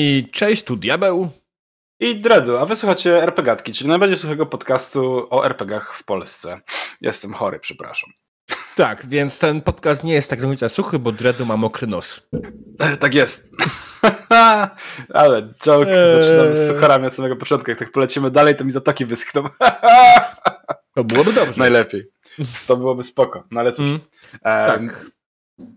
I 0.00 0.28
cześć, 0.32 0.64
tu 0.64 0.76
Diabeł. 0.76 1.28
I 2.00 2.20
Dredu, 2.20 2.58
a 2.58 2.66
wysłuchacie 2.66 3.22
RPGatki, 3.22 3.72
czyli 3.72 3.90
najbardziej 3.90 4.18
suchego 4.18 4.46
podcastu 4.46 5.26
o 5.30 5.46
RPGach 5.46 5.94
w 5.94 6.04
Polsce. 6.04 6.60
Jestem 7.00 7.32
chory, 7.32 7.58
przepraszam. 7.60 8.10
Tak, 8.76 9.06
więc 9.06 9.38
ten 9.38 9.60
podcast 9.62 10.04
nie 10.04 10.12
jest 10.12 10.30
tak 10.30 10.40
do 10.56 10.68
suchy, 10.68 10.98
bo 10.98 11.12
Dredu 11.12 11.46
ma 11.46 11.56
mokry 11.56 11.86
nos. 11.86 12.28
E, 12.78 12.96
tak 12.96 13.14
jest. 13.14 13.50
Ale 15.14 15.54
joke, 15.64 15.90
eee. 15.90 16.22
zaczynamy 16.22 16.54
z 16.54 16.68
sucharami 16.68 17.06
od 17.06 17.14
samego 17.14 17.36
początku. 17.36 17.70
Jak 17.70 17.78
tak 17.78 17.92
polecimy 17.92 18.30
dalej, 18.30 18.56
to 18.56 18.64
mi 18.64 18.72
zatoki 18.72 19.06
wyschną. 19.06 19.48
to 20.94 21.04
byłoby 21.04 21.32
dobrze. 21.32 21.60
Najlepiej. 21.66 22.10
To 22.66 22.76
byłoby 22.76 23.02
spoko, 23.02 23.44
no 23.50 23.60
ale 23.60 23.72
cóż. 23.72 23.86
Mm, 23.86 24.00
tak. 24.42 25.06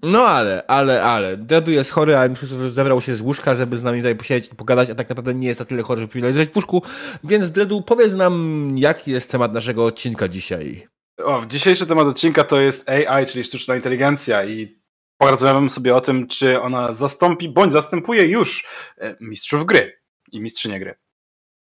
No 0.04 0.28
ale, 0.28 0.64
ale, 0.68 1.04
ale. 1.04 1.38
Dredu 1.38 1.72
jest 1.72 1.92
chory, 1.92 2.18
a 2.18 2.30
zabrał 2.72 3.02
się 3.02 3.16
z 3.16 3.22
łóżka, 3.22 3.56
żeby 3.56 3.78
z 3.78 3.84
nami 3.84 3.98
tutaj 3.98 4.16
posiedzieć 4.16 4.52
i 4.52 4.56
pogadać, 4.56 4.90
a 4.90 4.96
tak 4.96 5.10
naprawdę 5.10 5.34
nie 5.34 5.48
jest 5.48 5.60
na 5.60 5.66
tyle 5.66 5.84
chory, 5.84 6.02
żeby 6.02 6.28
leżeć 6.28 6.50
w 6.50 6.56
łóżku. 6.56 6.84
Więc 7.24 7.52
Dredu, 7.52 7.82
powiedz 7.82 8.14
nam, 8.14 8.70
jaki 8.76 9.12
jest 9.12 9.32
temat 9.32 9.54
naszego 9.54 9.86
odcinka 9.86 10.28
dzisiaj. 10.28 10.88
O, 11.18 11.46
dzisiejszy 11.46 11.86
temat 11.86 12.08
odcinka 12.08 12.44
to 12.44 12.62
jest 12.62 12.90
AI, 12.90 13.26
czyli 13.26 13.44
sztuczna 13.44 13.76
inteligencja 13.76 14.46
i 14.46 14.82
porozmawiamy 15.18 15.70
sobie 15.70 15.96
o 15.96 16.02
tym, 16.02 16.28
czy 16.28 16.62
ona 16.62 16.94
zastąpi, 16.94 17.50
bądź 17.50 17.72
zastępuje 17.72 18.26
już 18.26 18.68
e, 18.98 19.16
mistrzów 19.20 19.66
gry 19.66 20.02
i 20.32 20.42
mistrzynię 20.42 20.80
gry. 20.80 20.96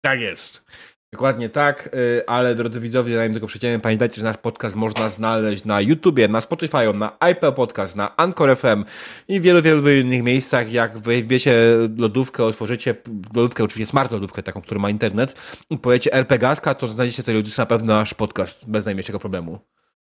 Tak 0.01 0.19
jest. 0.19 0.65
Dokładnie 1.13 1.49
tak, 1.49 1.89
y, 1.95 2.23
ale 2.27 2.55
drodzy 2.55 2.79
widzowie, 2.79 3.15
zanim 3.15 3.33
tego 3.33 3.47
przejdziemy, 3.47 3.79
pamiętajcie, 3.79 4.15
że 4.15 4.23
nasz 4.23 4.37
podcast 4.37 4.75
można 4.75 5.09
znaleźć 5.09 5.65
na 5.65 5.81
YouTubie, 5.81 6.27
na 6.27 6.41
Spotify, 6.41 6.93
na 6.93 7.17
iPad 7.31 7.55
Podcast, 7.55 7.95
na 7.95 8.17
Anchor 8.17 8.57
FM 8.57 8.83
i 9.27 9.41
wielu, 9.41 9.61
wielu 9.61 9.89
innych 9.89 10.23
miejscach. 10.23 10.71
Jak 10.71 10.97
wybierzecie 10.97 11.55
lodówkę, 11.97 12.45
otworzycie 12.45 12.95
lodówkę, 13.35 13.63
oczywiście 13.63 13.91
smart 13.91 14.11
lodówkę, 14.11 14.43
taką, 14.43 14.61
która 14.61 14.81
ma 14.81 14.89
internet 14.89 15.59
i 15.69 15.77
powiecie 15.77 16.13
RPGatka, 16.13 16.75
to 16.75 16.87
znajdziecie 16.87 17.23
sobie 17.23 17.43
na 17.57 17.65
pewno 17.65 17.93
nasz 17.93 18.13
podcast 18.13 18.69
bez 18.69 18.85
najmniejszego 18.85 19.19
problemu. 19.19 19.59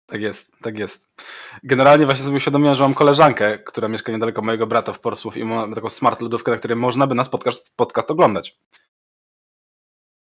Tak 0.06 0.22
jest, 0.22 0.52
tak 0.62 0.78
jest. 0.78 1.08
Generalnie 1.64 2.06
właśnie 2.06 2.25
sobie 2.25 2.38
uświadomiłem, 2.38 2.75
że 2.75 2.84
mam 2.84 2.94
koleżankę, 2.94 3.59
która 3.59 3.88
mieszka 3.88 4.12
niedaleko 4.12 4.42
mojego 4.42 4.68
brata 4.68 4.94
w 4.94 5.00
Portsmouth 5.00 5.38
i 5.38 5.44
ma 5.44 5.75
taką 5.75 5.90
smart 5.90 6.22
lodówkę, 6.22 6.52
na 6.52 6.58
której 6.58 6.78
można 6.78 7.08
by 7.08 7.16
nas 7.16 7.30
podcast, 7.30 7.75
podcast 7.75 8.12
oglądać. 8.12 8.58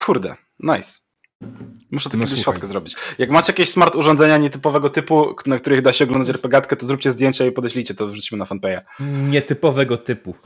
Kurde, 0.05 0.36
nice. 0.61 1.00
Muszę 1.91 2.11
taką 2.11 2.25
no, 2.36 2.42
fotkę 2.42 2.67
zrobić. 2.67 2.97
Jak 3.19 3.31
macie 3.31 3.53
jakieś 3.53 3.70
smart 3.70 3.97
urządzenia 3.97 4.39
nietypowego 4.39 4.91
typu, 4.91 5.36
na 5.47 5.58
których 5.58 5.83
da 5.83 5.92
się 5.92 6.05
oglądać 6.05 6.31
RPGatkę, 6.31 6.77
to 6.77 6.86
zróbcie 6.86 7.12
zdjęcia 7.12 7.47
i 7.47 7.53
podeślijcie 7.53 7.95
to, 7.95 8.06
wrzucimy 8.06 8.39
na 8.39 8.45
fanpage'a. 8.45 8.80
Nietypowego 9.30 9.97
typu. 9.97 10.34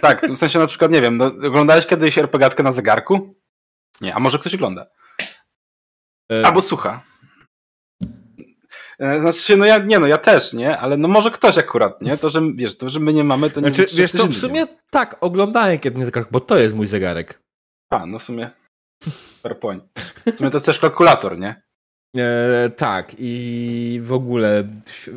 Tak, 0.00 0.26
w 0.32 0.38
sensie 0.38 0.58
na 0.58 0.66
przykład, 0.66 0.90
nie 0.90 1.00
wiem, 1.00 1.16
no, 1.16 1.26
oglądałeś 1.26 1.86
kiedyś 1.86 2.18
RPGatkę 2.18 2.62
na 2.62 2.72
zegarku? 2.72 3.34
Nie, 4.00 4.14
a 4.14 4.18
może 4.18 4.38
ktoś 4.38 4.54
ogląda? 4.54 4.86
E... 6.32 6.46
Albo 6.46 6.62
słucha. 6.62 7.02
E, 8.98 9.20
znaczy 9.20 9.38
się, 9.38 9.56
no 9.56 9.64
ja, 9.64 9.78
nie 9.78 9.98
no, 9.98 10.06
ja 10.06 10.18
też, 10.18 10.52
nie? 10.52 10.78
Ale 10.78 10.96
no 10.96 11.08
może 11.08 11.30
ktoś 11.30 11.58
akurat, 11.58 12.02
nie? 12.02 12.16
To, 12.16 12.30
że, 12.30 12.40
wiesz, 12.54 12.78
to, 12.78 12.88
że 12.88 13.00
my 13.00 13.12
nie 13.12 13.24
mamy, 13.24 13.50
to 13.50 13.60
nie... 13.60 13.72
Znaczy, 13.72 13.96
wiesz, 13.96 14.12
to 14.12 14.26
w 14.26 14.34
sumie 14.34 14.60
nie. 14.60 14.66
tak, 14.90 15.16
oglądałem 15.20 15.78
kiedyś 15.78 15.98
na 15.98 16.04
zegarku, 16.04 16.30
bo 16.32 16.40
to 16.40 16.58
jest 16.58 16.74
mój 16.74 16.86
zegarek. 16.86 17.42
A, 17.90 18.06
no 18.06 18.18
w 18.18 18.22
sumie... 18.22 18.50
PowerPoint. 19.42 19.84
W 20.34 20.38
sumie 20.38 20.50
to 20.50 20.56
jest 20.56 20.66
też 20.66 20.78
kalkulator, 20.78 21.38
nie? 21.38 21.62
E, 22.16 22.70
tak, 22.76 23.12
i 23.18 24.00
w 24.02 24.12
ogóle 24.12 24.64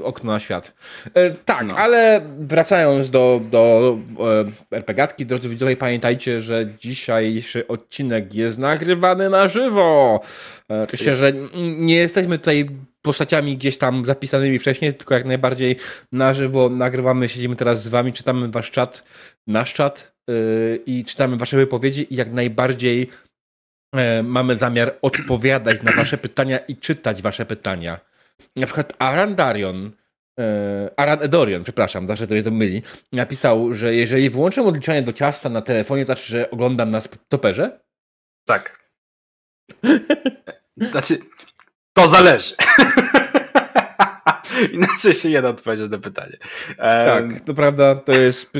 okno 0.04 0.32
na 0.32 0.40
świat. 0.40 0.74
E, 1.14 1.32
tak, 1.32 1.68
no. 1.68 1.76
ale 1.76 2.22
wracając 2.40 3.10
do, 3.10 3.42
do 3.52 3.98
e, 4.72 4.76
RPGatki, 4.78 5.26
drodzy 5.26 5.50
widzowie, 5.50 5.78
pamiętajcie, 5.78 6.42
że 6.42 6.68
dzisiejszy 6.80 7.68
odcinek 7.68 8.34
jest 8.34 8.58
nagrywany 8.58 9.30
na 9.30 9.48
żywo. 9.48 10.20
E, 10.72 10.84
oczywiście, 10.84 11.16
że 11.16 11.34
nie 11.78 11.96
jesteśmy 11.96 12.38
tutaj 12.38 12.70
postaciami 13.02 13.58
gdzieś 13.58 13.78
tam 13.78 14.06
zapisanymi 14.06 14.60
wcześniej, 14.60 14.94
tylko 14.94 15.14
jak 15.14 15.26
najbardziej 15.26 15.76
na 16.12 16.34
żywo 16.34 16.70
nagrywamy, 16.70 17.30
siedzimy 17.30 17.56
teraz 17.56 17.84
z 17.84 17.88
wami, 17.88 18.14
czytamy 18.14 18.48
wasz 18.48 18.72
czat, 18.72 19.04
nasz 19.48 19.74
czat 19.74 20.16
e, 20.30 20.34
i 20.86 21.06
czytamy 21.06 21.38
wasze 21.38 21.58
wypowiedzi 21.58 22.14
i 22.14 22.16
jak 22.16 22.32
najbardziej 22.32 23.10
mamy 24.24 24.56
zamiar 24.56 24.96
odpowiadać 25.02 25.84
na 25.84 25.92
Wasze 25.92 26.18
pytania 26.18 26.58
i 26.58 26.78
czytać 26.78 27.22
Wasze 27.22 27.46
pytania. 27.46 28.00
Na 28.56 28.66
przykład 28.66 28.94
Aran 29.00 29.36
Darion, 29.36 29.92
e, 30.40 30.90
Aran 30.98 31.22
Edorion, 31.22 31.64
przepraszam, 31.64 32.08
zawsze 32.08 32.28
to 32.28 32.34
mnie 32.34 32.44
to 32.44 32.52
myli, 32.52 32.82
napisał, 33.12 33.74
że 33.74 33.96
jeżeli 33.96 34.30
włączę 34.30 34.64
odliczanie 34.64 35.02
do 35.02 35.14
ciasta 35.14 35.50
na 35.50 35.62
telefonie, 35.62 36.06
znaczy, 36.06 36.28
że 36.28 36.52
oglądam 36.52 36.92
nas 36.92 37.08
w 37.08 37.28
toperze? 37.28 37.80
Tak. 38.46 38.90
Znaczy, 40.92 41.18
to 41.94 42.08
zależy. 42.08 42.56
Inaczej 44.74 45.14
się 45.14 45.30
nie 45.30 45.42
da 45.42 45.50
odpowiedzieć 45.50 45.92
na 45.92 45.98
pytanie. 45.98 46.38
Tak, 46.78 47.42
to 47.42 47.54
prawda, 47.54 47.96
to 47.96 48.12
jest 48.12 48.52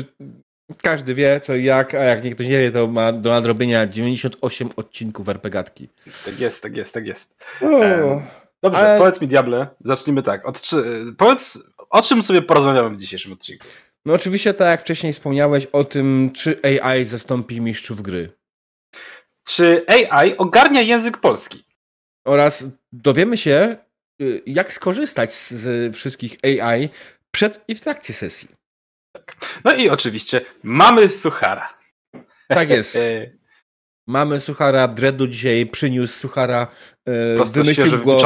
każdy 0.82 1.14
wie 1.14 1.40
co 1.40 1.54
i 1.54 1.64
jak, 1.64 1.94
a 1.94 2.04
jak 2.04 2.34
ktoś 2.34 2.46
nie 2.46 2.58
wie, 2.58 2.72
to 2.72 2.86
ma 2.86 3.12
do 3.12 3.30
nadrobienia 3.30 3.86
98 3.86 4.68
odcinków 4.76 5.28
RPGatki. 5.28 5.88
Tak 6.24 6.40
jest, 6.40 6.62
tak 6.62 6.76
jest, 6.76 6.94
tak 6.94 7.06
jest. 7.06 7.36
Dobrze, 8.62 8.80
ale... 8.80 8.98
powiedz 8.98 9.20
mi 9.20 9.28
Diable, 9.28 9.66
zacznijmy 9.80 10.22
tak. 10.22 10.48
Od, 10.48 10.62
czy, 10.62 11.04
powiedz, 11.18 11.58
o 11.90 12.02
czym 12.02 12.22
sobie 12.22 12.42
porozmawiamy 12.42 12.90
w 12.90 13.00
dzisiejszym 13.00 13.32
odcinku? 13.32 13.66
No 14.06 14.14
oczywiście 14.14 14.54
tak 14.54 14.68
jak 14.68 14.80
wcześniej 14.80 15.12
wspomniałeś 15.12 15.66
o 15.66 15.84
tym, 15.84 16.30
czy 16.34 16.60
AI 16.62 17.04
zastąpi 17.04 17.60
mistrzów 17.60 18.02
gry. 18.02 18.32
Czy 19.44 19.84
AI 19.88 20.36
ogarnia 20.36 20.80
język 20.80 21.18
polski? 21.18 21.64
Oraz 22.26 22.64
dowiemy 22.92 23.36
się, 23.36 23.76
y, 24.22 24.42
jak 24.46 24.72
skorzystać 24.72 25.32
z 25.32 25.96
wszystkich 25.96 26.36
AI 26.44 26.88
przed 27.30 27.64
i 27.68 27.74
w 27.74 27.80
trakcie 27.80 28.14
sesji. 28.14 28.48
Tak. 29.16 29.36
No 29.64 29.74
i 29.74 29.88
oczywiście 29.88 30.40
mamy 30.62 31.08
Suchara. 31.08 31.74
Tak 32.48 32.70
jest. 32.70 32.98
mamy 34.06 34.40
Suchara, 34.40 34.88
Dredu 34.88 35.26
dzisiaj 35.26 35.66
przyniósł 35.66 36.14
Suchara. 36.14 36.66
E, 37.06 37.36
Prosto 37.36 37.54
wymyślił 37.54 38.04
go, 38.04 38.18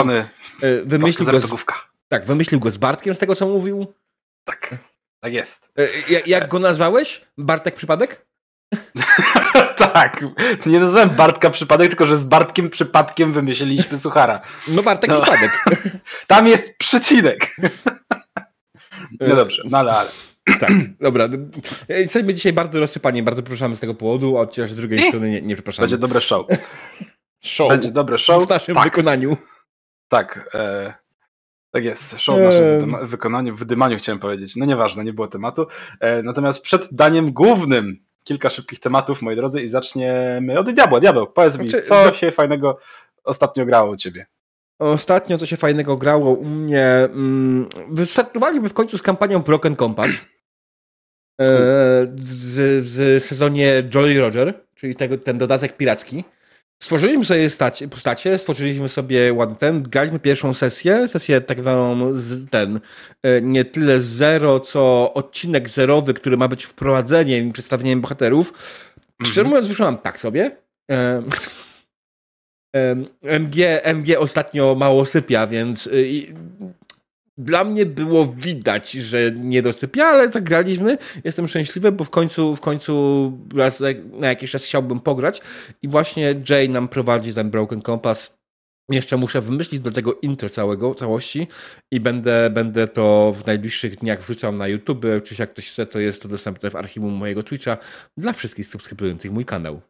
e, 0.63 0.83
wymyślił 0.85 1.31
go 1.31 1.41
z, 1.41 1.65
Tak, 2.09 2.25
wymyślił 2.25 2.61
go 2.61 2.71
z 2.71 2.77
Bartkiem 2.77 3.15
z 3.15 3.19
tego, 3.19 3.35
co 3.35 3.49
mówił. 3.49 3.95
Tak, 4.45 4.75
tak 5.23 5.33
jest. 5.33 5.73
E, 5.79 6.13
jak, 6.13 6.27
jak 6.27 6.49
go 6.49 6.59
nazwałeś? 6.59 7.25
Bartek 7.39 7.75
przypadek? 7.75 8.27
tak. 9.93 10.25
Nie 10.67 10.81
nazwałem 10.81 11.11
Bartka 11.11 11.51
przypadek, 11.51 11.89
tylko 11.89 12.07
że 12.07 12.19
z 12.19 12.25
Bartkiem 12.25 12.71
przypadkiem 12.71 13.33
wymyśliliśmy 13.33 13.99
Suchara. 13.99 14.41
No 14.69 14.83
Bartek 14.83 15.11
no. 15.11 15.23
przypadek. 15.23 15.65
Tam 16.27 16.47
jest 16.47 16.79
przecinek. 16.79 17.57
No 19.21 19.37
dobrze, 19.37 19.63
no 19.65 19.79
ale, 19.79 19.93
ale. 19.93 20.11
Tak, 20.59 20.73
dobra. 21.01 21.29
Jesteśmy 21.89 22.35
dzisiaj 22.35 22.53
bardzo 22.53 22.81
rozsypani, 22.81 23.23
bardzo 23.23 23.43
przepraszamy 23.43 23.77
z 23.77 23.81
tego 23.81 23.95
powodu, 23.95 24.39
a 24.39 24.45
chociaż 24.45 24.71
z 24.71 24.77
drugiej 24.77 25.09
strony 25.09 25.31
nie, 25.31 25.43
nie 25.43 25.55
przepraszamy. 25.55 25.85
Będzie 25.89 25.99
dobre 25.99 26.21
show. 26.21 26.47
show. 27.41 27.69
Będzie 27.69 27.91
dobre 27.91 28.19
show. 28.19 28.47
W 28.47 28.49
naszym 28.49 28.75
tak. 28.75 28.85
wykonaniu. 28.85 29.37
Tak, 30.09 30.51
e, 30.55 30.95
tak 31.71 31.85
jest. 31.85 32.21
Show 32.21 32.39
w 32.39 32.43
naszym 32.43 32.95
e... 32.95 33.07
wykonaniu, 33.07 33.57
w 33.57 33.59
wydymaniu 33.59 33.99
chciałem 33.99 34.19
powiedzieć. 34.19 34.57
No 34.57 34.67
nieważne, 34.67 35.05
nie 35.05 35.13
było 35.13 35.29
tematu. 35.29 35.67
E, 36.01 36.23
natomiast 36.23 36.63
przed 36.63 36.89
daniem 36.93 37.33
głównym 37.33 37.97
kilka 38.25 38.51
szybkich 38.51 38.81
tematów, 38.81 39.23
moi 39.23 39.37
drodzy, 39.37 39.63
i 39.63 39.69
zaczniemy 39.69 40.59
od 40.59 40.71
diabła. 40.71 41.01
Diabeł, 41.01 41.27
powiedz 41.27 41.59
mi, 41.59 41.69
znaczy, 41.69 41.87
co 41.87 42.03
za... 42.03 42.15
się 42.15 42.33
fajnego 42.33 42.79
ostatnio 43.25 43.67
grało 43.67 43.91
u 43.91 43.97
ciebie? 43.97 44.27
Ostatnio 44.79 45.39
co 45.39 45.47
się 45.47 45.57
fajnego 45.57 45.97
grało 45.97 46.35
u 46.35 46.45
mnie. 46.45 46.87
Mm, 46.87 47.69
wystartowaliby 47.91 48.69
w 48.69 48.75
końcu 48.75 48.99
z 48.99 49.03
kampanią 49.03 49.39
Broken 49.39 49.77
Compass. 49.77 50.11
E, 51.41 52.07
w, 52.17 53.19
w 53.21 53.25
sezonie 53.25 53.83
Jolly 53.95 54.21
Roger, 54.21 54.55
czyli 54.75 54.95
tego, 54.95 55.19
ten 55.19 55.39
dodatek 55.39 55.77
piracki. 55.77 56.25
Stworzyliśmy 56.83 57.25
sobie 57.25 57.51
stacie, 57.51 57.89
postacie, 57.89 58.39
stworzyliśmy 58.39 58.89
sobie 58.89 59.33
ładny 59.33 59.57
ten, 59.57 59.83
graliśmy 59.83 60.19
pierwszą 60.19 60.55
sesję, 60.55 61.09
sesję 61.09 61.41
tak 61.41 61.61
zwaną 61.61 62.15
z, 62.15 62.51
ten, 62.51 62.81
e, 63.23 63.41
nie 63.41 63.65
tyle 63.65 64.01
zero, 64.01 64.61
co 64.61 65.15
odcinek 65.15 65.69
zerowy, 65.69 66.15
który 66.15 66.37
ma 66.37 66.49
być 66.49 66.65
wprowadzeniem 66.65 67.49
i 67.49 67.53
przedstawieniem 67.53 68.01
bohaterów. 68.01 68.53
-hmm. 68.53 69.27
Szczerze 69.27 69.45
mówiąc, 69.45 69.69
wyszłam 69.69 69.99
tak 69.99 70.19
sobie. 70.19 70.57
E, 70.91 71.23
MG, 73.41 73.81
MG 73.85 74.19
ostatnio 74.19 74.75
mało 74.75 75.05
sypia, 75.05 75.47
więc 75.47 75.89
dla 77.45 77.65
mnie 77.65 77.87
było 77.87 78.27
widać, 78.27 78.93
że 78.93 79.33
nie 79.33 79.63
dosypia, 79.63 80.05
ale 80.05 80.33
zagraliśmy. 80.33 80.99
Jestem 81.25 81.49
szczęśliwy, 81.49 81.93
bo 81.93 82.05
w 82.05 82.11
końcu, 82.11 82.57
w 82.57 82.61
końcu 82.61 83.33
raz 83.57 83.83
na 84.13 84.29
jakiś 84.29 84.51
czas 84.51 84.65
chciałbym 84.65 85.01
pograć 85.01 85.41
i 85.83 85.89
właśnie 85.89 86.35
Jay 86.49 86.69
nam 86.69 86.89
prowadzi 86.89 87.35
ten 87.35 87.51
Broken 87.51 87.83
Compass. 87.83 88.41
Jeszcze 88.91 89.17
muszę 89.17 89.41
wymyślić 89.41 89.81
do 89.81 89.91
tego 89.91 90.19
intro 90.23 90.51
całego, 90.51 90.95
całości 90.95 91.49
i 91.91 92.01
będę, 92.01 92.51
będę 92.51 92.89
to 92.89 93.35
w 93.37 93.47
najbliższych 93.47 93.97
dniach 93.97 94.23
wrzucał 94.23 94.53
na 94.53 94.69
YouTube, 94.69 95.05
czy 95.25 95.35
jak 95.39 95.51
ktoś 95.51 95.71
chce, 95.71 95.87
to 95.87 95.99
jest 95.99 96.23
to 96.23 96.29
dostępne 96.29 96.71
w 96.71 96.77
archiwum 96.77 97.13
mojego 97.13 97.43
Twitcha 97.43 97.77
dla 98.17 98.33
wszystkich 98.33 98.67
subskrybujących 98.67 99.33
mój 99.33 99.45
kanał. 99.45 99.81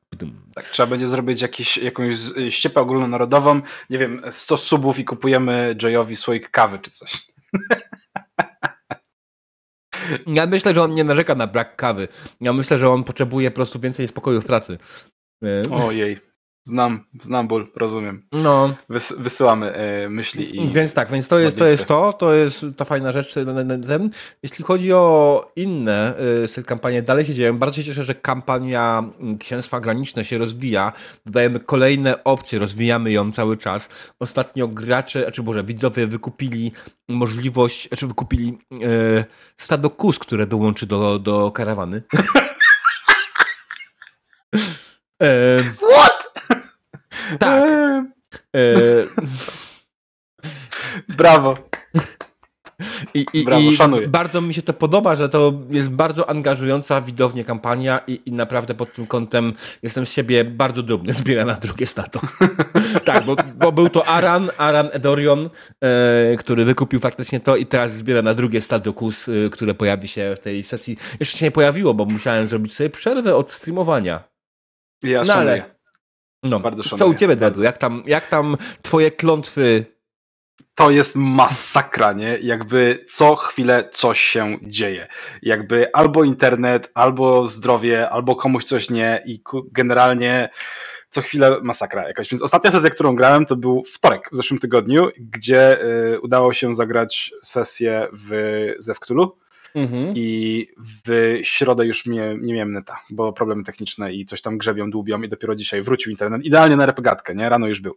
Tak, 0.54 0.64
trzeba 0.64 0.86
będzie 0.86 1.08
zrobić 1.08 1.42
jakiś, 1.42 1.76
jakąś 1.76 2.14
ściepę 2.48 2.80
ogólnonarodową, 2.80 3.60
nie 3.90 3.98
wiem, 3.98 4.22
100 4.30 4.56
subów 4.56 4.98
i 4.98 5.04
kupujemy 5.04 5.76
Jayowi 5.82 6.16
słoik 6.16 6.50
kawy 6.50 6.78
czy 6.78 6.90
coś. 6.90 7.29
Ja 10.26 10.46
myślę, 10.46 10.74
że 10.74 10.82
on 10.82 10.94
nie 10.94 11.04
narzeka 11.04 11.34
na 11.34 11.46
brak 11.46 11.76
kawy. 11.76 12.08
Ja 12.40 12.52
myślę, 12.52 12.78
że 12.78 12.90
on 12.90 13.04
potrzebuje 13.04 13.50
po 13.50 13.54
prostu 13.54 13.80
więcej 13.80 14.08
spokoju 14.08 14.40
w 14.40 14.46
pracy. 14.46 14.78
Ojej. 15.70 16.29
Znam, 16.64 17.04
znam 17.22 17.48
ból, 17.48 17.66
rozumiem. 17.76 18.22
No. 18.32 18.74
Wys, 18.88 19.12
wysyłamy 19.18 19.74
e, 19.74 20.08
myśli 20.08 20.56
i. 20.56 20.72
Więc 20.72 20.94
tak, 20.94 21.10
więc 21.10 21.28
to 21.28 21.38
jest, 21.38 21.58
to 21.58 21.66
jest 21.66 21.86
to, 21.86 22.12
to 22.12 22.34
jest 22.34 22.66
ta 22.76 22.84
fajna 22.84 23.12
rzecz. 23.12 23.34
Ten. 23.88 24.10
Jeśli 24.42 24.64
chodzi 24.64 24.92
o 24.92 25.52
inne 25.56 26.14
y, 26.58 26.64
kampanie, 26.64 27.02
dalej 27.02 27.26
się 27.26 27.34
dzieją. 27.34 27.58
Bardzo 27.58 27.76
się 27.76 27.84
cieszę, 27.84 28.04
że 28.04 28.14
kampania 28.14 29.04
mm, 29.20 29.38
Księstwa 29.38 29.80
Graniczne 29.80 30.24
się 30.24 30.38
rozwija. 30.38 30.92
Dodajemy 31.26 31.60
kolejne 31.60 32.24
opcje, 32.24 32.58
rozwijamy 32.58 33.12
ją 33.12 33.32
cały 33.32 33.56
czas. 33.56 33.88
Ostatnio 34.18 34.68
gracze, 34.68 35.32
czy 35.32 35.42
może 35.42 35.64
widzowie 35.64 36.06
wykupili 36.06 36.72
możliwość, 37.08 37.88
czy 37.96 38.06
wykupili 38.06 38.58
y, 38.72 39.24
stado 39.56 39.90
kus, 39.90 40.18
które 40.18 40.46
dołączy 40.46 40.86
do, 40.86 41.18
do 41.18 41.50
karawany. 41.50 42.02
What? 45.76 46.19
Tak. 47.38 47.70
Eee. 48.54 49.06
Brawo. 51.18 51.56
I, 53.14 53.26
i, 53.32 53.44
Brawo, 53.44 54.00
i 54.00 54.08
bardzo 54.08 54.40
mi 54.40 54.54
się 54.54 54.62
to 54.62 54.72
podoba, 54.72 55.16
że 55.16 55.28
to 55.28 55.52
jest 55.70 55.90
bardzo 55.90 56.30
angażująca 56.30 57.00
widownie 57.00 57.44
kampania 57.44 58.00
i, 58.06 58.20
i 58.26 58.32
naprawdę 58.32 58.74
pod 58.74 58.94
tym 58.94 59.06
kątem 59.06 59.52
jestem 59.82 60.06
z 60.06 60.10
siebie 60.10 60.44
bardzo 60.44 60.82
dumny. 60.82 61.12
Zbiera 61.12 61.44
na 61.44 61.54
drugie 61.54 61.86
stato. 61.86 62.20
tak, 63.04 63.24
bo, 63.24 63.36
bo, 63.54 63.72
był 63.72 63.88
to 63.88 64.06
Aran, 64.06 64.50
Aran 64.58 64.88
Edorion, 64.92 65.50
e, 65.84 66.36
który 66.36 66.64
wykupił 66.64 67.00
faktycznie 67.00 67.40
to 67.40 67.56
i 67.56 67.66
teraz 67.66 67.92
zbiera 67.92 68.22
na 68.22 68.34
drugie 68.34 68.60
stato 68.60 68.92
kus, 68.92 69.28
e, 69.28 69.50
które 69.50 69.74
pojawi 69.74 70.08
się 70.08 70.34
w 70.36 70.38
tej 70.38 70.62
sesji. 70.62 70.96
Jeszcze 71.20 71.38
się 71.38 71.46
nie 71.46 71.50
pojawiło, 71.50 71.94
bo 71.94 72.04
musiałem 72.04 72.48
zrobić 72.48 72.74
sobie 72.74 72.90
przerwę 72.90 73.36
od 73.36 73.52
streamowania. 73.52 74.24
Ja 75.02 75.22
no, 75.22 75.34
ale 75.34 75.79
no, 76.42 76.60
bardzo 76.60 76.82
szanuję. 76.82 76.98
Co 76.98 77.06
u 77.06 77.14
ciebie, 77.14 77.36
Dedu? 77.36 77.62
Jak 77.62 77.78
tam, 77.78 78.02
jak 78.06 78.26
tam 78.26 78.56
twoje 78.82 79.10
klątwy? 79.10 79.84
To 80.74 80.90
jest 80.90 81.16
masakra, 81.16 82.12
nie? 82.12 82.38
Jakby 82.42 83.06
co 83.12 83.36
chwilę 83.36 83.88
coś 83.92 84.20
się 84.20 84.58
dzieje. 84.62 85.06
Jakby 85.42 85.92
albo 85.92 86.24
internet, 86.24 86.90
albo 86.94 87.46
zdrowie, 87.46 88.10
albo 88.10 88.36
komuś 88.36 88.64
coś 88.64 88.90
nie 88.90 89.22
i 89.26 89.42
generalnie 89.72 90.48
co 91.10 91.20
chwilę 91.20 91.58
masakra 91.62 92.08
jakaś. 92.08 92.30
Więc 92.30 92.42
ostatnia 92.42 92.70
sesja, 92.70 92.90
którą 92.90 93.16
grałem, 93.16 93.46
to 93.46 93.56
był 93.56 93.82
wtorek 93.94 94.28
w 94.32 94.36
zeszłym 94.36 94.60
tygodniu, 94.60 95.08
gdzie 95.18 95.84
y, 95.84 96.20
udało 96.20 96.52
się 96.52 96.74
zagrać 96.74 97.32
sesję 97.42 98.08
w 98.12 98.66
Zewktulu 98.78 99.39
Mhm. 99.74 100.12
I 100.16 100.68
w 101.06 101.38
środę 101.42 101.86
już 101.86 102.06
nie, 102.06 102.36
nie 102.40 102.54
miałem 102.54 102.72
neta, 102.72 103.00
bo 103.10 103.32
problemy 103.32 103.64
techniczne 103.64 104.12
i 104.12 104.26
coś 104.26 104.42
tam 104.42 104.58
grzebią, 104.58 104.90
dłubią 104.90 105.22
i 105.22 105.28
dopiero 105.28 105.56
dzisiaj 105.56 105.82
wrócił 105.82 106.10
internet. 106.10 106.44
Idealnie 106.44 106.76
na 106.76 106.86
repegatkę, 106.86 107.34
nie? 107.34 107.48
Rano 107.48 107.66
już 107.66 107.80
był. 107.80 107.96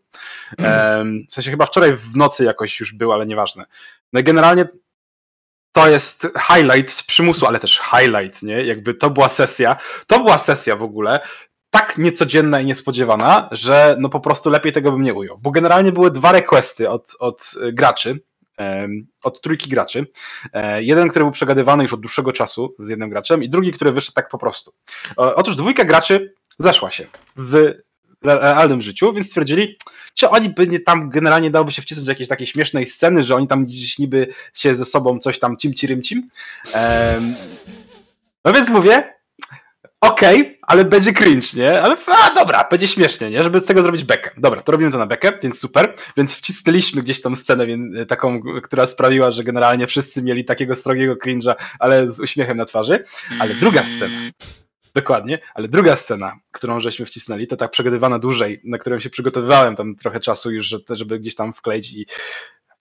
Um, 0.59 1.25
w 1.29 1.33
sensie 1.33 1.51
chyba 1.51 1.65
wczoraj 1.65 1.93
w 1.93 2.15
nocy 2.15 2.43
jakoś 2.43 2.79
już 2.79 2.93
był, 2.93 3.13
ale 3.13 3.25
nieważne. 3.25 3.65
No 4.13 4.19
i 4.19 4.23
generalnie 4.23 4.67
to 5.71 5.89
jest 5.89 6.27
highlight 6.47 6.91
z 6.91 7.03
przymusu, 7.03 7.47
ale 7.47 7.59
też 7.59 7.81
highlight, 7.91 8.43
nie? 8.43 8.63
Jakby 8.63 8.93
to 8.93 9.09
była 9.09 9.29
sesja, 9.29 9.75
to 10.07 10.19
była 10.19 10.37
sesja 10.37 10.75
w 10.75 10.83
ogóle, 10.83 11.19
tak 11.69 11.97
niecodzienna 11.97 12.61
i 12.61 12.65
niespodziewana, 12.65 13.49
że 13.51 13.95
no 13.99 14.09
po 14.09 14.19
prostu 14.19 14.49
lepiej 14.49 14.73
tego 14.73 14.91
bym 14.91 15.03
nie 15.03 15.13
ujął. 15.13 15.37
Bo 15.37 15.51
generalnie 15.51 15.91
były 15.91 16.11
dwa 16.11 16.31
requesty 16.31 16.89
od, 16.89 17.15
od 17.19 17.53
graczy, 17.71 18.19
od 19.23 19.41
trójki 19.41 19.69
graczy. 19.69 20.07
E, 20.53 20.83
jeden, 20.83 21.09
który 21.09 21.25
był 21.25 21.31
przegadywany 21.31 21.83
już 21.83 21.93
od 21.93 22.01
dłuższego 22.01 22.31
czasu 22.31 22.75
z 22.79 22.89
jednym 22.89 23.09
graczem 23.09 23.43
i 23.43 23.49
drugi, 23.49 23.71
który 23.73 23.91
wyszedł 23.91 24.15
tak 24.15 24.29
po 24.29 24.37
prostu. 24.37 24.73
Otóż 25.15 25.55
dwójka 25.55 25.85
graczy 25.85 26.33
zeszła 26.57 26.91
się 26.91 27.05
w 27.35 27.73
realnym 28.23 28.81
życiu, 28.81 29.13
więc 29.13 29.27
stwierdzili, 29.27 29.77
czy 30.13 30.29
oni 30.29 30.49
by 30.49 30.67
nie 30.67 30.79
tam 30.79 31.09
generalnie 31.09 31.51
dałoby 31.51 31.71
się 31.71 31.81
wcisnąć 31.81 32.07
jakieś 32.07 32.27
takiej 32.27 32.47
śmiesznej 32.47 32.87
sceny, 32.87 33.23
że 33.23 33.35
oni 33.35 33.47
tam 33.47 33.65
gdzieś 33.65 33.99
niby 33.99 34.27
się 34.53 34.75
ze 34.75 34.85
sobą 34.85 35.19
coś 35.19 35.39
tam 35.39 35.57
cim 35.57 35.73
cim 35.73 36.01
cim. 36.01 36.29
No 38.45 38.53
więc 38.53 38.69
mówię, 38.69 39.13
okej, 40.03 40.41
okay, 40.41 40.57
ale 40.61 40.85
będzie 40.85 41.13
cringe, 41.13 41.47
nie? 41.55 41.81
Ale 41.81 41.97
a, 42.07 42.33
dobra, 42.35 42.67
będzie 42.71 42.87
śmiesznie, 42.87 43.29
nie? 43.29 43.43
Żeby 43.43 43.59
z 43.59 43.65
tego 43.65 43.83
zrobić 43.83 44.03
bekę. 44.03 44.31
Dobra, 44.37 44.61
to 44.61 44.71
robimy 44.71 44.91
to 44.91 44.97
na 44.97 45.05
bekę, 45.05 45.33
więc 45.43 45.59
super. 45.59 45.95
Więc 46.17 46.35
wcisnęliśmy 46.35 47.01
gdzieś 47.01 47.21
tą 47.21 47.35
scenę 47.35 47.65
taką, 48.07 48.41
która 48.63 48.85
sprawiła, 48.87 49.31
że 49.31 49.43
generalnie 49.43 49.87
wszyscy 49.87 50.23
mieli 50.23 50.45
takiego 50.45 50.75
strogiego 50.75 51.15
cringe'a, 51.15 51.55
ale 51.79 52.07
z 52.07 52.19
uśmiechem 52.19 52.57
na 52.57 52.65
twarzy. 52.65 53.03
Ale 53.39 53.53
druga 53.53 53.83
scena, 53.83 54.15
Dokładnie, 54.95 55.39
ale 55.53 55.67
druga 55.67 55.95
scena, 55.95 56.39
którą 56.51 56.79
żeśmy 56.79 57.05
wcisnęli, 57.05 57.47
to 57.47 57.57
tak 57.57 57.71
przegadywana 57.71 58.19
dłużej, 58.19 58.61
na 58.63 58.77
którą 58.77 58.99
się 58.99 59.09
przygotowywałem 59.09 59.75
tam 59.75 59.95
trochę 59.95 60.19
czasu 60.19 60.51
już, 60.51 60.75
żeby 60.89 61.19
gdzieś 61.19 61.35
tam 61.35 61.53
wkleić 61.53 61.93
i 61.93 62.05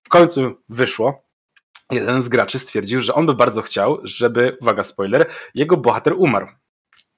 w 0.03 0.09
końcu 0.09 0.55
wyszło. 0.69 1.25
Jeden 1.91 2.23
z 2.23 2.29
graczy 2.29 2.59
stwierdził, 2.59 3.01
że 3.01 3.15
on 3.15 3.27
by 3.27 3.35
bardzo 3.35 3.63
chciał, 3.63 4.01
żeby, 4.05 4.57
uwaga, 4.61 4.85
spoiler, 4.85 5.27
jego 5.55 5.77
bohater 5.77 6.15
umarł 6.17 6.47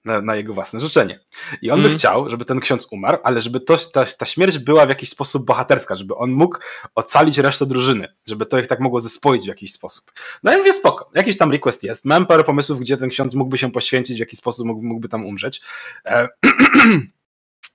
na, 0.04 0.20
na, 0.20 0.36
jego 0.36 0.54
własne 0.54 0.80
życzenie. 0.80 1.20
I 1.62 1.70
on 1.70 1.78
mm. 1.78 1.90
by 1.90 1.98
chciał, 1.98 2.30
żeby 2.30 2.44
ten 2.44 2.60
ksiądz 2.60 2.88
umarł, 2.90 3.18
ale 3.24 3.42
żeby 3.42 3.60
to, 3.60 3.76
ta, 3.76 4.06
ta 4.06 4.26
śmierć 4.26 4.58
była 4.58 4.86
w 4.86 4.88
jakiś 4.88 5.10
sposób 5.10 5.46
bohaterska, 5.46 5.96
żeby 5.96 6.14
on 6.14 6.30
mógł 6.30 6.58
ocalić 6.94 7.38
resztę 7.38 7.66
drużyny, 7.66 8.08
żeby 8.26 8.46
to 8.46 8.58
ich 8.58 8.66
tak 8.66 8.80
mogło 8.80 9.00
zespoić 9.00 9.44
w 9.44 9.48
jakiś 9.48 9.72
sposób. 9.72 10.12
No 10.42 10.54
i 10.54 10.56
mówię, 10.56 10.72
spoko, 10.72 11.10
jakiś 11.14 11.38
tam 11.38 11.52
request 11.52 11.82
jest. 11.82 12.04
Mam 12.04 12.26
parę 12.26 12.44
pomysłów, 12.44 12.80
gdzie 12.80 12.96
ten 12.96 13.08
ksiądz 13.08 13.34
mógłby 13.34 13.58
się 13.58 13.72
poświęcić, 13.72 14.16
w 14.16 14.20
jaki 14.20 14.36
sposób 14.36 14.66
mógłby, 14.66 14.86
mógłby 14.86 15.08
tam 15.08 15.26
umrzeć. 15.26 15.60
E 16.06 16.28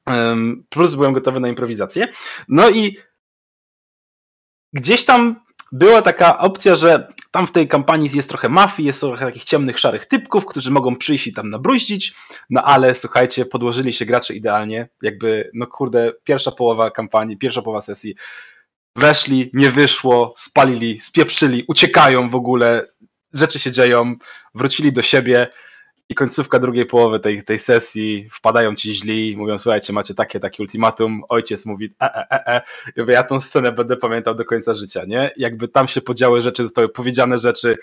plus 0.69 0.95
byłem 0.95 1.13
gotowy 1.13 1.39
na 1.39 1.47
improwizację. 1.47 2.07
No 2.47 2.69
i 2.69 2.97
gdzieś 4.73 5.05
tam 5.05 5.35
była 5.71 6.01
taka 6.01 6.39
opcja, 6.39 6.75
że 6.75 7.13
tam 7.31 7.47
w 7.47 7.51
tej 7.51 7.67
kampanii 7.67 8.09
jest 8.13 8.29
trochę 8.29 8.49
mafii, 8.49 8.87
jest 8.87 8.99
trochę 8.99 9.25
takich 9.25 9.43
ciemnych, 9.43 9.79
szarych 9.79 10.05
typków, 10.05 10.45
którzy 10.45 10.71
mogą 10.71 10.95
przyjść 10.95 11.27
i 11.27 11.33
tam 11.33 11.49
nabruździć, 11.49 12.13
no 12.49 12.63
ale 12.63 12.95
słuchajcie, 12.95 13.45
podłożyli 13.45 13.93
się 13.93 14.05
gracze 14.05 14.35
idealnie, 14.35 14.89
jakby, 15.01 15.51
no 15.53 15.67
kurde, 15.67 16.13
pierwsza 16.23 16.51
połowa 16.51 16.91
kampanii, 16.91 17.37
pierwsza 17.37 17.61
połowa 17.61 17.81
sesji, 17.81 18.15
weszli, 18.95 19.49
nie 19.53 19.71
wyszło, 19.71 20.33
spalili, 20.37 20.99
spieprzyli, 20.99 21.63
uciekają 21.67 22.29
w 22.29 22.35
ogóle, 22.35 22.87
rzeczy 23.33 23.59
się 23.59 23.71
dzieją, 23.71 24.15
wrócili 24.55 24.93
do 24.93 25.01
siebie, 25.01 25.47
i 26.09 26.15
końcówka 26.15 26.59
drugiej 26.59 26.85
połowy 26.85 27.19
tej, 27.19 27.43
tej 27.43 27.59
sesji, 27.59 28.29
wpadają 28.31 28.75
ci 28.75 28.95
źli, 28.95 29.37
mówią, 29.37 29.57
słuchajcie, 29.57 29.93
macie 29.93 30.15
takie, 30.15 30.39
takie 30.39 30.63
ultimatum, 30.63 31.23
ojciec 31.29 31.65
mówi, 31.65 31.93
e, 32.01 32.05
e, 32.15 32.31
e, 32.31 32.47
e. 32.47 32.61
Ja, 32.95 33.03
mówię, 33.03 33.13
ja 33.13 33.23
tą 33.23 33.39
scenę 33.39 33.71
będę 33.71 33.97
pamiętał 33.97 34.35
do 34.35 34.45
końca 34.45 34.73
życia, 34.73 35.05
nie? 35.05 35.31
Jakby 35.37 35.67
tam 35.67 35.87
się 35.87 36.01
podziały 36.01 36.41
rzeczy, 36.41 36.63
zostały 36.63 36.89
powiedziane 36.89 37.37
rzeczy, 37.37 37.75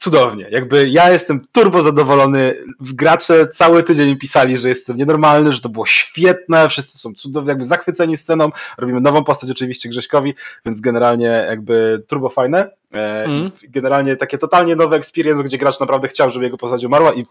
cudownie. 0.00 0.46
Jakby 0.50 0.88
ja 0.88 1.10
jestem 1.10 1.46
turbo 1.52 1.82
zadowolony. 1.82 2.54
Gracze 2.80 3.48
cały 3.48 3.82
tydzień 3.82 4.16
pisali, 4.16 4.56
że 4.56 4.68
jestem 4.68 4.96
nienormalny, 4.96 5.52
że 5.52 5.60
to 5.60 5.68
było 5.68 5.86
świetne, 5.86 6.68
wszyscy 6.68 6.98
są 6.98 7.14
cudownie, 7.14 7.48
jakby 7.48 7.64
zachwyceni 7.64 8.16
sceną. 8.16 8.50
Robimy 8.78 9.00
nową 9.00 9.24
postać 9.24 9.50
oczywiście 9.50 9.88
Grześkowi, 9.88 10.34
więc 10.66 10.80
generalnie 10.80 11.44
jakby 11.48 12.02
turbo 12.06 12.28
fajne. 12.28 12.70
Mm. 12.92 13.50
Generalnie 13.68 14.16
takie 14.16 14.38
totalnie 14.38 14.76
nowe 14.76 14.96
experience, 14.96 15.44
gdzie 15.44 15.58
gracz 15.58 15.80
naprawdę 15.80 16.08
chciał, 16.08 16.30
żeby 16.30 16.44
jego 16.44 16.56
postać 16.56 16.84
umarła 16.84 17.14
i 17.14 17.26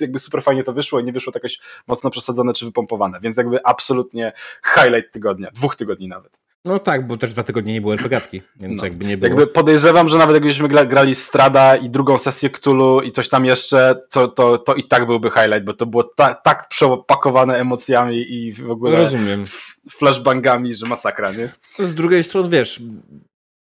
jakby 0.00 0.18
super 0.18 0.42
fajnie 0.42 0.64
to 0.64 0.72
wyszło 0.72 1.00
i 1.00 1.04
nie 1.04 1.12
wyszło 1.12 1.32
tak 1.32 1.42
jakoś 1.42 1.60
mocno 1.86 2.10
przesadzone 2.10 2.52
czy 2.52 2.64
wypompowane, 2.64 3.20
więc 3.20 3.36
jakby 3.36 3.66
absolutnie 3.66 4.32
highlight 4.74 5.12
tygodnia, 5.12 5.50
dwóch 5.50 5.76
tygodni 5.76 6.08
nawet. 6.08 6.40
No 6.64 6.78
tak, 6.78 7.06
bo 7.06 7.16
też 7.16 7.30
dwa 7.30 7.42
tygodnie 7.42 7.72
nie 7.72 7.80
było 7.80 7.92
RPGatki, 7.92 8.42
więc 8.56 8.76
no. 8.76 8.84
jakby 8.84 9.04
nie 9.04 9.16
było. 9.16 9.28
Jakby 9.28 9.46
podejrzewam, 9.46 10.08
że 10.08 10.18
nawet 10.18 10.34
jakbyśmy 10.34 10.68
grali 10.68 11.14
Strada 11.14 11.76
i 11.76 11.90
drugą 11.90 12.18
sesję 12.18 12.50
Cthulhu 12.50 13.00
i 13.00 13.12
coś 13.12 13.28
tam 13.28 13.44
jeszcze, 13.44 14.02
to, 14.10 14.28
to, 14.28 14.58
to 14.58 14.74
i 14.74 14.88
tak 14.88 15.06
byłby 15.06 15.30
highlight, 15.30 15.64
bo 15.64 15.74
to 15.74 15.86
było 15.86 16.04
ta, 16.04 16.34
tak 16.34 16.68
przepakowane 16.68 17.58
emocjami 17.58 18.32
i 18.32 18.52
w 18.52 18.70
ogóle 18.70 18.96
Rozumiem. 18.96 19.44
flashbangami, 19.90 20.74
że 20.74 20.86
masakra, 20.86 21.32
nie? 21.32 21.48
Z 21.78 21.94
drugiej 21.94 22.22
strony, 22.22 22.48
wiesz, 22.48 22.80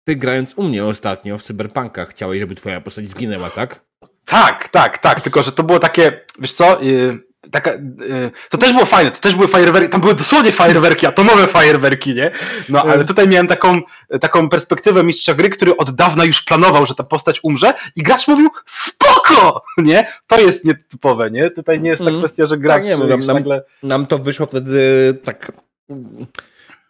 ty 0.04 0.16
grając 0.16 0.54
u 0.58 0.64
mnie 0.64 0.86
ostatnio 0.86 1.38
w 1.38 1.44
Cyberpunkach 1.44 2.10
chciałeś, 2.10 2.40
żeby 2.40 2.56
twoja 2.56 2.82
postać 2.82 3.08
zginęła, 3.08 3.50
tak? 3.50 3.86
Tak, 4.26 4.70
tak, 4.70 4.98
tak, 4.98 5.22
tylko 5.22 5.44
że 5.44 5.52
to 5.52 5.64
było 5.64 5.80
takie, 5.80 6.22
wiesz 6.40 6.54
co, 6.54 6.82
yy 6.82 7.25
taka, 7.52 7.74
y, 7.74 8.32
to 8.50 8.58
też 8.58 8.72
było 8.74 8.86
fajne, 8.86 9.12
to 9.12 9.20
też 9.20 9.36
były 9.36 9.48
fajerwerki, 9.48 9.90
tam 9.90 10.02
były 10.02 10.16
dosłownie 10.16 10.52
fajerwerki, 10.52 11.06
atomowe 11.06 11.48
fajerwerki, 11.48 12.16
nie? 12.16 12.32
No 12.70 12.82
ale 12.82 12.94
mm. 12.94 13.08
tutaj 13.08 13.28
miałem 13.28 13.48
taką, 13.48 13.82
taką 14.22 14.50
perspektywę 14.50 15.04
mistrza 15.04 15.34
gry, 15.34 15.50
który 15.50 15.78
od 15.78 15.92
dawna 15.92 16.26
już 16.26 16.42
planował, 16.42 16.86
że 16.86 16.96
ta 16.96 17.04
postać 17.04 17.40
umrze 17.44 17.74
i 17.96 18.04
gracz 18.04 18.28
mówił 18.28 18.50
spoko, 18.66 19.64
nie? 19.78 20.08
To 20.28 20.40
jest 20.40 20.66
nietypowe, 20.66 21.32
nie? 21.32 21.50
Tutaj 21.50 21.82
nie 21.82 21.90
jest 21.90 22.04
ta 22.04 22.10
mm. 22.10 22.22
kwestia, 22.22 22.46
że 22.46 22.58
gracz 22.58 22.84
tak, 22.84 23.00
nie, 23.00 23.08
nam, 23.08 23.20
nagle... 23.20 23.64
nam 23.84 24.06
to 24.06 24.20
wyszło 24.20 24.46
wtedy 24.46 24.80
tak 25.24 25.52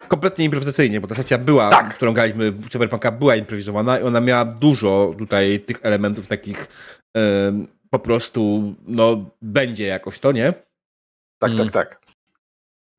kompletnie 0.08 0.46
improwizacyjnie, 0.46 1.02
bo 1.02 1.08
ta 1.08 1.16
sesja 1.16 1.38
była, 1.38 1.70
tak. 1.70 1.96
którą 1.96 2.14
graliśmy 2.14 2.52
w 2.52 2.70
Cyberpunka, 2.70 3.12
była 3.12 3.36
improwizowana 3.36 4.00
i 4.00 4.04
ona 4.04 4.22
miała 4.22 4.46
dużo 4.46 5.16
tutaj 5.18 5.60
tych 5.60 5.80
elementów 5.82 6.28
takich 6.28 6.68
po 7.96 8.00
prostu, 8.00 8.74
no, 8.88 9.26
będzie 9.42 9.86
jakoś 9.88 10.20
to, 10.20 10.32
nie? 10.32 10.54
Tak, 11.40 11.52
mm. 11.52 11.70
tak, 11.70 11.74
tak. 11.74 12.02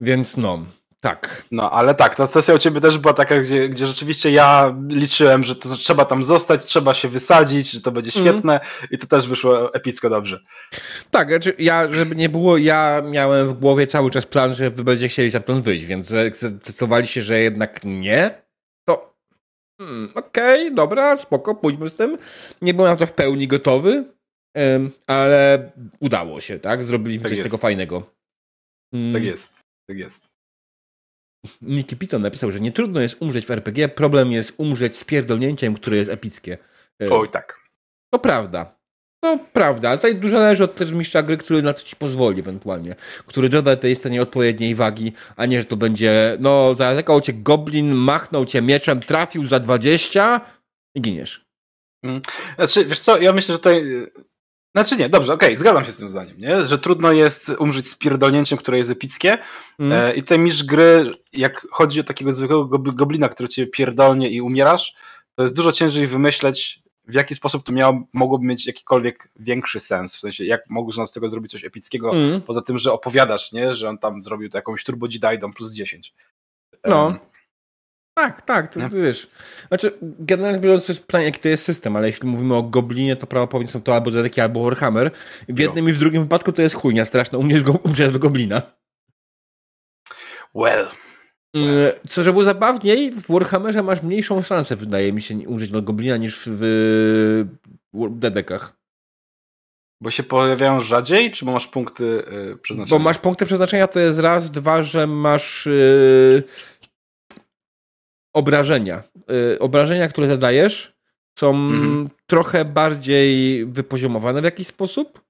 Więc 0.00 0.36
no, 0.36 0.66
tak. 1.00 1.44
No, 1.50 1.70
ale 1.70 1.94
tak, 1.94 2.16
ta 2.16 2.26
sesja 2.26 2.54
u 2.54 2.58
ciebie 2.58 2.80
też 2.80 2.98
była 2.98 3.14
taka, 3.14 3.40
gdzie, 3.40 3.68
gdzie 3.68 3.86
rzeczywiście 3.86 4.30
ja 4.30 4.74
liczyłem, 4.88 5.44
że 5.44 5.56
to 5.56 5.76
trzeba 5.76 6.04
tam 6.04 6.24
zostać, 6.24 6.64
trzeba 6.64 6.94
się 6.94 7.08
wysadzić, 7.08 7.70
że 7.70 7.80
to 7.80 7.92
będzie 7.92 8.10
mhm. 8.10 8.26
świetne 8.26 8.52
mm. 8.52 8.88
i 8.90 8.98
to 8.98 9.06
też 9.06 9.28
wyszło 9.28 9.74
epicko 9.74 10.10
dobrze. 10.10 10.40
Tak, 11.10 11.28
znaczy 11.28 11.54
ja, 11.58 11.94
żeby 11.94 12.16
nie 12.16 12.28
było, 12.28 12.58
ja 12.58 13.02
miałem 13.10 13.48
w 13.48 13.52
głowie 13.52 13.86
cały 13.86 14.10
czas 14.10 14.26
plan, 14.26 14.54
że 14.54 14.70
wy 14.70 14.84
będziecie 14.84 15.08
chcieli 15.08 15.30
za 15.30 15.40
plan 15.40 15.62
wyjść, 15.62 15.84
więc 15.84 16.06
zdecydowaliście, 16.06 17.22
że 17.22 17.40
jednak 17.40 17.80
nie, 17.84 18.30
to 18.88 19.14
hmm, 19.80 20.10
okej, 20.14 20.62
okay, 20.62 20.74
dobra, 20.74 21.16
spoko, 21.16 21.54
pójdźmy 21.54 21.90
z 21.90 21.96
tym. 21.96 22.18
Nie 22.62 22.74
byłem 22.74 22.92
na 22.92 22.96
to 22.96 23.06
w 23.06 23.12
pełni 23.12 23.48
gotowy, 23.48 24.15
ale 25.06 25.72
udało 26.00 26.40
się, 26.40 26.58
tak? 26.58 26.84
Zrobiliśmy 26.84 27.22
tak 27.22 27.30
coś 27.30 27.38
jest. 27.38 27.46
tego 27.46 27.58
fajnego. 27.58 28.14
Mm. 28.92 29.12
Tak 29.12 29.22
jest, 29.22 29.52
tak 29.90 29.98
jest. 29.98 30.26
Nicky 31.62 31.96
Piton 31.96 32.22
napisał, 32.22 32.52
że 32.52 32.60
nie 32.60 32.72
trudno 32.72 33.00
jest 33.00 33.16
umrzeć 33.20 33.46
w 33.46 33.50
RPG, 33.50 33.88
problem 33.88 34.32
jest 34.32 34.54
umrzeć 34.56 34.96
z 34.96 35.04
pierdolnięciem, 35.04 35.74
które 35.74 35.96
jest 35.96 36.10
epickie. 36.10 36.58
Oj, 37.10 37.28
tak. 37.30 37.60
To 38.14 38.18
prawda. 38.18 38.76
To 39.24 39.38
prawda, 39.52 39.88
ale 39.88 39.98
tutaj 39.98 40.14
dużo 40.14 40.38
zależy 40.38 40.64
od 40.64 40.74
też 40.74 40.92
mistrza 40.92 41.22
gry, 41.22 41.36
który 41.36 41.62
na 41.62 41.72
to 41.72 41.82
ci 41.82 41.96
pozwoli 41.96 42.40
ewentualnie. 42.40 42.94
Który 43.26 43.48
doda 43.48 43.76
tej 43.76 43.96
scenie 43.96 44.22
odpowiedniej 44.22 44.74
wagi, 44.74 45.12
a 45.36 45.46
nie, 45.46 45.60
że 45.60 45.64
to 45.64 45.76
będzie, 45.76 46.36
no, 46.40 46.74
zaatakował 46.74 47.20
cię 47.20 47.32
goblin, 47.32 47.92
machnął 47.92 48.44
cię 48.44 48.62
mieczem, 48.62 49.00
trafił 49.00 49.46
za 49.46 49.60
20 49.60 50.40
i 50.94 51.00
giniesz. 51.00 51.44
Mm. 52.04 52.20
Znaczy, 52.56 52.84
wiesz 52.84 53.00
co, 53.00 53.18
ja 53.18 53.32
myślę, 53.32 53.54
że 53.54 53.58
tutaj 53.58 53.84
znaczy 54.76 54.96
nie, 54.96 55.08
dobrze, 55.08 55.32
okej, 55.32 55.48
okay, 55.48 55.56
zgadzam 55.56 55.84
się 55.84 55.92
z 55.92 55.96
tym 55.96 56.08
zdaniem, 56.08 56.38
nie? 56.38 56.66
że 56.66 56.78
trudno 56.78 57.12
jest 57.12 57.52
umrzeć 57.58 57.88
z 57.88 57.94
pierdolnięciem, 57.94 58.58
które 58.58 58.78
jest 58.78 58.90
epickie 58.90 59.38
mm. 59.78 59.92
e, 59.92 60.14
i 60.14 60.22
tutaj 60.22 60.38
mistrz 60.38 60.64
gry, 60.64 61.12
jak 61.32 61.66
chodzi 61.70 62.00
o 62.00 62.04
takiego 62.04 62.32
zwykłego 62.32 62.78
goblina, 62.78 63.28
który 63.28 63.48
cię 63.48 63.66
pierdolnie 63.66 64.30
i 64.30 64.40
umierasz, 64.40 64.94
to 65.34 65.42
jest 65.42 65.56
dużo 65.56 65.72
ciężej 65.72 66.06
wymyśleć, 66.06 66.82
w 67.08 67.14
jaki 67.14 67.34
sposób 67.34 67.66
to 67.66 67.72
miało, 67.72 68.02
mogłoby 68.12 68.46
mieć 68.46 68.66
jakikolwiek 68.66 69.30
większy 69.36 69.80
sens, 69.80 70.16
w 70.16 70.20
sensie 70.20 70.44
jak 70.44 70.70
można 70.70 71.06
z 71.06 71.12
tego 71.12 71.28
zrobić 71.28 71.52
coś 71.52 71.64
epickiego, 71.64 72.10
mm. 72.10 72.40
poza 72.40 72.62
tym, 72.62 72.78
że 72.78 72.92
opowiadasz, 72.92 73.52
nie? 73.52 73.74
że 73.74 73.88
on 73.88 73.98
tam 73.98 74.22
zrobił 74.22 74.50
to 74.50 74.58
jakąś 74.58 74.84
turbo 74.84 75.06
plus 75.54 75.72
10. 75.72 76.14
No. 76.84 77.14
Tak, 78.18 78.42
tak, 78.42 78.68
to, 78.68 78.80
to 78.80 78.96
wiesz. 78.96 79.30
Znaczy, 79.68 79.92
generalnie 80.02 80.60
biorąc, 80.60 80.86
to 80.86 80.92
jest 80.92 81.06
pytanie, 81.06 81.24
jaki 81.24 81.40
to 81.40 81.48
jest 81.48 81.64
system, 81.64 81.96
ale 81.96 82.06
jeśli 82.06 82.28
mówimy 82.28 82.54
o 82.54 82.62
Goblinie, 82.62 83.16
to 83.16 83.26
prawdopodobnie 83.26 83.68
są 83.68 83.82
to 83.82 83.94
albo 83.94 84.10
Dedeki, 84.10 84.40
albo 84.40 84.64
Warhammer. 84.64 85.10
W 85.48 85.58
jednym 85.58 85.88
i 85.88 85.92
w 85.92 85.98
drugim 85.98 86.22
wypadku 86.22 86.52
to 86.52 86.62
jest 86.62 86.74
chujnia 86.74 87.04
straszna, 87.04 87.38
umrzeć, 87.38 87.62
go, 87.62 87.72
umrzeć 87.84 88.12
do 88.12 88.18
Goblina. 88.18 88.62
Well. 90.54 90.88
Mm, 91.54 91.92
co, 92.08 92.22
żeby 92.22 92.32
było 92.32 92.44
zabawniej, 92.44 93.12
w 93.12 93.32
Warhammerze 93.32 93.82
masz 93.82 94.02
mniejszą 94.02 94.42
szansę, 94.42 94.76
wydaje 94.76 95.12
mi 95.12 95.22
się, 95.22 95.34
umrzeć 95.48 95.70
do 95.70 95.82
Goblina 95.82 96.16
niż 96.16 96.42
w 96.46 97.44
Dedekach. 98.10 98.76
Bo 100.00 100.10
się 100.10 100.22
pojawiają 100.22 100.80
rzadziej, 100.80 101.32
czy 101.32 101.44
masz 101.44 101.66
punkty 101.66 102.04
yy, 102.04 102.58
przeznaczenia? 102.62 102.98
Bo 102.98 103.04
masz 103.04 103.18
punkty 103.18 103.46
przeznaczenia, 103.46 103.86
to 103.86 104.00
jest 104.00 104.18
raz, 104.18 104.50
dwa, 104.50 104.82
że 104.82 105.06
masz... 105.06 105.66
Yy 105.66 106.42
obrażenia. 108.36 109.02
Y, 109.54 109.58
obrażenia, 109.58 110.08
które 110.08 110.28
zadajesz, 110.28 110.92
są 111.38 111.50
mhm. 111.50 112.08
trochę 112.26 112.64
bardziej 112.64 113.66
wypoziomowane 113.66 114.40
w 114.40 114.44
jakiś 114.44 114.66
sposób. 114.66 115.20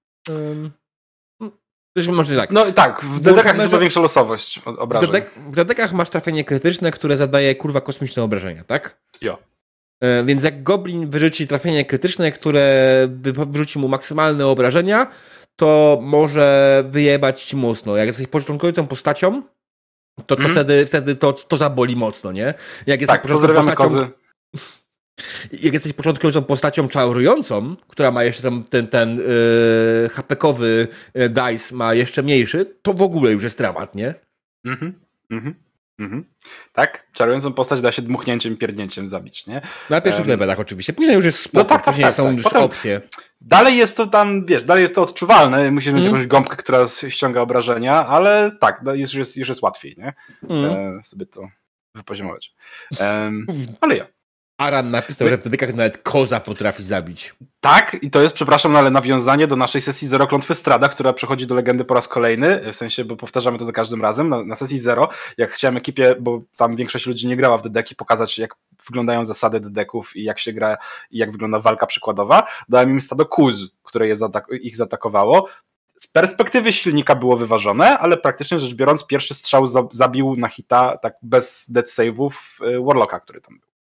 Coś 1.96 2.08
może 2.08 2.36
tak. 2.36 2.50
No 2.50 2.72
tak, 2.72 3.04
w 3.04 3.20
dedekach 3.20 3.58
jest 3.58 3.78
większa 3.78 4.00
losowość 4.00 4.60
obrażeń. 4.64 5.08
W, 5.08 5.12
dedek, 5.12 5.30
w 5.50 5.54
dedekach 5.54 5.92
masz 5.92 6.10
trafienie 6.10 6.44
krytyczne, 6.44 6.90
które 6.90 7.16
zadaje 7.16 7.54
kurwa 7.54 7.80
kosmiczne 7.80 8.22
obrażenia, 8.22 8.64
tak? 8.64 9.00
Jo. 9.20 9.38
E, 10.00 10.25
więc 10.25 10.44
jak 10.44 10.62
Goblin 10.62 11.10
wyrzuci 11.10 11.46
trafienie 11.46 11.84
krytyczne, 11.84 12.32
które 12.32 13.08
wyrzuci 13.46 13.78
mu 13.78 13.88
maksymalne 13.88 14.46
obrażenia, 14.46 15.06
to 15.56 15.98
może 16.02 16.84
wyjebać 16.88 17.44
ci 17.44 17.56
mocno. 17.56 17.96
Jak 17.96 18.06
jesteś 18.06 18.26
początkową 18.26 18.86
postacią, 18.86 19.42
to, 20.26 20.37
to 20.37 20.42
mm. 20.42 20.52
wtedy, 20.52 20.87
wtedy 20.87 21.14
to, 21.14 21.32
to 21.32 21.56
zaboli 21.56 21.96
mocno, 21.96 22.32
nie? 22.32 22.54
Jak 22.87 23.00
jesteś 23.00 23.18
tak, 23.18 23.23
początkową 23.23 23.54
postacią... 23.54 23.76
Kozy. 23.76 24.08
Jak 25.62 25.75
jesteś 25.75 25.92
początkową 25.92 26.42
postacią 26.42 26.88
czarującą, 26.88 27.76
która 27.88 28.11
ma 28.11 28.25
jeszcze 28.25 28.42
ten, 28.42 28.64
ten, 28.64 28.88
ten 28.88 29.16
yy, 29.16 30.08
hapekowy 30.12 30.88
yy, 31.14 31.28
dice 31.28 31.75
ma 31.75 31.94
jeszcze 31.94 32.23
mniejszy, 32.23 32.75
to 32.82 32.94
w 32.94 33.02
ogóle 33.02 33.32
już 33.32 33.42
jest 33.42 33.58
dramat, 33.58 33.94
nie? 33.94 34.14
Mhm, 34.64 34.92
mhm. 35.30 35.54
Mhm. 35.99 36.25
Tak? 36.73 37.07
Czarującą 37.12 37.53
postać 37.53 37.81
da 37.81 37.93
się 37.93 38.03
dmuchnięciem 38.03 38.57
pierdnięciem 38.57 39.09
zabić, 39.09 39.47
nie? 39.47 39.62
Na 39.91 40.00
pierwszych 40.00 40.25
um, 40.25 40.29
levelach 40.29 40.61
oczywiście. 40.61 40.93
Później 40.93 41.17
już 41.17 41.25
jest 41.25 41.38
spoko, 41.38 41.59
no 41.59 41.65
tak, 41.65 41.85
tak, 41.85 41.85
później 41.85 42.07
tak, 42.07 42.15
są 42.15 42.26
tak. 42.26 42.35
już 42.35 42.45
Potem 42.45 42.62
opcje. 42.62 43.00
Dalej 43.41 43.76
jest 43.76 43.97
to 43.97 44.07
tam, 44.07 44.47
wiesz, 44.47 44.65
dalej 44.65 44.83
jest 44.83 44.95
to 44.95 45.03
odczuwalne. 45.03 45.71
Musisz 45.71 45.93
mieć 45.93 46.03
mm. 46.03 46.15
jakąś 46.15 46.26
gąbkę, 46.26 46.57
która 46.57 46.87
ściąga 47.09 47.41
obrażenia, 47.41 48.07
ale 48.07 48.57
tak, 48.61 48.81
no, 48.83 48.95
już 48.95 49.15
jest, 49.15 49.37
już 49.37 49.49
jest 49.49 49.62
łatwiej, 49.62 49.95
nie? 49.99 50.15
Mm. 50.50 50.65
E, 50.65 51.05
sobie 51.05 51.26
to 51.26 51.49
wypoziomować. 51.95 52.55
Um, 53.00 53.47
ale 53.81 53.97
ja. 53.97 54.15
Aran 54.58 54.90
napisał, 54.90 55.28
że 55.28 55.36
w 55.36 55.42
dedykach 55.42 55.75
nawet 55.75 55.98
koza 55.98 56.40
potrafi 56.40 56.82
zabić. 56.82 57.34
Tak, 57.60 57.96
i 58.02 58.10
to 58.10 58.22
jest, 58.22 58.34
przepraszam, 58.34 58.72
no 58.72 58.78
ale 58.78 58.90
nawiązanie 58.90 59.46
do 59.46 59.56
naszej 59.56 59.80
sesji 59.82 60.08
Zero 60.08 60.26
Klątwy 60.26 60.54
Strada, 60.54 60.88
która 60.88 61.12
przechodzi 61.12 61.46
do 61.46 61.54
legendy 61.54 61.84
po 61.84 61.94
raz 61.94 62.08
kolejny, 62.08 62.72
w 62.72 62.76
sensie, 62.76 63.04
bo 63.04 63.16
powtarzamy 63.16 63.58
to 63.58 63.64
za 63.64 63.72
każdym 63.72 64.02
razem. 64.02 64.28
Na, 64.28 64.44
na 64.44 64.56
sesji 64.56 64.78
Zero, 64.78 65.08
jak 65.38 65.50
chciałem 65.50 65.76
ekipie, 65.76 66.14
bo 66.20 66.40
tam 66.56 66.76
większość 66.76 67.06
ludzi 67.06 67.26
nie 67.26 67.36
grała 67.36 67.58
w 67.58 67.62
dedeki, 67.62 67.94
pokazać 67.94 68.38
jak 68.38 68.54
wyglądają 68.86 69.25
zasady 69.25 69.60
dedeków 69.60 70.16
i 70.16 70.25
jak 70.25 70.38
się 70.38 70.52
gra 70.52 70.76
i 71.10 71.18
jak 71.18 71.32
wygląda 71.32 71.58
walka 71.58 71.86
przykładowa, 71.86 72.46
dałem 72.68 72.90
im 72.90 73.00
stado 73.00 73.26
kuz, 73.26 73.54
które 73.82 74.08
je 74.08 74.16
zaatak 74.16 74.46
ich 74.60 74.76
zaatakowało. 74.76 75.48
Z 76.00 76.06
perspektywy 76.06 76.72
silnika 76.72 77.14
było 77.14 77.36
wyważone, 77.36 77.98
ale 77.98 78.16
praktycznie 78.16 78.58
rzecz 78.58 78.75
biorąc, 78.75 79.06
pierwszy 79.06 79.34
strzał 79.34 79.66
zabił 79.90 80.36
na 80.36 80.48
hita 80.48 80.98
tak 80.98 81.14
bez 81.22 81.70
dead 81.70 81.86
save'ów 81.86 82.30
y, 82.62 82.84
Warlocka, 82.84 83.20
który 83.20 83.40
tam 83.40 83.58
był. 83.58 83.75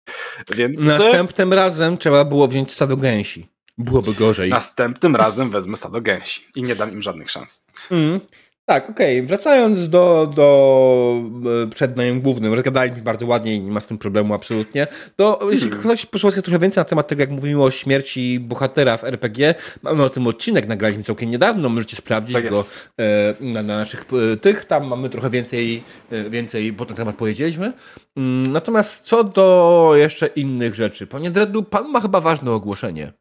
Więc... 0.55 0.81
Następnym 0.81 1.53
razem 1.53 1.99
trzeba 1.99 2.25
było 2.25 2.49
wziąć 2.49 2.73
stado 2.73 2.97
gęsi. 2.97 3.49
Byłoby 3.79 4.15
gorzej. 4.15 4.51
Następnym 4.51 5.17
razem 5.17 5.51
wezmę 5.51 5.77
stado 5.77 6.01
gęsi 6.01 6.47
i 6.55 6.63
nie 6.63 6.77
dam 6.77 6.93
im 6.93 7.03
żadnych 7.03 7.31
szans. 7.31 7.67
Mm. 7.91 8.21
Tak, 8.67 8.91
okej. 8.91 9.19
Okay. 9.19 9.29
Wracając 9.29 9.89
do, 9.89 10.33
do 10.37 11.23
e, 11.65 11.71
przed 11.71 11.97
najem 11.97 12.21
głównym, 12.21 12.55
rozgadaliśmy 12.55 13.03
bardzo 13.03 13.27
ładnie 13.27 13.55
i 13.55 13.61
nie 13.61 13.71
ma 13.71 13.81
z 13.81 13.87
tym 13.87 13.99
problemu 13.99 14.35
absolutnie. 14.35 14.87
To 15.17 15.41
jeśli 15.51 15.71
hmm. 15.71 15.81
ktoś 15.85 16.07
posłucha 16.07 16.43
trochę 16.43 16.59
więcej 16.59 16.81
na 16.81 16.85
temat 16.85 17.09
tego, 17.09 17.23
jak 17.23 17.31
mówimy 17.31 17.63
o 17.63 17.71
śmierci 17.71 18.41
bohatera 18.41 18.97
w 18.97 19.05
RPG, 19.05 19.55
mamy 19.83 20.03
o 20.03 20.11
tym 20.11 20.27
odcinek, 20.27 20.69
nagraliśmy 20.69 21.05
całkiem 21.05 21.31
niedawno, 21.31 21.69
możecie 21.69 21.97
sprawdzić 21.97 22.35
tak 22.35 22.51
go 22.51 22.65
e, 22.99 23.35
na, 23.41 23.63
na, 23.63 23.77
naszych 23.77 24.05
e, 24.33 24.37
tych, 24.37 24.65
tam 24.65 24.87
mamy 24.87 25.09
trochę 25.09 25.31
więcej, 25.31 25.83
więcej, 26.31 26.73
bo 26.73 26.87
ten 26.87 26.97
temat 26.97 27.17
powiedzieliśmy. 27.17 27.73
Mm, 28.17 28.53
natomiast 28.53 29.05
co 29.05 29.25
do 29.25 29.93
jeszcze 29.95 30.27
innych 30.27 30.75
rzeczy, 30.75 31.07
panie 31.07 31.31
Dredu, 31.31 31.63
pan 31.63 31.89
ma 31.89 32.01
chyba 32.01 32.21
ważne 32.21 32.53
ogłoszenie. 32.53 33.13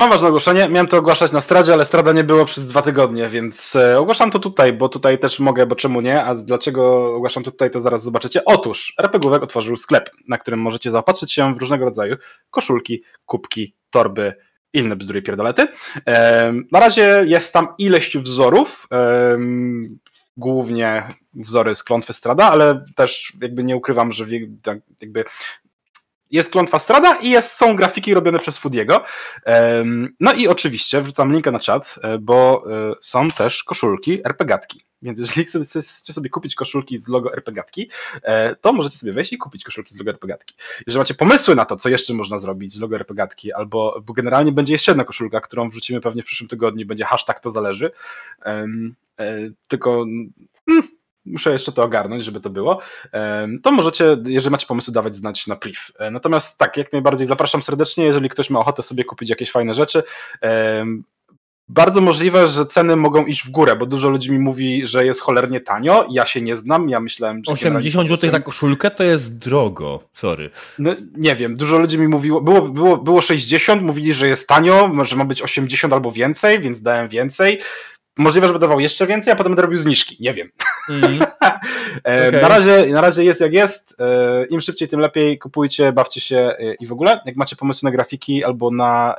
Mam 0.00 0.10
ważne 0.10 0.28
ogłoszenie. 0.28 0.68
Miałem 0.68 0.86
to 0.86 0.98
ogłaszać 0.98 1.32
na 1.32 1.40
stradzie, 1.40 1.72
ale 1.72 1.84
strada 1.84 2.12
nie 2.12 2.24
było 2.24 2.44
przez 2.44 2.66
dwa 2.66 2.82
tygodnie, 2.82 3.28
więc 3.28 3.76
e, 3.76 3.98
ogłaszam 3.98 4.30
to 4.30 4.38
tutaj, 4.38 4.72
bo 4.72 4.88
tutaj 4.88 5.18
też 5.18 5.40
mogę, 5.40 5.66
bo 5.66 5.76
czemu 5.76 6.00
nie? 6.00 6.24
A 6.24 6.34
dlaczego 6.34 7.14
ogłaszam 7.14 7.42
tutaj, 7.42 7.70
to 7.70 7.80
zaraz 7.80 8.02
zobaczycie. 8.02 8.44
Otóż 8.44 8.94
RPGówek 8.98 9.42
otworzył 9.42 9.76
sklep, 9.76 10.10
na 10.28 10.38
którym 10.38 10.60
możecie 10.60 10.90
zaopatrzyć 10.90 11.32
się 11.32 11.54
w 11.54 11.58
różnego 11.58 11.84
rodzaju 11.84 12.16
koszulki, 12.50 13.02
kubki, 13.26 13.74
torby, 13.90 14.34
inne 14.72 14.96
bzdury 14.96 15.22
pierdolety. 15.22 15.68
Na 16.72 16.80
razie 16.80 17.24
jest 17.26 17.52
tam 17.52 17.68
ileś 17.78 18.16
wzorów, 18.16 18.88
głównie 20.36 21.14
wzory 21.34 21.74
z 21.74 21.84
klątwy 21.84 22.12
strada, 22.12 22.50
ale 22.50 22.84
też 22.96 23.32
jakby 23.42 23.64
nie 23.64 23.76
ukrywam, 23.76 24.12
że 24.12 24.24
tak 24.62 24.78
jakby 25.00 25.24
jest 26.30 26.52
klątwa 26.52 26.78
Strada 26.78 27.14
i 27.14 27.30
jest, 27.30 27.52
są 27.52 27.76
grafiki 27.76 28.14
robione 28.14 28.38
przez 28.38 28.58
Foodiego. 28.58 29.04
No 30.20 30.32
i 30.32 30.48
oczywiście 30.48 31.02
wrzucam 31.02 31.32
linkę 31.32 31.50
na 31.50 31.60
czat, 31.60 31.98
e, 32.02 32.18
bo 32.18 32.64
e, 32.90 32.94
są 33.00 33.28
też 33.28 33.64
koszulki 33.64 34.20
RPGatki. 34.26 34.84
Więc 35.02 35.18
jeżeli 35.18 35.44
chcecie 35.44 36.12
sobie 36.12 36.30
kupić 36.30 36.54
koszulki 36.54 36.98
z 36.98 37.08
logo 37.08 37.32
RPGatki, 37.32 37.90
e, 38.22 38.56
to 38.56 38.72
możecie 38.72 38.98
sobie 38.98 39.12
wejść 39.12 39.32
i 39.32 39.38
kupić 39.38 39.64
koszulki 39.64 39.94
z 39.94 39.98
logo 39.98 40.10
RPGatki. 40.10 40.54
Jeżeli 40.86 40.98
macie 40.98 41.14
pomysły 41.14 41.54
na 41.54 41.64
to, 41.64 41.76
co 41.76 41.88
jeszcze 41.88 42.14
można 42.14 42.38
zrobić 42.38 42.72
z 42.72 42.80
logo 42.80 42.96
RPGatki, 42.96 43.52
albo 43.52 44.02
bo 44.06 44.12
generalnie 44.12 44.52
będzie 44.52 44.72
jeszcze 44.72 44.92
jedna 44.92 45.04
koszulka, 45.04 45.40
którą 45.40 45.70
wrzucimy 45.70 46.00
pewnie 46.00 46.22
w 46.22 46.26
przyszłym 46.26 46.48
tygodniu, 46.48 46.86
będzie 46.86 47.04
hashtag 47.04 47.40
to 47.40 47.50
zależy. 47.50 47.90
Tylko 49.68 50.02
mm, 50.68 50.88
muszę 51.24 51.52
jeszcze 51.52 51.72
to 51.72 51.82
ogarnąć, 51.82 52.24
żeby 52.24 52.40
to 52.40 52.50
było, 52.50 52.80
to 53.62 53.72
możecie, 53.72 54.16
jeżeli 54.24 54.50
macie 54.50 54.66
pomysły, 54.66 54.94
dawać 54.94 55.16
znać 55.16 55.46
na 55.46 55.56
priv. 55.56 55.80
E, 55.98 56.10
natomiast 56.10 56.58
tak, 56.58 56.76
jak 56.76 56.92
najbardziej 56.92 57.26
zapraszam 57.26 57.62
serdecznie, 57.62 58.04
jeżeli 58.04 58.28
ktoś 58.28 58.50
ma 58.50 58.60
ochotę 58.60 58.82
sobie 58.82 59.04
kupić 59.04 59.30
jakieś 59.30 59.50
fajne 59.50 59.74
rzeczy. 59.74 60.02
Bardzo 61.72 62.00
możliwe, 62.00 62.48
że 62.48 62.66
ceny 62.66 62.96
mogą 62.96 63.26
iść 63.26 63.44
w 63.44 63.50
górę, 63.50 63.76
bo 63.76 63.86
dużo 63.86 64.10
ludzi 64.10 64.32
mi 64.32 64.38
mówi, 64.38 64.86
że 64.86 65.06
jest 65.06 65.20
cholernie 65.20 65.60
tanio. 65.60 66.06
Ja 66.10 66.26
się 66.26 66.40
nie 66.40 66.56
znam, 66.56 66.88
ja 66.88 67.00
myślałem, 67.00 67.42
że. 67.44 67.52
80 67.52 68.08
zł 68.08 68.30
za 68.30 68.40
koszulkę 68.40 68.90
to 68.90 69.04
jest 69.04 69.38
drogo, 69.38 70.00
sorry. 70.14 70.50
No, 70.78 70.94
nie 71.16 71.36
wiem, 71.36 71.56
dużo 71.56 71.78
ludzi 71.78 71.98
mi 71.98 72.08
mówiło, 72.08 72.40
było, 72.40 72.62
było, 72.62 72.96
było 72.96 73.22
60, 73.22 73.82
mówili, 73.82 74.14
że 74.14 74.28
jest 74.28 74.48
tanio, 74.48 74.90
że 75.02 75.16
ma 75.16 75.24
być 75.24 75.42
80 75.42 75.92
albo 75.92 76.12
więcej, 76.12 76.60
więc 76.60 76.82
dałem 76.82 77.08
więcej. 77.08 77.60
Możliwe, 78.20 78.46
że 78.46 78.52
będę 78.52 78.66
dawał 78.66 78.80
jeszcze 78.80 79.06
więcej, 79.06 79.32
a 79.32 79.36
potem 79.36 79.52
będę 79.52 79.62
robił 79.62 79.78
zniżki. 79.78 80.16
Nie 80.20 80.34
wiem. 80.34 80.50
Mm. 80.90 81.22
okay. 82.04 82.42
na, 82.42 82.48
razie, 82.48 82.86
na 82.86 83.00
razie 83.00 83.24
jest 83.24 83.40
jak 83.40 83.52
jest. 83.52 83.96
E, 83.98 84.46
Im 84.46 84.60
szybciej, 84.60 84.88
tym 84.88 85.00
lepiej. 85.00 85.38
Kupujcie, 85.38 85.92
bawcie 85.92 86.20
się 86.20 86.36
e, 86.36 86.74
i 86.74 86.86
w 86.86 86.92
ogóle. 86.92 87.20
Jak 87.26 87.36
macie 87.36 87.56
pomysły 87.56 87.86
na 87.86 87.90
grafiki 87.90 88.44
albo 88.44 88.70
na 88.70 89.14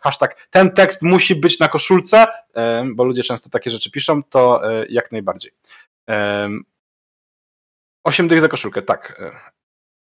hashtag 0.00 0.36
ten 0.50 0.70
tekst 0.70 1.02
musi 1.02 1.34
być 1.34 1.58
na 1.58 1.68
koszulce, 1.68 2.26
bo 2.94 3.04
ludzie 3.04 3.22
często 3.22 3.50
takie 3.50 3.70
rzeczy 3.70 3.90
piszą, 3.90 4.22
to 4.22 4.62
jak 4.88 5.12
najbardziej. 5.12 5.52
8 8.04 8.28
dych 8.28 8.40
za 8.40 8.48
koszulkę, 8.48 8.82
tak. 8.82 9.22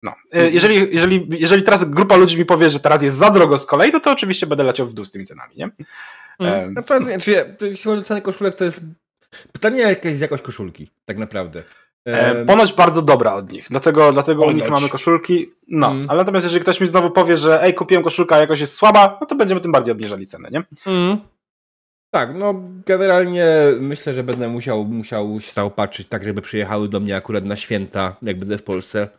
No. 0.04 0.16
Jeżeli, 0.34 0.96
jeżeli, 0.96 1.28
jeżeli 1.30 1.64
teraz 1.64 1.90
grupa 1.90 2.16
ludzi 2.16 2.38
mi 2.38 2.46
powie, 2.46 2.70
że 2.70 2.80
teraz 2.80 3.02
jest 3.02 3.18
za 3.18 3.30
drogo 3.30 3.58
z 3.58 3.66
kolei, 3.66 3.92
no 3.92 4.00
to 4.00 4.12
oczywiście 4.12 4.48
będę 4.48 4.64
leciał 4.64 4.88
w 4.88 4.94
dół 4.94 5.06
z 5.06 5.12
tymi 5.12 5.26
cenami, 5.26 5.56
nie? 5.58 5.70
Mm. 6.42 6.74
No 6.74 6.84
to 6.84 6.94
jest, 6.94 7.06
znaczy, 7.06 7.56
jeśli 7.62 7.84
chodzi 7.84 8.02
o 8.02 8.06
cenę 8.06 8.22
koszulek, 8.22 8.56
to 8.56 8.64
jest 8.64 8.82
pytanie 9.52 9.82
jakaś 9.82 10.16
z 10.16 10.20
jakość 10.20 10.44
koszulki, 10.44 10.90
tak 11.06 11.18
naprawdę. 11.18 11.64
E, 12.06 12.46
ponoć 12.46 12.74
bardzo 12.74 13.02
dobra 13.02 13.34
od 13.34 13.52
nich, 13.52 13.68
dlatego, 13.70 14.14
dlatego 14.14 14.46
u 14.46 14.52
nich 14.52 14.70
mamy 14.70 14.90
koszulki. 14.90 15.52
No, 15.68 15.92
mm. 15.92 16.10
ale 16.10 16.18
natomiast 16.18 16.44
jeżeli 16.44 16.62
ktoś 16.62 16.82
mi 16.82 16.88
znowu 16.88 17.12
powie, 17.12 17.38
że 17.38 17.64
ej, 17.64 17.74
kupiłem 17.74 18.04
koszulkę, 18.04 18.36
a 18.36 18.40
jakoś 18.40 18.60
jest 18.60 18.74
słaba, 18.74 19.18
no 19.22 19.28
to 19.28 19.36
będziemy 19.36 19.62
tym 19.62 19.72
bardziej 19.72 19.92
obniżali 19.92 20.28
cenę, 20.28 20.50
nie? 20.52 20.64
Mm. 20.86 21.18
Tak, 22.14 22.36
no 22.36 22.54
generalnie 22.86 23.48
myślę, 23.80 24.14
że 24.14 24.24
będę 24.24 24.48
musiał, 24.48 24.86
musiał 24.86 25.40
się 25.40 25.52
zaopatrzyć 25.52 26.08
tak, 26.08 26.24
żeby 26.24 26.42
przyjechały 26.42 26.90
do 26.90 27.00
mnie 27.00 27.16
akurat 27.16 27.46
na 27.46 27.56
święta, 27.56 28.16
jak 28.22 28.40
będę 28.40 28.58
w 28.58 28.64
Polsce. 28.64 29.10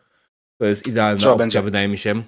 To 0.58 0.66
jest 0.66 0.88
idealna 0.88 1.18
Trzeba 1.18 1.32
opcja, 1.32 1.44
będzie. 1.44 1.62
wydaje 1.62 1.88
mi 1.88 1.98
się. 1.98 2.22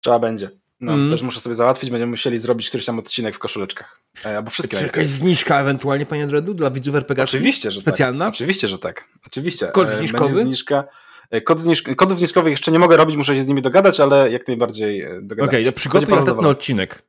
Trzeba 0.00 0.18
będzie. 0.18 0.50
No, 0.82 0.92
mm. 0.94 1.10
też 1.10 1.22
muszę 1.22 1.40
sobie 1.40 1.54
załatwić, 1.54 1.90
będziemy 1.90 2.10
musieli 2.10 2.38
zrobić 2.38 2.68
któryś 2.68 2.86
tam 2.86 2.98
odcinek 2.98 3.36
w 3.36 3.38
koszuleczkach. 3.38 4.00
E, 4.24 4.36
albo 4.36 4.50
wszystkie. 4.50 4.76
Czy 4.76 4.82
jakaś 4.82 5.06
zniżka 5.06 5.60
ewentualnie, 5.60 6.06
panie 6.06 6.26
Dredu, 6.26 6.54
dla 6.54 6.70
widzów 6.70 6.94
RPG? 6.94 7.24
Oczywiście, 7.24 7.70
że 7.70 7.82
tak. 7.82 7.94
Specjalna? 7.94 8.24
tak. 8.24 8.34
Oczywiście, 8.34 8.68
że 8.68 8.78
tak. 8.78 9.08
Oczywiście. 9.26 9.66
Kod 9.66 9.88
e, 9.88 9.96
zniżkowy? 9.96 10.42
zniżka. 10.42 10.84
E, 11.30 11.40
kod 11.40 11.60
zniżk 11.60 11.96
kodów 11.96 12.18
zniżkowych 12.18 12.50
jeszcze 12.50 12.72
nie 12.72 12.78
mogę 12.78 12.96
robić, 12.96 13.16
muszę 13.16 13.36
się 13.36 13.42
z 13.42 13.46
nimi 13.46 13.62
dogadać, 13.62 14.00
ale 14.00 14.30
jak 14.30 14.48
najbardziej 14.48 15.06
dogadać. 15.22 15.48
Okej, 15.48 15.62
okay, 15.62 15.72
to 15.72 15.76
przygotuj 15.76 16.14
następny 16.14 16.48
odcinek. 16.48 17.02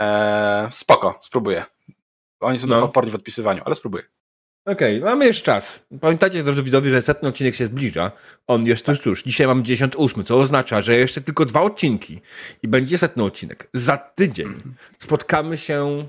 E, 0.00 0.68
spoko, 0.72 1.18
spróbuję. 1.22 1.64
Oni 2.40 2.58
są 2.58 2.66
no. 2.66 2.84
oporni 2.84 3.10
w 3.10 3.14
odpisywaniu, 3.14 3.62
ale 3.64 3.74
spróbuję. 3.74 4.04
Okej, 4.68 4.98
okay, 4.98 5.10
mamy 5.10 5.26
jeszcze 5.26 5.44
czas. 5.44 5.86
Pamiętajcie, 6.00 6.44
drodzy 6.44 6.62
widzowie, 6.62 6.90
że 6.90 7.02
setny 7.02 7.28
odcinek 7.28 7.54
się 7.54 7.66
zbliża. 7.66 8.12
On 8.46 8.66
jest 8.66 8.86
tuż, 8.86 9.00
tuż. 9.00 9.22
Dzisiaj 9.22 9.46
mam 9.46 9.64
98, 9.64 10.24
co 10.24 10.38
oznacza, 10.38 10.82
że 10.82 10.96
jeszcze 10.96 11.20
tylko 11.20 11.44
dwa 11.44 11.60
odcinki 11.60 12.20
i 12.62 12.68
będzie 12.68 12.98
setny 12.98 13.24
odcinek. 13.24 13.68
Za 13.74 13.96
tydzień 13.96 14.62
spotkamy 14.98 15.56
się 15.56 16.08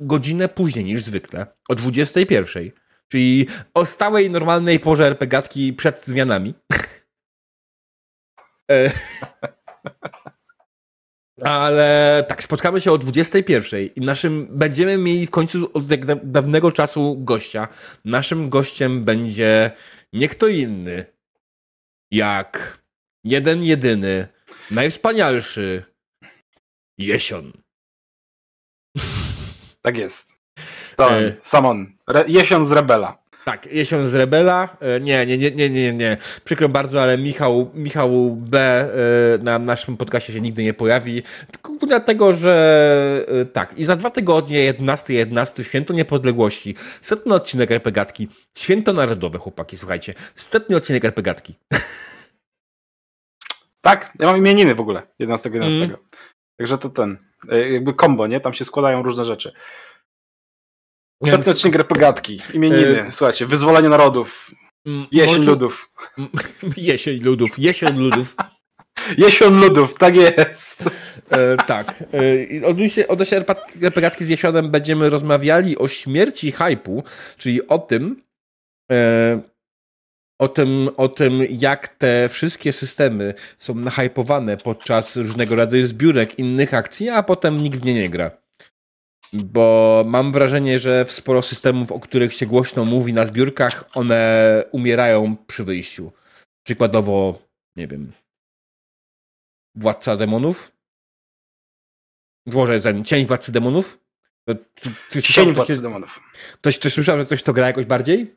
godzinę 0.00 0.48
później 0.48 0.84
niż 0.84 1.02
zwykle, 1.02 1.46
o 1.68 1.74
21. 1.74 2.70
Czyli 3.08 3.46
o 3.74 3.84
stałej, 3.84 4.30
normalnej 4.30 4.80
porze 4.80 5.06
RPGatki 5.06 5.72
przed 5.72 6.04
zmianami. 6.04 6.54
E, 11.42 11.50
ale 11.50 12.24
tak, 12.28 12.42
spotkamy 12.42 12.80
się 12.80 12.92
o 12.92 12.98
21 12.98 13.80
i 13.96 14.00
naszym 14.00 14.46
będziemy 14.50 14.98
mieli 14.98 15.26
w 15.26 15.30
końcu 15.30 15.70
od 15.72 15.86
dawnego 16.24 16.72
czasu 16.72 17.16
gościa. 17.18 17.68
Naszym 18.04 18.50
gościem 18.50 19.04
będzie 19.04 19.70
nie 20.12 20.28
kto 20.28 20.48
inny, 20.48 21.06
jak 22.10 22.82
jeden 23.24 23.62
jedyny, 23.62 24.28
najwspanialszy 24.70 25.84
Jesion. 26.98 27.52
Tak 29.82 29.96
jest. 29.96 30.28
To 30.96 31.20
e... 31.20 31.36
Samon. 31.42 31.96
Re 32.08 32.24
Jesion 32.28 32.66
z 32.66 32.72
Rebela. 32.72 33.23
Tak, 33.44 33.66
Jesion 33.66 34.08
z 34.08 34.14
Rebela. 34.14 34.76
E, 34.80 35.00
nie, 35.00 35.26
nie, 35.26 35.38
nie, 35.38 35.50
nie, 35.50 35.70
nie, 35.70 35.92
nie. 35.92 36.16
Przykro 36.44 36.68
bardzo, 36.68 37.02
ale 37.02 37.18
Michał, 37.18 37.70
Michał 37.74 38.36
B 38.36 38.58
e, 38.58 39.42
na 39.42 39.58
naszym 39.58 39.96
podcaście 39.96 40.32
się 40.32 40.40
nigdy 40.40 40.62
nie 40.62 40.74
pojawi. 40.74 41.22
Tylko 41.52 41.86
dlatego, 41.86 42.32
że 42.32 43.26
e, 43.28 43.44
tak. 43.44 43.78
I 43.78 43.84
za 43.84 43.96
dwa 43.96 44.10
tygodnie, 44.10 44.58
11, 44.58 45.14
11, 45.14 45.64
Święto 45.64 45.94
Niepodległości, 45.94 46.74
setny 47.00 47.34
odcinek 47.34 47.70
RPGatki, 47.70 48.28
Święto 48.54 48.92
Narodowe, 48.92 49.38
chłopaki, 49.38 49.76
słuchajcie. 49.76 50.14
Setny 50.34 50.76
odcinek 50.76 51.04
RPGatki. 51.04 51.54
Tak, 53.80 54.12
ja 54.18 54.26
mam 54.26 54.36
imieniny 54.36 54.74
w 54.74 54.80
ogóle, 54.80 55.02
11, 55.18 55.50
11. 55.50 55.84
Mm. 55.84 55.96
Także 56.58 56.78
to 56.78 56.88
ten, 56.88 57.18
jakby 57.72 57.94
kombo, 57.94 58.26
nie? 58.26 58.40
Tam 58.40 58.54
się 58.54 58.64
składają 58.64 59.02
różne 59.02 59.24
rzeczy. 59.24 59.52
Ostatni 61.24 61.44
Więc... 61.44 61.56
odcinek 61.56 61.76
Repogatki, 61.76 62.40
imieniny, 62.54 63.06
y... 63.06 63.12
słuchajcie, 63.12 63.46
wyzwolenie 63.46 63.88
narodów, 63.88 64.50
jesień 65.12 65.36
Może... 65.36 65.50
ludów. 65.50 65.90
jesień 66.76 67.20
ludów, 67.20 67.58
jesień 67.58 67.98
ludów. 67.98 68.36
Jesion 69.18 69.60
ludów, 69.60 69.94
tak 69.94 70.16
jest. 70.16 70.84
E, 71.30 71.56
tak. 71.56 72.04
E, 72.62 72.66
odnośnie, 72.66 73.08
odnośnie 73.08 73.40
z 74.18 74.28
jesionem 74.28 74.70
będziemy 74.70 75.10
rozmawiali 75.10 75.78
o 75.78 75.88
śmierci 75.88 76.52
hypu, 76.52 77.04
czyli 77.36 77.68
o 77.68 77.78
tym, 77.78 78.22
e, 78.92 79.40
o 80.38 80.48
tym, 80.48 80.88
o 80.96 81.08
tym, 81.08 81.40
jak 81.50 81.88
te 81.88 82.28
wszystkie 82.28 82.72
systemy 82.72 83.34
są 83.58 83.74
nahypowane 83.74 84.56
podczas 84.56 85.16
różnego 85.16 85.56
rodzaju 85.56 85.86
zbiórek 85.86 86.38
innych 86.38 86.74
akcji, 86.74 87.08
a 87.08 87.22
potem 87.22 87.62
nikt 87.62 87.80
w 87.80 87.84
nie 87.84 87.94
nie 87.94 88.08
gra. 88.08 88.30
Bo 89.34 90.02
mam 90.06 90.32
wrażenie, 90.32 90.78
że 90.78 91.04
w 91.04 91.12
sporo 91.12 91.42
systemów, 91.42 91.92
o 91.92 92.00
których 92.00 92.34
się 92.34 92.46
głośno 92.46 92.84
mówi 92.84 93.12
na 93.12 93.26
zbiórkach, 93.26 93.84
one 93.94 94.64
umierają 94.72 95.36
przy 95.46 95.64
wyjściu. 95.64 96.12
Przykładowo, 96.66 97.38
nie 97.76 97.86
wiem, 97.86 98.12
Władca 99.74 100.16
Demonów? 100.16 100.72
Może 102.46 102.80
ten 102.80 103.04
Cień 103.04 103.26
Władcy 103.26 103.52
Demonów? 103.52 103.98
Cień 105.22 105.54
Władcy 105.54 105.82
Demonów. 105.82 106.20
Ktoś, 106.54 106.78
ktoś 106.78 106.92
słyszał, 106.92 107.18
że 107.18 107.26
ktoś 107.26 107.42
to 107.42 107.52
gra 107.52 107.66
jakoś 107.66 107.84
bardziej? 107.84 108.36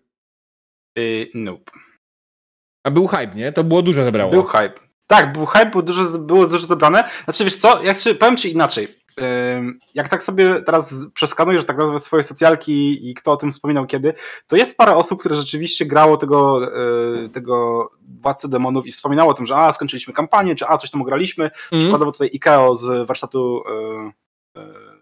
Yy, 0.96 1.30
nope. 1.34 1.72
A 2.84 2.92
był 2.92 3.08
hype, 3.08 3.36
nie? 3.36 3.52
To 3.52 3.64
było 3.64 3.82
dużo 3.82 4.04
zebrało. 4.04 4.32
Był 4.32 4.44
hype. 4.44 4.74
Tak, 5.08 5.34
był 5.34 5.46
hype, 5.46 5.66
było 5.66 5.84
dużo, 5.84 6.20
było 6.20 6.48
dużo 6.48 6.68
zebrane. 6.68 7.10
Znaczy, 7.24 7.46
wiesz 7.46 7.56
co, 7.56 7.84
jak 7.84 7.98
ci, 7.98 8.16
powiem 8.16 8.38
ci 8.38 8.52
inaczej 8.52 8.97
jak 9.94 10.10
tak 10.10 10.24
sobie 10.24 10.62
teraz 10.62 10.96
przeskanujesz, 11.14 11.66
tak 11.66 11.78
nazwę 11.78 12.00
swoje 12.00 12.24
socjalki 12.24 13.10
i 13.10 13.14
kto 13.14 13.32
o 13.32 13.38
tym 13.38 13.52
wspominał 13.52 13.88
kiedy, 13.88 14.14
to 14.48 14.56
jest 14.56 14.78
parę 14.78 14.96
osób, 14.96 15.20
które 15.20 15.36
rzeczywiście 15.36 15.86
grało 15.86 16.18
tego, 16.18 16.60
e, 17.26 17.30
tego 17.30 17.90
Władcy 18.22 18.50
Demonów 18.50 18.88
i 18.88 18.92
wspominało 18.92 19.32
o 19.32 19.34
tym, 19.34 19.46
że 19.46 19.56
a, 19.56 19.74
skończyliśmy 19.74 20.14
kampanię, 20.14 20.56
czy 20.56 20.68
a, 20.68 20.78
coś 20.78 20.92
tam 20.92 21.04
graliśmy. 21.04 21.44
Mm. 21.72 21.84
Przykładowo 21.84 22.12
tutaj 22.12 22.30
Ikeo 22.34 22.76
z 22.76 23.08
warsztatu 23.08 23.64
e, 24.56 24.62
e, 24.62 24.98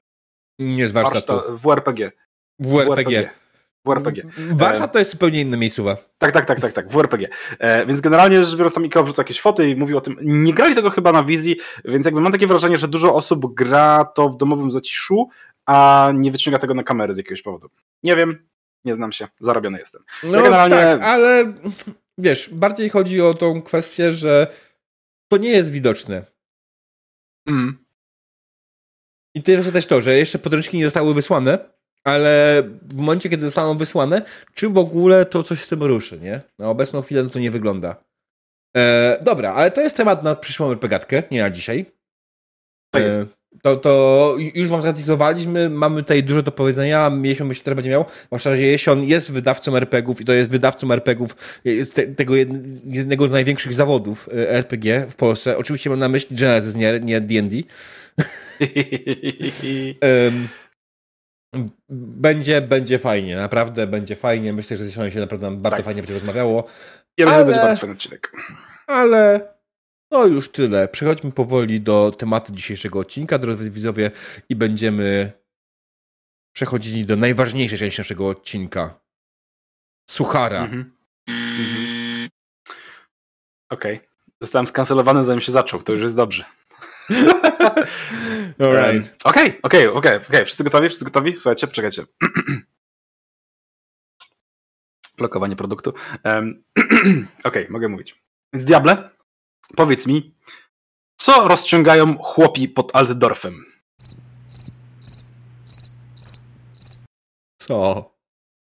nie 0.60 0.89
z 0.89 0.91
warsztatu. 0.91 1.34
Warsztat, 1.34 1.56
WRPG. 1.56 2.12
WRPG. 2.60 2.89
WRPG. 2.89 3.44
WRPG. 3.86 4.21
Warsztat 4.52 4.93
to 4.93 5.00
jest 5.00 5.12
zupełnie 5.12 5.41
inne 5.41 5.58
miejscowa. 5.58 5.98
Tak, 6.17 6.32
tak, 6.32 6.45
tak, 6.45 6.62
tak, 6.62 6.74
tak, 6.74 6.89
WRPG. 6.89 7.28
E, 7.60 7.86
więc 7.86 8.02
generalnie 8.02 8.45
rzecz 8.45 8.56
biorąc 8.56 8.74
tam 8.74 8.86
Ikea 8.86 9.04
wrzuca 9.04 9.21
jakieś 9.21 9.41
foty 9.41 9.69
i 9.69 9.76
mówił 9.76 9.98
o 9.98 10.02
tym. 10.02 10.17
Nie 10.21 10.54
grali 10.54 10.76
tego 10.76 10.89
chyba 10.89 11.12
na 11.12 11.24
wizji, 11.24 11.58
więc 11.86 12.06
jakby 12.06 12.21
mam 12.21 12.32
takie 12.32 12.48
wrażenie, 12.48 12.78
że 12.78 12.88
dużo 12.88 13.15
osób 13.15 13.54
gra 13.54 14.06
to 14.06 14.30
w 14.30 14.38
domowym 14.38 14.71
zaciszu, 14.71 15.30
a 15.65 16.10
nie 16.13 16.32
wyciąga 16.32 16.60
tego 16.60 16.74
na 16.74 16.84
kamerę 16.84 17.13
z 17.13 17.17
jakiegoś 17.17 17.41
powodu. 17.41 17.69
Nie 18.04 18.15
wiem, 18.15 18.48
nie 18.86 18.95
znam 18.95 19.12
się, 19.12 19.28
zarobiony 19.39 19.80
jestem. 19.80 20.04
No 20.24 20.38
ja 20.38 20.43
generalnie... 20.43 20.76
tak, 20.76 21.02
ale 21.02 21.54
wiesz, 22.17 22.50
bardziej 22.54 22.89
chodzi 22.89 23.21
o 23.21 23.34
tą 23.34 23.62
kwestię, 23.62 24.13
że 24.13 24.48
to 25.28 25.38
nie 25.38 25.50
jest 25.50 25.71
widoczne. 25.71 26.26
Mm. 27.48 27.86
I 29.36 29.52
jest 29.52 29.74
też 29.74 29.86
to, 29.86 30.02
że 30.02 30.17
jeszcze 30.17 30.39
podręczniki 30.39 30.78
nie 30.78 30.86
zostały 30.86 31.13
wysłane, 31.13 31.74
ale 32.05 32.63
w 32.81 32.95
momencie, 32.95 33.29
kiedy 33.29 33.45
zostaną 33.45 33.77
wysłane, 33.77 34.21
czy 34.53 34.69
w 34.69 34.77
ogóle 34.77 35.25
to 35.25 35.43
coś 35.43 35.59
z 35.59 35.67
tym 35.67 35.83
ruszy, 35.83 36.19
nie? 36.19 36.41
Na 36.59 36.69
obecną 36.69 37.01
chwilę 37.01 37.29
to 37.29 37.39
nie 37.39 37.51
wygląda. 37.51 37.95
E, 38.77 39.17
dobra, 39.21 39.53
ale 39.53 39.71
to 39.71 39.81
jest 39.81 39.97
temat 39.97 40.23
na 40.23 40.35
przyszłą 40.35 40.69
repegatkę, 40.69 41.23
nie 41.31 41.41
na 41.41 41.49
dzisiaj. 41.49 41.85
E, 42.95 43.25
to, 43.61 43.75
to 43.75 44.35
już 44.55 44.69
wam 44.69 44.81
zrealizowaliśmy, 44.81 45.69
mamy 45.69 46.03
tutaj 46.03 46.23
dużo 46.23 46.41
do 46.41 46.51
powiedzenia, 46.51 47.11
Jesion 47.23 47.47
myślę, 47.47 47.63
że 47.65 47.75
będzie 47.75 47.89
miał, 47.89 48.05
zwłaszcza, 48.25 48.55
że 48.55 48.61
Jesion 48.61 49.03
jest 49.03 49.31
wydawcą 49.31 49.75
RPGów 49.75 50.21
i 50.21 50.25
to 50.25 50.33
jest 50.33 50.51
wydawcą 50.51 50.91
RPGów, 50.91 51.35
jest 51.65 51.95
te, 51.95 52.07
tego 52.07 52.35
jednego 52.85 53.27
z 53.27 53.31
największych 53.31 53.73
zawodów 53.73 54.29
e, 54.29 54.49
RPG 54.49 55.05
w 55.09 55.15
Polsce. 55.15 55.57
Oczywiście 55.57 55.89
mam 55.89 55.99
na 55.99 56.09
myśli 56.09 56.37
Genesis, 56.37 56.75
nie, 56.75 56.99
nie 56.99 57.21
D&D. 57.21 57.55
um, 60.01 60.47
będzie, 61.89 62.61
będzie 62.61 62.99
fajnie, 62.99 63.35
naprawdę 63.35 63.87
będzie 63.87 64.15
fajnie. 64.15 64.53
Myślę, 64.53 64.77
że 64.77 64.85
z 64.85 64.93
się 65.13 65.19
naprawdę 65.19 65.51
bardzo 65.51 65.77
tak. 65.77 65.85
fajnie 65.85 66.01
będzie 66.01 66.13
rozmawiało. 66.13 66.67
Ja 67.17 67.29
że 67.29 67.45
będzie 67.45 67.61
bardzo 67.61 67.81
fajny 67.81 67.95
odcinek. 67.95 68.31
Ale 68.87 69.53
no 70.11 70.25
już 70.25 70.49
tyle. 70.49 70.87
Przechodźmy 70.87 71.31
powoli 71.31 71.81
do 71.81 72.11
tematu 72.17 72.53
dzisiejszego 72.53 72.99
odcinka, 72.99 73.37
drodzy 73.37 73.71
widzowie, 73.71 74.11
i 74.49 74.55
będziemy 74.55 75.31
przechodzili 76.55 77.05
do 77.05 77.15
najważniejszej 77.15 77.79
części 77.79 78.01
naszego 78.01 78.27
odcinka. 78.27 78.99
Suchara. 80.09 80.63
Mhm. 80.63 80.91
Mhm. 81.27 82.29
Okej. 83.69 83.95
Okay. 83.95 84.07
Zostałem 84.41 84.67
skancelowany 84.67 85.23
zanim 85.23 85.41
się 85.41 85.51
zaczął, 85.51 85.81
to 85.81 85.93
już 85.93 86.01
jest 86.01 86.15
dobrze. 86.15 86.45
Alright. 88.59 89.15
Okej, 89.23 89.59
okej, 89.61 89.87
okej, 89.87 90.17
okej. 90.17 90.45
Wszyscy 90.45 90.63
gotowi? 90.63 90.87
Wszyscy 90.87 91.05
gotowi? 91.05 91.37
Słuchajcie, 91.37 91.67
poczekajcie. 91.67 92.05
Blokowanie 95.17 95.55
produktu. 95.55 95.93
Um, 96.23 96.63
okej, 97.43 97.67
mogę 97.69 97.87
mówić. 97.87 98.23
Więc 98.53 98.65
Diable, 98.65 99.15
Powiedz 99.75 100.07
mi, 100.07 100.35
co 101.17 101.47
rozciągają 101.47 102.17
chłopi 102.17 102.69
pod 102.69 102.95
Altdorfem? 102.95 103.65
Co? 107.57 108.11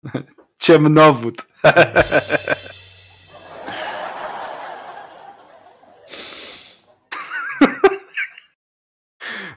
Ciemnowód. 0.59 1.47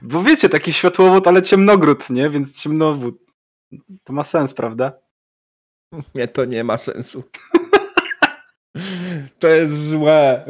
Bo 0.04 0.22
wiecie, 0.22 0.48
taki 0.48 0.72
światłowód, 0.72 1.28
ale 1.28 1.42
ciemnogród, 1.42 2.10
nie? 2.10 2.30
Więc 2.30 2.62
ciemnowód. 2.62 3.18
To 4.04 4.12
ma 4.12 4.24
sens, 4.24 4.54
prawda? 4.54 4.92
Nie, 6.14 6.28
to 6.28 6.44
nie 6.44 6.64
ma 6.64 6.78
sensu. 6.78 7.24
To 9.38 9.48
jest 9.48 9.88
złe. 9.88 10.44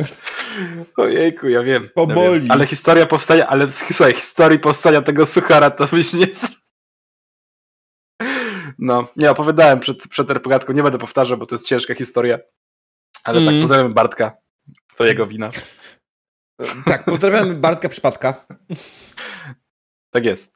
Ojejku, 0.97 1.49
ja 1.49 1.63
wiem. 1.63 1.89
Poboli. 1.95 2.47
Ja. 2.47 2.55
Ale 2.55 2.67
historia 2.67 3.07
powstania, 3.07 3.47
ale 3.47 3.73
słuchaj, 3.73 4.13
historii 4.15 4.59
powstania 4.59 5.03
tego 5.03 5.27
suchara 5.27 5.71
to 5.71 5.87
byś 5.87 6.15
nie... 6.15 6.27
No, 8.79 9.09
nie, 9.17 9.31
opowiadałem 9.31 9.81
przed, 9.81 10.09
przed 10.09 10.31
RPGatką, 10.31 10.73
nie 10.73 10.83
będę 10.83 10.99
powtarzał, 10.99 11.39
bo 11.39 11.47
to 11.47 11.55
jest 11.55 11.67
ciężka 11.67 11.95
historia. 11.95 12.39
Ale 13.25 13.39
tak, 13.39 13.49
mm. 13.49 13.55
tak, 13.55 13.63
pozdrawiam 13.63 13.95
Bartka. 13.95 14.37
To 14.97 15.05
jego 15.05 15.27
wina. 15.27 15.49
Tak, 16.85 17.05
pozdrawiam 17.05 17.61
Bartka 17.61 17.89
Przypadka. 17.89 18.47
Tak 20.11 20.25
jest. 20.25 20.53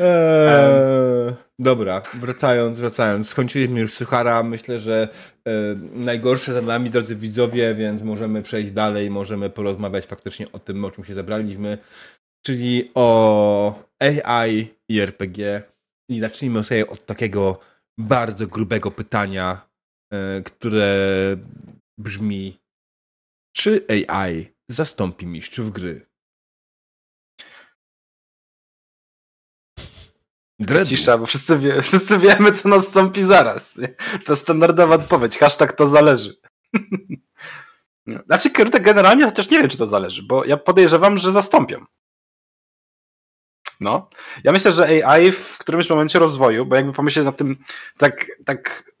Eee, 0.00 1.34
dobra, 1.58 2.02
wracając, 2.14 2.78
wracając. 2.78 3.28
Skończyliśmy 3.28 3.80
już 3.80 3.94
Suchara. 3.94 4.42
Myślę, 4.42 4.80
że 4.80 5.08
e, 5.46 5.50
najgorsze 5.92 6.52
za 6.52 6.62
nami, 6.62 6.90
drodzy 6.90 7.16
widzowie, 7.16 7.74
więc 7.74 8.02
możemy 8.02 8.42
przejść 8.42 8.72
dalej, 8.72 9.10
możemy 9.10 9.50
porozmawiać 9.50 10.06
faktycznie 10.06 10.52
o 10.52 10.58
tym, 10.58 10.84
o 10.84 10.90
czym 10.90 11.04
się 11.04 11.14
zebraliśmy, 11.14 11.78
czyli 12.46 12.90
o 12.94 13.82
AI 13.98 14.74
i 14.88 15.00
RPG. 15.00 15.62
I 16.10 16.20
zacznijmy 16.20 16.64
sobie 16.64 16.86
od 16.86 17.06
takiego 17.06 17.60
bardzo 17.98 18.46
grubego 18.46 18.90
pytania, 18.90 19.60
e, 20.12 20.42
które 20.42 20.96
brzmi: 21.98 22.58
czy 23.58 23.86
AI 23.88 24.54
zastąpi 24.68 25.26
mistrzów 25.26 25.70
gry? 25.70 26.06
Dreadwood. 30.58 30.88
Cisza, 30.88 31.18
bo 31.18 31.26
wszyscy, 31.26 31.58
wie, 31.58 31.82
wszyscy 31.88 32.18
wiemy, 32.18 32.52
co 32.52 32.68
nastąpi 32.68 33.22
zaraz. 33.22 33.78
To 34.24 34.36
standardowa 34.36 34.94
odpowiedź. 34.94 35.38
Hashtag 35.38 35.72
to 35.72 35.86
zależy. 35.86 36.40
Znaczy, 38.26 38.50
generalnie 38.80 39.24
chociaż 39.24 39.50
nie 39.50 39.58
wiem, 39.58 39.68
czy 39.68 39.78
to 39.78 39.86
zależy, 39.86 40.22
bo 40.22 40.44
ja 40.44 40.56
podejrzewam, 40.56 41.18
że 41.18 41.32
zastąpią. 41.32 41.84
No. 43.80 44.10
Ja 44.44 44.52
myślę, 44.52 44.72
że 44.72 45.04
AI 45.04 45.32
w 45.32 45.58
którymś 45.58 45.90
momencie 45.90 46.18
rozwoju, 46.18 46.66
bo 46.66 46.76
jakby 46.76 46.92
pomyśleć 46.92 47.24
nad 47.24 47.36
tym 47.36 47.56
tak, 47.96 48.26
tak 48.44 48.92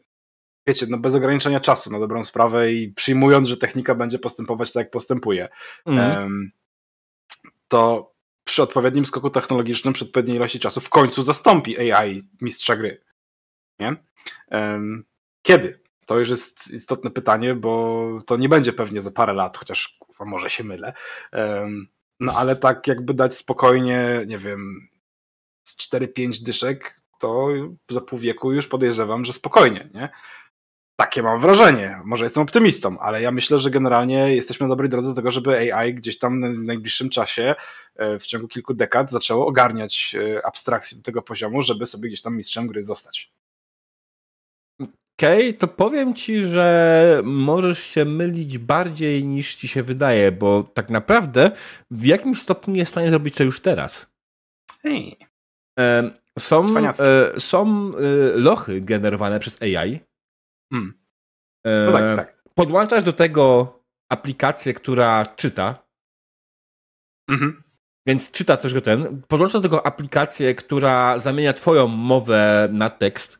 wiecie, 0.68 0.86
no 0.88 0.98
bez 0.98 1.14
ograniczenia 1.14 1.60
czasu 1.60 1.92
na 1.92 1.98
dobrą 1.98 2.24
sprawę 2.24 2.72
i 2.72 2.88
przyjmując, 2.88 3.48
że 3.48 3.56
technika 3.56 3.94
będzie 3.94 4.18
postępować 4.18 4.72
tak, 4.72 4.84
jak 4.84 4.90
postępuje, 4.90 5.48
mm. 5.86 6.50
to 7.68 8.12
przy 8.44 8.62
odpowiednim 8.62 9.06
skoku 9.06 9.30
technologicznym, 9.30 9.94
przy 9.94 10.04
odpowiedniej 10.04 10.36
ilości 10.36 10.60
czasu 10.60 10.80
w 10.80 10.88
końcu 10.88 11.22
zastąpi 11.22 11.92
AI 11.92 12.28
mistrza 12.40 12.76
gry. 12.76 13.00
Nie? 13.78 13.96
Kiedy? 15.42 15.80
To 16.06 16.18
już 16.18 16.30
jest 16.30 16.70
istotne 16.70 17.10
pytanie, 17.10 17.54
bo 17.54 18.08
to 18.26 18.36
nie 18.36 18.48
będzie 18.48 18.72
pewnie 18.72 19.00
za 19.00 19.10
parę 19.10 19.32
lat, 19.32 19.58
chociaż 19.58 19.98
może 20.20 20.50
się 20.50 20.64
mylę. 20.64 20.92
No 22.20 22.32
ale 22.36 22.56
tak 22.56 22.86
jakby 22.86 23.14
dać 23.14 23.36
spokojnie, 23.36 24.24
nie 24.26 24.38
wiem, 24.38 24.88
z 25.64 25.92
4-5 25.92 26.42
dyszek, 26.42 27.00
to 27.18 27.48
za 27.90 28.00
pół 28.00 28.18
wieku 28.18 28.52
już 28.52 28.66
podejrzewam, 28.66 29.24
że 29.24 29.32
spokojnie, 29.32 29.88
nie? 29.94 30.08
Takie 31.00 31.22
mam 31.22 31.40
wrażenie. 31.40 32.00
Może 32.04 32.24
jestem 32.24 32.42
optymistą, 32.42 32.98
ale 32.98 33.22
ja 33.22 33.30
myślę, 33.30 33.58
że 33.58 33.70
generalnie 33.70 34.34
jesteśmy 34.34 34.64
na 34.64 34.68
dobrej 34.68 34.90
drodze 34.90 35.08
do 35.08 35.14
tego, 35.14 35.30
żeby 35.30 35.74
AI 35.74 35.94
gdzieś 35.94 36.18
tam 36.18 36.54
w 36.56 36.64
najbliższym 36.64 37.10
czasie, 37.10 37.54
e, 37.96 38.18
w 38.18 38.26
ciągu 38.26 38.48
kilku 38.48 38.74
dekad, 38.74 39.10
zaczęło 39.10 39.46
ogarniać 39.46 40.14
e, 40.14 40.46
abstrakcję 40.46 40.98
do 40.98 41.04
tego 41.04 41.22
poziomu, 41.22 41.62
żeby 41.62 41.86
sobie 41.86 42.08
gdzieś 42.08 42.22
tam 42.22 42.36
mistrzem 42.36 42.66
gry 42.66 42.84
zostać. 42.84 43.32
Okej, 44.80 45.48
okay, 45.48 45.52
to 45.52 45.68
powiem 45.68 46.14
ci, 46.14 46.44
że 46.44 47.20
możesz 47.24 47.82
się 47.82 48.04
mylić 48.04 48.58
bardziej 48.58 49.24
niż 49.24 49.54
ci 49.54 49.68
się 49.68 49.82
wydaje, 49.82 50.32
bo 50.32 50.62
tak 50.62 50.90
naprawdę 50.90 51.50
w 51.90 52.04
jakimś 52.04 52.38
stopniu 52.40 52.74
jest 52.74 52.90
w 52.90 52.92
stanie 52.92 53.10
zrobić 53.10 53.34
to 53.34 53.44
już 53.44 53.60
teraz. 53.60 54.06
Hey. 54.82 55.16
Są, 56.38 56.66
e, 56.78 57.40
są 57.40 57.92
lochy 58.34 58.80
generowane 58.80 59.40
przez 59.40 59.62
AI, 59.62 60.07
Hmm. 60.72 60.94
No 61.86 61.92
tak, 61.92 62.16
tak. 62.16 62.42
Podłączasz 62.54 63.02
do 63.02 63.12
tego 63.12 63.74
aplikację, 64.08 64.72
która 64.72 65.26
czyta. 65.26 65.88
Mhm. 67.30 67.62
Więc 68.06 68.30
czyta 68.30 68.56
też 68.56 68.74
go 68.74 68.80
ten. 68.80 69.22
Podłączasz 69.28 69.62
do 69.62 69.68
tego 69.68 69.86
aplikację, 69.86 70.54
która 70.54 71.18
zamienia 71.18 71.52
twoją 71.52 71.88
mowę 71.88 72.68
na 72.72 72.90
tekst. 72.90 73.38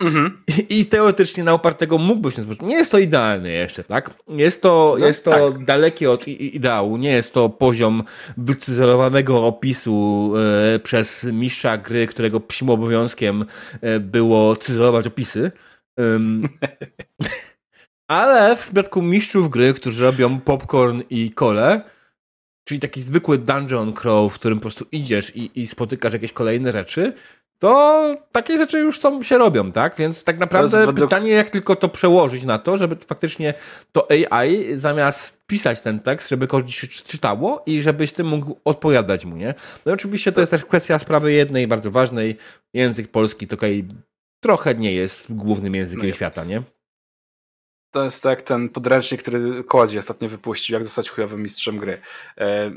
Mhm. 0.00 0.42
I, 0.68 0.80
I, 0.80 0.86
teoretycznie 0.86 1.44
na 1.44 1.52
opartego 1.52 1.98
mógłbyś 1.98 2.34
się 2.34 2.42
Nie 2.60 2.74
jest 2.74 2.90
to 2.90 2.98
idealne 2.98 3.50
jeszcze, 3.50 3.84
tak? 3.84 4.10
Jest 4.28 4.62
to, 4.62 4.96
no, 5.00 5.06
jest 5.06 5.24
to 5.24 5.30
tak. 5.30 5.64
dalekie 5.64 6.10
od 6.10 6.28
ideału. 6.28 6.96
Nie 6.96 7.10
jest 7.10 7.32
to 7.32 7.48
poziom 7.48 8.02
wycyzelowanego 8.36 9.46
opisu 9.46 10.32
e, 10.74 10.78
przez 10.78 11.24
mistrza 11.24 11.78
gry, 11.78 12.06
którego 12.06 12.40
psim 12.40 12.70
obowiązkiem 12.70 13.44
e, 13.80 14.00
było 14.00 14.56
cyzelować 14.56 15.06
opisy. 15.06 15.52
Um, 15.98 16.48
ale 18.08 18.56
w 18.56 18.64
przypadku 18.64 19.02
mistrzów 19.02 19.50
gry, 19.50 19.74
którzy 19.74 20.04
robią 20.04 20.40
popcorn 20.40 21.02
i 21.10 21.30
kole, 21.30 21.80
czyli 22.64 22.80
taki 22.80 23.02
zwykły 23.02 23.38
dungeon 23.38 23.92
crawl, 23.92 24.28
w 24.28 24.34
którym 24.34 24.58
po 24.58 24.62
prostu 24.62 24.86
idziesz 24.92 25.36
i, 25.36 25.60
i 25.60 25.66
spotykasz 25.66 26.12
jakieś 26.12 26.32
kolejne 26.32 26.72
rzeczy, 26.72 27.12
to 27.58 28.16
takie 28.32 28.56
rzeczy 28.56 28.78
już 28.78 29.00
są, 29.00 29.22
się 29.22 29.38
robią, 29.38 29.72
tak? 29.72 29.96
Więc 29.96 30.24
tak 30.24 30.38
naprawdę 30.38 30.92
pytanie, 30.92 31.30
jak 31.30 31.50
tylko 31.50 31.76
to 31.76 31.88
przełożyć 31.88 32.44
na 32.44 32.58
to, 32.58 32.78
żeby 32.78 32.96
faktycznie 33.06 33.54
to 33.92 34.08
AI 34.10 34.64
zamiast 34.74 35.46
pisać 35.46 35.80
ten 35.80 36.00
tekst, 36.00 36.28
żeby 36.28 36.46
kogoś 36.46 36.76
się 36.76 36.86
czytało 36.86 37.62
i 37.66 37.82
żebyś 37.82 38.12
ty 38.12 38.24
mógł 38.24 38.56
odpowiadać 38.64 39.24
mu, 39.24 39.36
nie? 39.36 39.54
No 39.86 39.92
oczywiście 39.92 40.32
to 40.32 40.40
jest 40.40 40.50
też 40.50 40.64
kwestia 40.64 40.98
sprawy 40.98 41.32
jednej, 41.32 41.66
bardzo 41.66 41.90
ważnej. 41.90 42.36
Język 42.74 43.10
polski 43.10 43.46
to 43.46 43.56
trochę 44.40 44.74
nie 44.74 44.92
jest 44.92 45.32
głównym 45.32 45.74
językiem 45.74 46.08
no 46.08 46.14
świata, 46.14 46.44
nie? 46.44 46.62
to 47.90 48.04
jest 48.04 48.22
tak 48.22 48.42
ten 48.42 48.68
podręcznik, 48.68 49.22
który 49.22 49.64
Kołodzi 49.64 49.98
ostatnio 49.98 50.28
wypuścił, 50.28 50.74
jak 50.74 50.84
zostać 50.84 51.10
chujowym 51.10 51.42
mistrzem 51.42 51.78
gry. 51.78 52.00
E... 52.38 52.72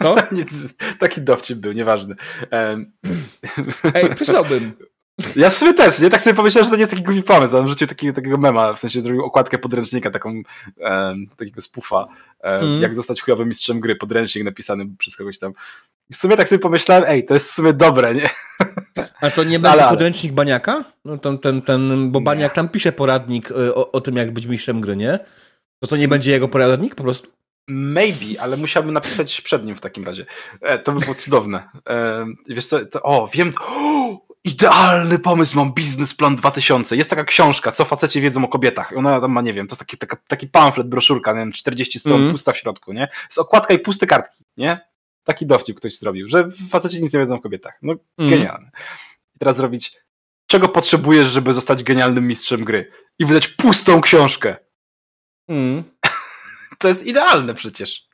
No? 0.00 0.16
Taki 0.98 1.20
dowcip 1.20 1.58
był, 1.58 1.72
nieważny. 1.72 2.14
E... 2.52 2.84
Ej, 3.94 4.14
przysłałbym. 4.14 4.72
Ja 5.36 5.50
w 5.50 5.56
sumie 5.56 5.74
też, 5.74 6.00
nie? 6.00 6.10
Tak 6.10 6.20
sobie 6.20 6.36
pomyślałem, 6.36 6.64
że 6.64 6.70
to 6.70 6.76
nie 6.76 6.80
jest 6.80 6.92
taki 6.92 7.02
głupi 7.02 7.22
pomysł. 7.22 7.56
On 7.56 7.68
rzucił 7.68 7.86
taki, 7.86 8.12
takiego 8.12 8.38
mema, 8.38 8.72
w 8.72 8.78
sensie 8.78 9.00
zrobił 9.00 9.24
okładkę 9.24 9.58
podręcznika, 9.58 10.10
taką 10.10 10.42
e, 10.80 11.14
takiego 11.36 11.60
spufa, 11.60 12.08
e, 12.40 12.58
mm. 12.58 12.82
jak 12.82 12.96
zostać 12.96 13.22
chujowym 13.22 13.48
mistrzem 13.48 13.80
gry, 13.80 13.96
podręcznik 13.96 14.44
napisany 14.44 14.86
przez 14.98 15.16
kogoś 15.16 15.38
tam. 15.38 15.52
I 16.10 16.14
w 16.14 16.16
sumie 16.16 16.36
tak 16.36 16.48
sobie 16.48 16.58
pomyślałem, 16.58 17.04
ej, 17.06 17.24
to 17.24 17.34
jest 17.34 17.50
w 17.50 17.54
sumie 17.54 17.72
dobre, 17.72 18.14
nie? 18.14 18.30
A 19.20 19.30
to 19.30 19.44
nie 19.44 19.58
będzie 19.58 19.82
ale, 19.82 19.90
podręcznik 19.90 20.32
Baniaka? 20.32 20.84
No 21.04 21.18
ten, 21.18 21.38
ten, 21.38 21.62
ten, 21.62 22.10
bo 22.10 22.20
Baniak 22.20 22.52
tam 22.52 22.68
pisze 22.68 22.92
poradnik 22.92 23.50
e, 23.50 23.74
o, 23.74 23.92
o 23.92 24.00
tym, 24.00 24.16
jak 24.16 24.30
być 24.32 24.46
mistrzem 24.46 24.80
gry, 24.80 24.96
nie? 24.96 25.18
To 25.80 25.86
to 25.86 25.96
nie 25.96 26.08
będzie 26.08 26.30
jego 26.30 26.48
poradnik 26.48 26.94
po 26.94 27.02
prostu? 27.02 27.28
Maybe, 27.68 28.40
ale 28.40 28.56
musiałbym 28.56 28.92
napisać 28.92 29.40
przed 29.40 29.64
nim 29.64 29.76
w 29.76 29.80
takim 29.80 30.04
razie. 30.04 30.26
E, 30.60 30.78
to 30.78 30.92
by 30.92 31.00
było 31.00 31.14
cudowne. 31.14 31.68
E, 31.88 32.26
wiesz 32.48 32.66
co, 32.66 32.86
to, 32.86 33.02
o, 33.02 33.28
wiem, 33.32 33.52
o, 33.60 34.20
idealny 34.44 35.18
pomysł, 35.18 35.56
mam 35.56 35.72
biznesplan 35.72 36.36
2000. 36.36 36.96
Jest 36.96 37.10
taka 37.10 37.24
książka, 37.24 37.72
co 37.72 37.84
faceci 37.84 38.20
wiedzą 38.20 38.44
o 38.44 38.48
kobietach. 38.48 38.92
Ona 38.96 39.20
tam 39.20 39.32
ma, 39.32 39.42
nie 39.42 39.54
wiem, 39.54 39.66
to 39.66 39.72
jest 39.72 39.78
taki, 39.80 39.98
taka, 39.98 40.16
taki 40.28 40.46
pamflet, 40.46 40.88
broszurka, 40.88 41.32
nie 41.32 41.38
wiem, 41.38 41.52
40 41.52 41.98
stron, 41.98 42.20
mm. 42.20 42.32
pusta 42.32 42.52
w 42.52 42.56
środku, 42.56 42.92
nie? 42.92 43.08
Z 43.28 43.38
okładka 43.38 43.74
i 43.74 43.78
puste 43.78 44.06
kartki, 44.06 44.44
nie? 44.56 44.89
Taki 45.24 45.46
dowcip 45.46 45.76
ktoś 45.76 45.98
zrobił, 45.98 46.28
że 46.28 46.50
faceci 46.70 47.02
nic 47.02 47.12
nie 47.12 47.20
wiedzą 47.20 47.34
o 47.34 47.40
kobietach. 47.40 47.78
No, 47.82 47.94
mm. 48.18 48.30
genialne. 48.30 48.70
I 49.34 49.38
teraz 49.38 49.56
zrobić, 49.56 49.96
czego 50.46 50.68
potrzebujesz, 50.68 51.28
żeby 51.28 51.54
zostać 51.54 51.82
genialnym 51.82 52.26
mistrzem 52.26 52.64
gry? 52.64 52.90
I 53.18 53.26
wydać 53.26 53.48
pustą 53.48 54.00
książkę. 54.00 54.56
Mm. 55.48 55.84
to 56.78 56.88
jest 56.88 57.06
idealne 57.06 57.54
przecież. 57.54 58.10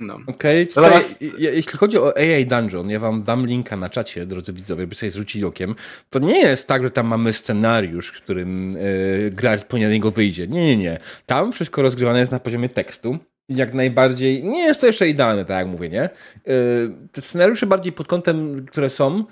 No. 0.00 0.18
Okej, 0.26 0.62
okay, 0.70 0.84
Teraz... 0.84 1.18
jeśli 1.38 1.78
chodzi 1.78 1.98
o 1.98 2.16
AI 2.16 2.46
Dungeon, 2.46 2.90
ja 2.90 3.00
wam 3.00 3.22
dam 3.22 3.46
linka 3.46 3.76
na 3.76 3.88
czacie, 3.88 4.26
drodzy 4.26 4.52
widzowie, 4.52 4.86
by 4.86 4.94
sobie 4.94 5.10
zwrócili 5.10 5.44
okiem. 5.44 5.74
To 6.10 6.18
nie 6.18 6.38
jest 6.38 6.66
tak, 6.66 6.82
że 6.82 6.90
tam 6.90 7.06
mamy 7.06 7.32
scenariusz, 7.32 8.08
w 8.08 8.22
którym 8.22 8.72
yy, 8.72 9.30
gracz 9.30 9.64
po 9.64 9.78
niego 9.78 10.10
wyjdzie. 10.10 10.48
Nie, 10.48 10.62
nie, 10.62 10.76
nie. 10.76 10.98
Tam 11.26 11.52
wszystko 11.52 11.82
rozgrywane 11.82 12.20
jest 12.20 12.32
na 12.32 12.40
poziomie 12.40 12.68
tekstu. 12.68 13.18
Jak 13.50 13.74
najbardziej, 13.74 14.44
nie 14.44 14.60
jest 14.60 14.80
to 14.80 14.86
jeszcze 14.86 15.08
idealne, 15.08 15.44
tak 15.44 15.58
jak 15.58 15.66
mówię, 15.66 15.88
nie? 15.88 16.08
Yy, 16.46 16.94
te 17.12 17.20
scenariusze 17.20 17.66
bardziej 17.66 17.92
pod 17.92 18.06
kątem, 18.06 18.66
które 18.66 18.90
są, 18.90 19.24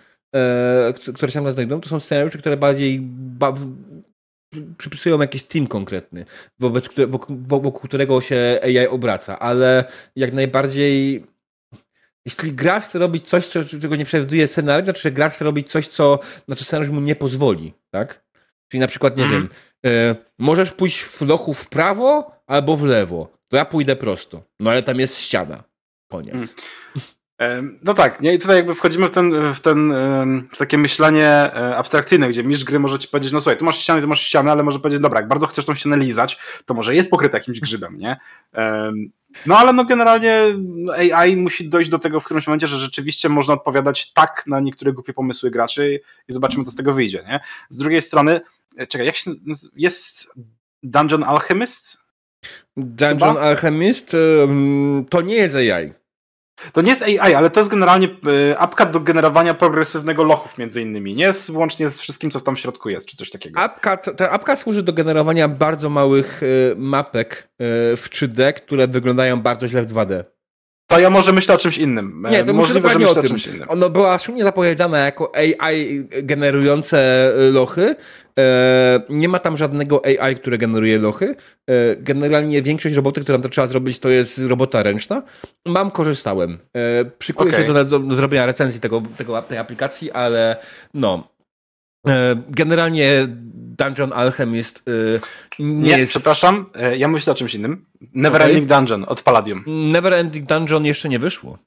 yy, 1.07 1.13
które 1.15 1.33
się 1.33 1.43
tam 1.43 1.53
znajdują, 1.53 1.81
to 1.81 1.89
są 1.89 2.01
scenariusze, 2.01 2.39
które 2.39 2.57
bardziej 2.57 3.01
ba 3.01 3.55
przypisują 4.79 5.21
jakiś 5.21 5.43
team 5.43 5.67
konkretny, 5.67 6.25
wobec, 6.59 6.89
wokół, 7.09 7.37
wokół 7.41 7.73
którego 7.73 8.21
się 8.21 8.61
AI 8.63 8.87
obraca, 8.87 9.39
ale 9.39 9.85
jak 10.17 10.33
najbardziej 10.33 11.25
jeśli 12.27 12.53
gracz 12.53 12.85
chce 12.85 12.99
robić 12.99 13.29
coś, 13.29 13.49
czego 13.81 13.97
nie 13.97 14.05
przewiduje 14.05 14.47
scenariusz, 14.47 14.85
znaczy, 14.85 15.03
że 15.03 15.11
gracz 15.11 15.33
chce 15.33 15.45
robić 15.45 15.71
coś, 15.71 15.89
co, 15.89 16.19
na 16.49 16.57
co 16.57 16.65
scenariusz 16.65 16.91
mu 16.91 17.01
nie 17.01 17.17
pozwoli, 17.17 17.75
tak? 17.91 18.25
Czyli 18.69 18.81
na 18.81 18.87
przykład, 18.87 19.17
nie 19.17 19.25
mm. 19.25 19.35
wiem, 19.35 19.49
y, 19.93 20.17
możesz 20.39 20.73
pójść 20.73 21.01
w 21.01 21.23
lochu 21.23 21.55
w 21.55 21.69
prawo 21.69 22.33
albo 22.47 22.77
w 22.77 22.85
lewo, 22.85 23.38
to 23.49 23.57
ja 23.57 23.65
pójdę 23.65 23.97
prosto, 23.97 24.43
no 24.61 24.71
ale 24.71 24.83
tam 24.83 25.01
jest 25.01 25.19
ściana. 25.19 25.65
Koniec. 26.09 26.35
Mm. 26.35 26.49
No 27.83 27.95
tak, 27.95 28.21
nie? 28.21 28.35
i 28.35 28.39
tutaj 28.39 28.57
jakby 28.57 28.75
wchodzimy 28.75 29.09
w, 29.09 29.11
ten, 29.11 29.55
w, 29.55 29.61
ten, 29.61 29.93
w 30.53 30.59
takie 30.59 30.79
myślenie 30.79 31.27
e, 31.27 31.77
abstrakcyjne, 31.77 32.29
gdzie 32.29 32.45
mistrz 32.45 32.65
gry 32.65 32.79
może 32.79 32.99
ci 32.99 33.09
powiedzieć, 33.09 33.33
no 33.33 33.41
słuchaj, 33.41 33.59
tu 33.59 33.65
masz 33.65 33.79
ścianę, 33.79 34.03
tu 34.03 34.09
masz 34.09 34.23
ścianę, 34.23 34.53
ale 34.53 34.63
może 34.63 34.79
powiedzieć, 34.79 35.03
dobra, 35.03 35.21
jak 35.21 35.29
bardzo 35.29 35.47
chcesz 35.47 35.65
tą 35.65 35.75
ścianę 35.75 35.97
lizać, 35.97 36.39
to 36.65 36.75
może 36.75 36.95
jest 36.95 37.11
pokryta 37.11 37.39
jakimś 37.39 37.61
grzybem, 37.61 37.99
nie? 37.99 38.17
No 39.47 39.59
ale 39.59 39.73
no 39.73 39.85
generalnie 39.85 40.43
AI 41.15 41.37
musi 41.37 41.69
dojść 41.69 41.91
do 41.91 41.99
tego 41.99 42.21
w 42.21 42.25
którymś 42.25 42.47
momencie, 42.47 42.67
że 42.67 42.79
rzeczywiście 42.79 43.29
można 43.29 43.55
odpowiadać 43.55 44.13
tak 44.13 44.45
na 44.47 44.61
niektóre 44.61 44.93
głupie 44.93 45.13
pomysły 45.13 45.51
graczy 45.51 46.01
i 46.29 46.33
zobaczymy, 46.33 46.65
co 46.65 46.71
z 46.71 46.77
tego 46.77 46.93
wyjdzie, 46.93 47.25
nie? 47.29 47.41
Z 47.71 47.77
drugiej 47.77 48.03
strony, 48.03 48.41
e, 48.77 48.87
czekaj, 48.87 49.07
jak 49.07 49.17
się 49.17 49.31
jest 49.77 50.31
Dungeon 50.83 51.23
Alchemist? 51.23 51.99
Dungeon 52.77 53.35
Chyba? 53.35 53.41
Alchemist 53.41 54.17
to 55.11 55.21
nie 55.21 55.35
jest 55.35 55.57
AI. 55.57 55.93
To 56.73 56.81
nie 56.83 56.91
jest 56.91 57.03
AI, 57.03 57.35
ale 57.35 57.51
to 57.51 57.61
jest 57.61 57.71
generalnie 57.71 58.09
e, 58.51 58.59
apka 58.59 58.87
do 58.87 59.01
generowania 59.01 59.55
progresywnego 59.55 60.25
lochów 60.25 60.59
między 60.59 60.83
innymi. 60.83 61.15
Nie 61.15 61.33
łącznie 61.53 61.91
z 61.91 62.01
wszystkim, 62.01 62.31
co 62.31 62.41
tam 62.41 62.57
w 62.57 62.61
środku 62.61 62.89
jest, 62.89 63.07
czy 63.07 63.17
coś 63.17 63.31
takiego. 63.31 63.61
Apka, 63.61 63.97
ta 63.97 64.31
apka 64.31 64.57
służy 64.57 64.83
do 64.83 64.93
generowania 64.93 65.49
bardzo 65.49 65.91
małych 65.91 66.43
e, 66.43 66.47
mapek 66.77 67.49
w 67.97 68.05
3D, 68.11 68.53
które 68.53 68.89
wyglądają 68.89 69.41
bardzo 69.41 69.69
źle 69.69 69.83
w 69.83 69.93
2D. 69.93 70.25
To 70.89 71.01
ja 71.01 71.11
może 71.11 71.33
myślę 71.33 71.55
o 71.55 71.59
czymś 71.59 71.79
innym. 71.79 72.27
Nie, 72.31 72.45
to 72.45 72.55
myślę 72.55 72.75
dokładnie 72.75 73.09
o 73.09 73.15
tym. 73.15 73.37
O 73.69 73.73
Ono 73.73 73.91
była 73.91 74.19
szumnie 74.19 74.45
zapowiadana 74.45 74.99
jako 74.99 75.33
AI 75.37 76.05
generujące 76.23 77.31
lochy. 77.53 77.95
Nie 79.09 79.29
ma 79.29 79.39
tam 79.39 79.57
żadnego 79.57 80.03
AI, 80.05 80.37
które 80.37 80.59
generuje 80.59 80.99
lochy. 80.99 81.35
Generalnie 81.97 82.63
większość 82.63 82.95
roboty, 82.95 83.21
którą 83.21 83.41
to 83.41 83.49
trzeba 83.49 83.67
zrobić, 83.67 83.99
to 83.99 84.09
jest 84.09 84.39
robota 84.39 84.83
ręczna. 84.83 85.23
Mam, 85.67 85.91
korzystałem. 85.91 86.59
Przykuję 87.19 87.51
okay. 87.51 87.67
się 87.67 87.73
do, 87.73 87.85
do, 87.85 87.99
do 87.99 88.15
zrobienia 88.15 88.47
recenzji 88.47 88.81
tego, 88.81 89.03
tego, 89.17 89.43
tej 89.43 89.59
aplikacji, 89.59 90.11
ale 90.11 90.57
no, 90.95 91.29
Generalnie 92.49 93.29
Dungeon 93.79 94.13
Alchemist 94.13 94.85
nie, 95.59 95.75
nie 95.75 95.99
jest... 95.99 96.13
przepraszam, 96.13 96.67
ja 96.97 97.09
myślę 97.09 97.33
o 97.33 97.37
czymś 97.37 97.55
innym. 97.55 97.87
Neverending 98.15 98.67
okay. 98.67 98.79
Dungeon 98.79 99.05
od 99.09 99.23
Palladium. 99.23 99.65
Neverending 99.67 100.47
Dungeon 100.49 100.85
jeszcze 100.85 101.09
nie 101.09 101.19
wyszło. 101.19 101.59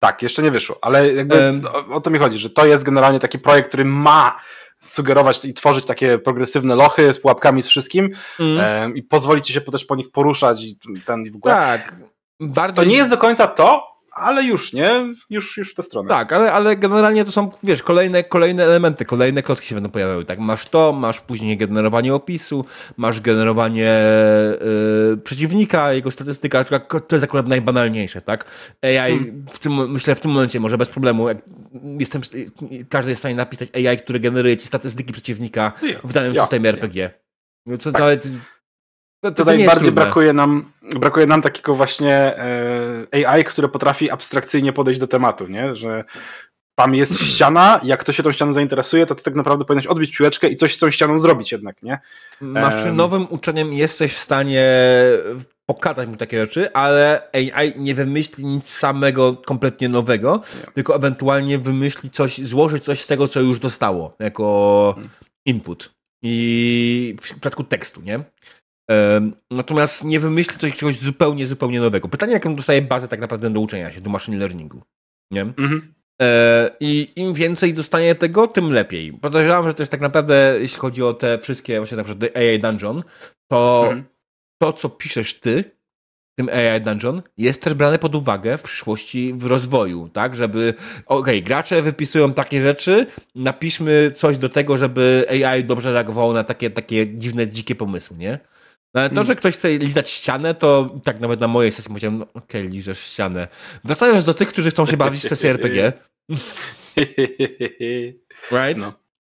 Tak, 0.00 0.22
jeszcze 0.22 0.42
nie 0.42 0.50
wyszło, 0.50 0.78
ale 0.82 1.12
jakby 1.12 1.36
um, 1.36 1.66
o, 1.66 1.94
o 1.94 2.00
to 2.00 2.10
mi 2.10 2.18
chodzi, 2.18 2.38
że 2.38 2.50
to 2.50 2.66
jest 2.66 2.84
generalnie 2.84 3.20
taki 3.20 3.38
projekt, 3.38 3.68
który 3.68 3.84
ma 3.84 4.40
sugerować 4.80 5.44
i 5.44 5.54
tworzyć 5.54 5.84
takie 5.84 6.18
progresywne 6.18 6.76
lochy 6.76 7.14
z 7.14 7.20
pułapkami, 7.20 7.62
z 7.62 7.68
wszystkim 7.68 8.10
mm. 8.40 8.96
i 8.96 9.02
pozwolić 9.02 9.46
ci 9.46 9.52
się 9.52 9.60
też 9.60 9.84
po 9.84 9.96
nich 9.96 10.10
poruszać 10.10 10.62
i 10.62 10.78
ten 11.06 11.26
i 11.26 11.30
w 11.30 11.36
ogóle. 11.36 11.54
Tak. 11.54 11.94
Bardziej... 12.40 12.84
To 12.84 12.90
nie 12.90 12.96
jest 12.96 13.10
do 13.10 13.18
końca 13.18 13.46
to, 13.46 13.91
ale 14.14 14.44
już, 14.44 14.72
nie? 14.72 15.14
Już, 15.30 15.56
już 15.56 15.72
w 15.72 15.74
tę 15.74 15.82
stronę. 15.82 16.08
Tak, 16.08 16.32
ale, 16.32 16.52
ale 16.52 16.76
generalnie 16.76 17.24
to 17.24 17.32
są, 17.32 17.50
wiesz, 17.62 17.82
kolejne, 17.82 18.24
kolejne 18.24 18.64
elementy, 18.64 19.04
kolejne 19.04 19.42
klocki 19.42 19.66
się 19.66 19.74
będą 19.74 19.90
pojawiały. 19.90 20.24
Tak, 20.24 20.38
masz 20.38 20.68
to, 20.68 20.92
masz 20.92 21.20
później 21.20 21.56
generowanie 21.56 22.14
opisu, 22.14 22.64
masz 22.96 23.20
generowanie 23.20 24.00
yy, 25.10 25.16
przeciwnika, 25.16 25.92
jego 25.92 26.10
statystyka, 26.10 26.64
to 27.08 27.16
jest 27.16 27.24
akurat 27.24 27.48
najbanalniejsze, 27.48 28.20
tak? 28.20 28.44
AI, 28.82 28.94
hmm. 28.94 29.44
w 29.52 29.58
tym, 29.58 29.90
myślę, 29.90 30.14
w 30.14 30.20
tym 30.20 30.30
momencie 30.30 30.60
może 30.60 30.78
bez 30.78 30.88
problemu, 30.88 31.26
jestem, 31.98 32.22
każdy 32.88 33.10
jest 33.10 33.18
w 33.18 33.22
stanie 33.22 33.34
napisać 33.34 33.68
AI, 33.74 33.98
który 33.98 34.20
generuje 34.20 34.56
ci 34.56 34.66
statystyki 34.66 35.12
przeciwnika 35.12 35.72
w 36.04 36.12
danym 36.12 36.34
ja, 36.34 36.42
systemie 36.42 36.68
RPG. 36.68 37.10
No 37.66 37.76
co 37.76 37.92
tak. 37.92 38.00
nawet 38.00 38.28
to, 39.22 39.30
to 39.30 39.44
Tutaj 39.44 39.66
bardziej 39.66 39.92
brakuje 39.92 40.32
nam, 40.32 40.72
brakuje 40.82 41.26
nam 41.26 41.42
takiego 41.42 41.74
właśnie 41.74 42.14
e, 43.12 43.28
AI, 43.28 43.44
które 43.44 43.68
potrafi 43.68 44.10
abstrakcyjnie 44.10 44.72
podejść 44.72 45.00
do 45.00 45.08
tematu, 45.08 45.46
nie? 45.46 45.74
że 45.74 46.04
tam 46.74 46.94
jest 46.94 47.20
ściana, 47.20 47.80
jak 47.82 48.00
ktoś 48.00 48.16
się 48.16 48.22
tą 48.22 48.32
ścianą 48.32 48.52
zainteresuje, 48.52 49.06
to 49.06 49.14
ty 49.14 49.22
tak 49.22 49.34
naprawdę 49.34 49.64
powinieneś 49.64 49.86
odbić 49.86 50.16
piłeczkę 50.16 50.48
i 50.48 50.56
coś 50.56 50.74
z 50.74 50.78
tą 50.78 50.90
ścianą 50.90 51.18
zrobić 51.18 51.52
jednak, 51.52 51.82
nie? 51.82 52.00
Maszynowym 52.40 53.26
uczeniem 53.30 53.72
jesteś 53.72 54.14
w 54.14 54.18
stanie 54.18 54.64
pokazać 55.66 56.08
mu 56.08 56.16
takie 56.16 56.40
rzeczy, 56.40 56.72
ale 56.72 57.28
AI 57.32 57.72
nie 57.76 57.94
wymyśli 57.94 58.44
nic 58.44 58.68
samego 58.68 59.36
kompletnie 59.36 59.88
nowego, 59.88 60.42
nie. 60.66 60.72
tylko 60.72 60.96
ewentualnie 60.96 61.58
wymyśli 61.58 62.10
coś, 62.10 62.38
złożyć 62.38 62.84
coś 62.84 63.00
z 63.00 63.06
tego, 63.06 63.28
co 63.28 63.40
już 63.40 63.58
dostało, 63.58 64.16
jako 64.18 64.92
hmm. 64.94 65.10
input. 65.46 65.94
I 66.22 67.16
w 67.20 67.22
przypadku 67.22 67.64
tekstu, 67.64 68.02
nie? 68.02 68.20
Natomiast 69.50 70.04
nie 70.04 70.20
wymyśli 70.20 70.58
coś 70.58 70.76
czegoś 70.76 70.98
zupełnie, 70.98 71.46
zupełnie 71.46 71.80
nowego. 71.80 72.08
Pytanie, 72.08 72.32
jaką 72.32 72.54
dostaje 72.56 72.82
bazę 72.82 73.08
tak 73.08 73.20
naprawdę 73.20 73.50
do 73.50 73.60
uczenia 73.60 73.92
się, 73.92 74.00
do 74.00 74.10
machine 74.10 74.38
learningu. 74.38 74.82
Nie? 75.30 75.42
Mhm. 75.42 75.94
E, 76.22 76.70
I 76.80 77.08
im 77.16 77.34
więcej 77.34 77.74
dostanie 77.74 78.14
tego, 78.14 78.46
tym 78.46 78.72
lepiej. 78.72 79.12
Podejrzewam, 79.12 79.64
że 79.64 79.74
też 79.74 79.88
tak 79.88 80.00
naprawdę, 80.00 80.56
jeśli 80.60 80.78
chodzi 80.78 81.02
o 81.02 81.14
te 81.14 81.38
wszystkie, 81.38 81.78
właśnie 81.78 81.96
na 81.96 82.04
przykład 82.04 82.36
AI 82.36 82.58
Dungeon, 82.58 83.02
to 83.48 83.82
mhm. 83.84 84.04
to, 84.58 84.72
co 84.72 84.88
piszesz 84.88 85.40
ty, 85.40 85.64
tym 86.38 86.48
AI 86.48 86.80
Dungeon, 86.80 87.22
jest 87.38 87.62
też 87.62 87.74
brane 87.74 87.98
pod 87.98 88.14
uwagę 88.14 88.58
w 88.58 88.62
przyszłości 88.62 89.34
w 89.36 89.46
rozwoju, 89.46 90.08
tak? 90.08 90.36
Żeby, 90.36 90.74
okej, 91.06 91.38
okay, 91.38 91.42
gracze 91.42 91.82
wypisują 91.82 92.34
takie 92.34 92.62
rzeczy, 92.62 93.06
napiszmy 93.34 94.12
coś 94.14 94.38
do 94.38 94.48
tego, 94.48 94.76
żeby 94.76 95.26
AI 95.30 95.64
dobrze 95.64 95.92
reagowało 95.92 96.32
na 96.32 96.44
takie, 96.44 96.70
takie 96.70 97.14
dziwne, 97.14 97.48
dzikie 97.48 97.74
pomysły, 97.74 98.16
nie? 98.16 98.38
No 98.94 99.00
ale 99.00 99.08
to, 99.08 99.14
hmm. 99.14 99.26
że 99.26 99.36
ktoś 99.36 99.54
chce 99.54 99.78
lizać 99.78 100.10
ścianę, 100.10 100.54
to 100.54 100.90
tak 101.04 101.20
nawet 101.20 101.40
na 101.40 101.48
mojej 101.48 101.72
sesji 101.72 101.88
powiedziałem, 101.88 102.18
no 102.18 102.24
okej, 102.24 102.60
okay, 102.60 102.62
liżesz 102.62 103.00
ścianę. 103.00 103.48
Wracając 103.84 104.24
do 104.24 104.34
tych, 104.34 104.48
którzy 104.48 104.70
chcą 104.70 104.86
się 104.86 104.96
bawić 104.96 105.20
w 105.20 105.28
sesji 105.28 105.48
RPG. 105.48 105.92
right? 108.50 108.80
No. 108.80 108.92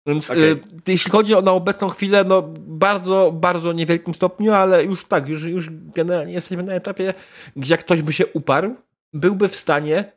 Więc 0.06 0.30
okay. 0.30 0.42
y, 0.42 0.60
jeśli 0.88 1.10
chodzi 1.10 1.34
o 1.34 1.42
na 1.42 1.52
obecną 1.52 1.88
chwilę, 1.88 2.24
no 2.24 2.42
bardzo, 2.58 3.32
bardzo 3.32 3.72
niewielkim 3.72 4.14
stopniu, 4.14 4.52
ale 4.52 4.84
już 4.84 5.04
tak, 5.04 5.28
już, 5.28 5.42
już 5.42 5.70
generalnie 5.70 6.32
jesteśmy 6.32 6.62
na 6.62 6.72
etapie, 6.72 7.14
gdzie 7.56 7.74
jak 7.74 7.80
ktoś 7.80 8.02
by 8.02 8.12
się 8.12 8.26
uparł, 8.26 8.76
byłby 9.12 9.48
w 9.48 9.56
stanie 9.56 10.12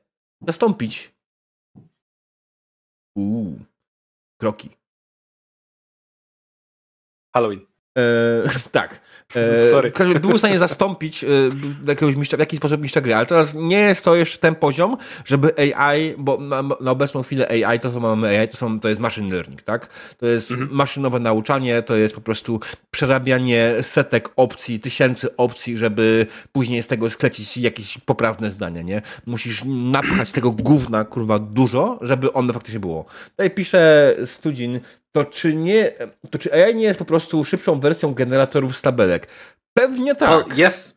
zastąpić. 0.47 1.12
Uuu, 3.15 3.60
kroki. 4.38 4.69
Halloween. 7.34 7.77
E, 7.98 8.60
tak. 8.72 9.00
E, 9.36 9.72
Sorry. 9.72 9.92
Był 10.20 10.32
w 10.32 10.38
stanie 10.38 10.60
zastąpić 10.60 11.24
e, 11.24 11.28
jakiegoś 11.88 12.16
mistrza, 12.16 12.38
w 12.38 12.40
jakiś 12.40 12.60
sposób 12.60 12.82
mistrza 12.82 13.02
gry, 13.02 13.16
ale 13.16 13.26
teraz 13.26 13.54
nie 13.54 13.80
jest 13.80 14.06
to 14.06 14.16
jeszcze 14.16 14.38
ten 14.38 14.56
poziom, 14.56 14.98
żeby 15.26 15.54
AI, 15.76 16.16
bo 16.18 16.38
na, 16.38 16.64
na 16.82 16.92
obecną 16.92 17.24
chwilę 17.24 17.48
AI, 17.48 17.80
to 17.80 17.92
co 17.92 18.00
mamy 18.00 18.28
AI, 18.28 18.48
to, 18.48 18.58
są, 18.58 18.80
to 18.80 18.90
jest 18.90 19.02
machine 19.02 19.36
learning, 19.36 19.62
tak? 19.62 19.88
To 20.18 20.26
jest 20.26 20.52
mhm. 20.52 20.70
maszynowe 20.72 21.20
nauczanie, 21.20 21.82
to 21.82 21.96
jest 21.96 22.16
po 22.16 22.22
prostu 22.22 22.60
przerabianie 22.92 23.74
setek 23.82 24.30
opcji, 24.36 24.80
tysięcy 24.80 25.36
opcji, 25.38 25.78
żeby 25.78 26.28
później 26.52 26.84
z 26.84 26.88
tego 26.88 27.10
sklecić 27.10 27.58
jakieś 27.58 27.98
poprawne 27.98 28.52
zdania, 28.52 28.82
nie? 28.82 29.02
Musisz 29.26 29.64
napchać 29.66 30.32
tego 30.32 30.52
gówna, 30.52 31.06
kurwa, 31.06 31.40
dużo, 31.40 32.00
żeby 32.02 32.34
ono 32.34 32.54
faktycznie 32.54 32.80
było. 32.80 33.06
Tutaj 33.30 33.52
pisze 33.52 34.16
Studzin, 34.26 34.80
to 35.12 35.26
czy 35.26 35.56
nie, 35.56 35.91
to 36.32 36.38
czy 36.38 36.54
AI 36.54 36.76
nie 36.76 36.84
jest 36.84 37.00
po 37.00 37.06
prostu 37.06 37.46
szybszą 37.46 37.80
wersją 37.80 38.13
generatorów 38.13 38.78
z 38.78 38.82
tabelek? 38.82 39.28
Pewnie 39.74 40.15
tak. 40.15 40.30
Well, 40.30 40.67
yes, 40.67 40.96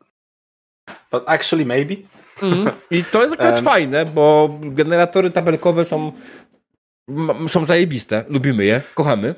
but 1.13 1.23
actually 1.27 1.67
maybe. 1.67 1.97
Mm. 2.43 2.71
I 2.91 3.05
to 3.05 3.23
jest 3.23 3.35
akurat 3.35 3.57
um. 3.57 3.65
fajne, 3.65 4.07
bo 4.07 4.59
generatory 4.63 5.31
tabelkowe 5.31 5.85
są 5.85 6.13
są 7.49 7.67
zajebiste, 7.67 8.25
lubimy 8.29 8.65
je, 8.65 8.83
kochamy. 8.95 9.35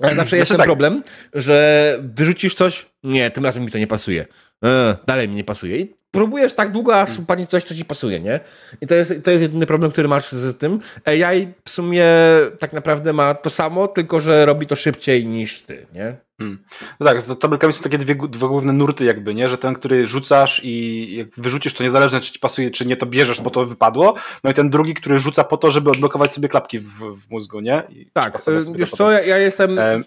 Ale 0.00 0.16
zawsze 0.20 0.36
jest 0.36 0.48
znaczy 0.48 0.48
ten 0.48 0.56
tak. 0.56 0.66
problem, 0.66 1.02
że 1.32 1.98
wyrzucisz 2.02 2.54
coś, 2.54 2.86
nie, 3.02 3.30
tym 3.30 3.44
razem 3.44 3.64
mi 3.64 3.70
to 3.70 3.78
nie 3.78 3.86
pasuje. 3.86 4.26
E, 4.64 4.96
dalej 5.06 5.28
mi 5.28 5.34
nie 5.34 5.44
pasuje. 5.44 5.76
I 5.76 5.94
próbujesz 6.16 6.52
tak 6.52 6.72
długo, 6.72 7.00
aż 7.00 7.18
upadnie 7.18 7.46
coś, 7.46 7.64
co 7.64 7.74
ci 7.74 7.84
pasuje, 7.84 8.20
nie? 8.20 8.40
I 8.80 8.86
to 8.86 8.94
jest, 8.94 9.14
to 9.24 9.30
jest 9.30 9.42
jedyny 9.42 9.66
problem, 9.66 9.92
który 9.92 10.08
masz 10.08 10.32
z 10.32 10.56
tym. 10.56 10.80
AI 11.04 11.48
w 11.64 11.70
sumie 11.70 12.06
tak 12.58 12.72
naprawdę 12.72 13.12
ma 13.12 13.34
to 13.34 13.50
samo, 13.50 13.88
tylko 13.88 14.20
że 14.20 14.46
robi 14.46 14.66
to 14.66 14.76
szybciej 14.76 15.26
niż 15.26 15.60
ty, 15.60 15.86
nie? 15.94 16.16
Hmm. 16.38 16.58
No 17.00 17.06
tak, 17.06 17.22
z 17.22 17.38
tabelkami 17.38 17.72
są 17.72 17.82
takie 17.82 17.98
dwie, 17.98 18.14
dwa 18.28 18.48
główne 18.48 18.72
nurty 18.72 19.04
jakby, 19.04 19.34
nie? 19.34 19.48
Że 19.48 19.58
ten, 19.58 19.74
który 19.74 20.06
rzucasz 20.08 20.60
i 20.64 21.16
jak 21.16 21.28
wyrzucisz, 21.36 21.74
to 21.74 21.84
niezależnie 21.84 22.20
czy 22.20 22.32
ci 22.32 22.38
pasuje, 22.38 22.70
czy 22.70 22.86
nie, 22.86 22.96
to 22.96 23.06
bierzesz, 23.06 23.40
bo 23.40 23.50
to 23.50 23.66
wypadło. 23.66 24.14
No 24.44 24.50
i 24.50 24.54
ten 24.54 24.70
drugi, 24.70 24.94
który 24.94 25.18
rzuca 25.18 25.44
po 25.44 25.56
to, 25.56 25.70
żeby 25.70 25.90
odblokować 25.90 26.32
sobie 26.32 26.48
klapki 26.48 26.78
w, 26.78 26.90
w 26.98 27.30
mózgu, 27.30 27.60
nie? 27.60 27.82
I 27.90 28.06
tak, 28.12 28.38
wiesz 28.74 28.90
co, 28.90 29.10
ja, 29.10 29.20
ja 29.20 29.38
jestem... 29.38 29.78
Y, 29.78 30.04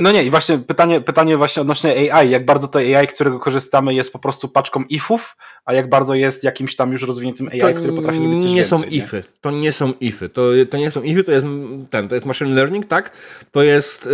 no 0.00 0.12
nie, 0.12 0.24
i 0.24 0.30
właśnie 0.30 0.58
pytanie, 0.58 1.00
pytanie 1.00 1.36
właśnie 1.36 1.62
odnośnie 1.62 2.14
AI, 2.14 2.30
jak 2.30 2.44
bardzo 2.44 2.68
to 2.68 2.78
AI, 2.78 3.06
którego 3.06 3.38
korzystamy 3.38 3.94
jest 3.94 4.12
po 4.12 4.18
prostu 4.18 4.48
paczką 4.48 4.84
ifów, 4.88 5.36
a 5.64 5.72
jak 5.72 5.88
bardzo 5.88 6.14
jest 6.14 6.44
jakimś 6.44 6.76
tam 6.76 6.92
już 6.92 7.02
rozwiniętym 7.02 7.48
AI, 7.48 7.60
to 7.60 7.74
który 7.74 7.92
potrafi 7.92 8.18
zrobić 8.18 8.38
coś 8.38 8.48
nie 8.48 8.54
więcej, 8.54 8.78
są 8.78 8.84
ify. 8.84 9.24
To 9.40 9.50
nie 9.50 9.72
są 9.72 9.92
ify. 10.00 10.28
To, 10.28 10.42
to 10.70 10.78
nie 10.78 10.90
są 10.90 11.02
ify, 11.02 11.24
to 11.24 11.32
jest 11.32 11.46
ten, 11.90 12.08
to 12.08 12.14
jest 12.14 12.26
machine 12.26 12.54
learning, 12.54 12.86
tak? 12.86 13.16
To 13.52 13.62
jest 13.62 14.06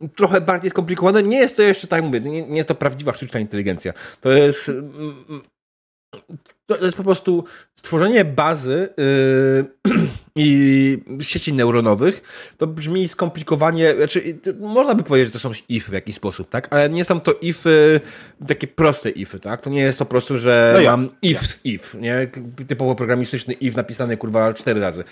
yy, 0.00 0.08
trochę 0.16 0.40
bardziej 0.40 0.70
skomplikowane. 0.70 1.22
Nie 1.22 1.38
jest 1.38 1.56
to 1.56 1.62
jeszcze, 1.62 1.86
tak 1.86 2.02
mówię, 2.02 2.20
nie, 2.20 2.42
nie 2.42 2.56
jest 2.56 2.68
to 2.68 2.74
prawdziwa 2.74 3.12
sztuczna 3.12 3.40
inteligencja. 3.40 3.92
To 4.20 4.30
jest 4.30 4.68
yy, 4.68 5.40
to 6.76 6.84
jest 6.84 6.96
po 6.96 7.04
prostu 7.04 7.44
stworzenie 7.74 8.24
bazy 8.24 8.88
yy, 9.84 9.94
i 10.36 10.98
sieci 11.20 11.52
neuronowych. 11.52 12.22
To 12.56 12.66
brzmi 12.66 13.08
skomplikowanie, 13.08 13.94
znaczy, 13.96 14.38
można 14.60 14.94
by 14.94 15.02
powiedzieć, 15.02 15.28
że 15.28 15.32
to 15.32 15.38
są 15.38 15.50
ify 15.68 15.90
w 15.90 15.94
jakiś 15.94 16.16
sposób, 16.16 16.48
tak? 16.48 16.68
Ale 16.70 16.90
nie 16.90 17.04
są 17.04 17.20
to 17.20 17.34
ify, 17.40 18.00
takie 18.46 18.66
proste 18.66 19.10
ify, 19.10 19.40
tak? 19.40 19.60
To 19.60 19.70
nie 19.70 19.80
jest 19.80 19.98
to 19.98 20.04
po 20.04 20.10
prostu, 20.10 20.38
że 20.38 20.70
no 20.74 20.80
ja. 20.80 20.90
mam 20.90 21.08
if 21.22 21.46
z 21.46 21.60
if, 21.64 21.98
nie? 22.00 22.30
Typowo 22.68 22.94
programistyczny 22.94 23.54
if 23.54 23.76
napisany, 23.76 24.16
kurwa, 24.16 24.54
cztery 24.54 24.80
razy. 24.80 25.04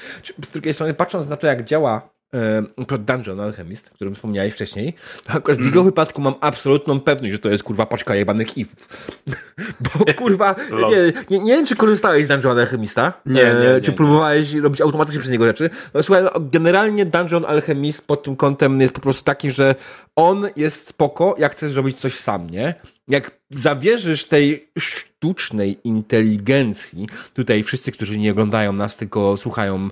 Z 0.45 0.51
drugiej 0.51 0.75
strony, 0.75 0.95
patrząc 0.95 1.29
na 1.29 1.37
to, 1.37 1.47
jak 1.47 1.65
działa 1.65 2.16
e, 2.35 2.99
Dungeon 2.99 3.41
Alchemist, 3.41 3.91
o 3.93 3.95
którym 3.95 4.15
wspomniałeś 4.15 4.55
wcześniej, 4.55 4.95
akurat 5.29 5.59
z 5.59 5.65
jego 5.65 5.81
mm. 5.81 5.85
wypadku 5.85 6.23
mam 6.23 6.35
absolutną 6.41 7.01
pewność, 7.01 7.33
że 7.33 7.39
to 7.39 7.49
jest 7.49 7.65
kurwa 7.65 7.87
paczka 7.87 8.15
jebanych 8.15 8.59
ifów. 8.59 8.89
Bo 9.85 10.15
kurwa, 10.17 10.55
nie, 10.71 11.13
nie, 11.31 11.45
nie 11.45 11.57
wiem, 11.57 11.67
czy 11.67 11.77
korzystałeś 11.77 12.25
z 12.25 12.29
Dungeon 12.29 12.59
Alchemista, 12.59 13.13
nie, 13.27 13.43
nie, 13.43 13.75
nie 13.75 13.81
czy 13.81 13.93
próbowałeś 13.93 14.55
robić 14.55 14.81
automatycznie 14.81 15.21
przez 15.21 15.33
niego 15.33 15.47
rzeczy. 15.47 15.71
No 15.95 16.03
słuchaj, 16.03 16.25
no, 16.25 16.31
generalnie 16.41 17.07
Dungeon 17.07 17.45
Alchemist 17.45 18.07
pod 18.07 18.23
tym 18.23 18.37
kątem 18.37 18.81
jest 18.81 18.95
po 18.95 19.01
prostu 19.01 19.25
taki, 19.25 19.51
że 19.51 19.75
on 20.17 20.49
jest 20.57 20.89
spoko, 20.89 21.35
jak 21.39 21.53
chcesz 21.53 21.73
zrobić 21.73 21.99
coś 21.99 22.15
sam, 22.15 22.51
nie? 22.51 22.75
Jak 23.09 23.41
zawierzysz 23.51 24.25
tej 24.25 24.71
sztucznej 24.79 25.79
inteligencji, 25.85 27.07
tutaj 27.35 27.63
wszyscy, 27.63 27.93
którzy 27.93 28.19
nie 28.19 28.31
oglądają 28.31 28.73
nas, 28.73 28.97
tylko 28.97 29.37
słuchają, 29.37 29.89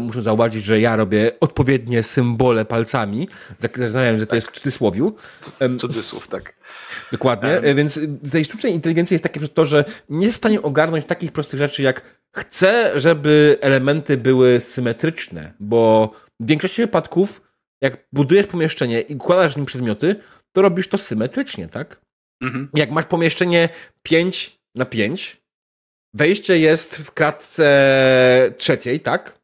muszą 0.00 0.22
zauważyć, 0.22 0.64
że 0.64 0.80
ja 0.80 0.96
robię 0.96 1.32
odpowiednie 1.40 2.02
symbole 2.02 2.64
palcami, 2.64 3.28
zakładając, 3.58 4.20
że 4.20 4.26
to 4.26 4.30
tak. 4.30 4.36
jest 4.36 4.48
w 4.48 4.52
cudzysłowiu. 4.52 5.14
Cudzysłów, 5.78 6.28
tak. 6.28 6.56
Dokładnie, 7.12 7.60
um. 7.64 7.76
więc 7.76 8.00
tej 8.32 8.44
sztucznej 8.44 8.72
inteligencji 8.72 9.14
jest 9.14 9.24
takie 9.24 9.48
to, 9.48 9.66
że 9.66 9.84
nie 10.10 10.26
jest 10.26 10.36
w 10.36 10.38
stanie 10.38 10.62
ogarnąć 10.62 11.06
takich 11.06 11.32
prostych 11.32 11.58
rzeczy, 11.58 11.82
jak 11.82 12.02
chcę, 12.36 12.92
żeby 13.00 13.58
elementy 13.60 14.16
były 14.16 14.60
symetryczne, 14.60 15.52
bo 15.60 16.10
w 16.40 16.46
większości 16.46 16.82
wypadków, 16.82 17.42
jak 17.80 18.06
budujesz 18.12 18.46
pomieszczenie 18.46 19.00
i 19.00 19.14
układasz 19.14 19.54
w 19.54 19.56
nim 19.56 19.66
przedmioty, 19.66 20.16
to 20.52 20.62
robisz 20.62 20.88
to 20.88 20.98
symetrycznie, 20.98 21.68
tak? 21.68 22.05
Mhm. 22.40 22.68
Jak 22.74 22.90
masz 22.90 23.06
pomieszczenie 23.06 23.68
5 24.02 24.58
na 24.74 24.84
5, 24.84 25.42
wejście 26.14 26.58
jest 26.58 26.96
w 26.96 27.12
kratce 27.12 28.54
trzeciej, 28.56 29.00
tak? 29.00 29.38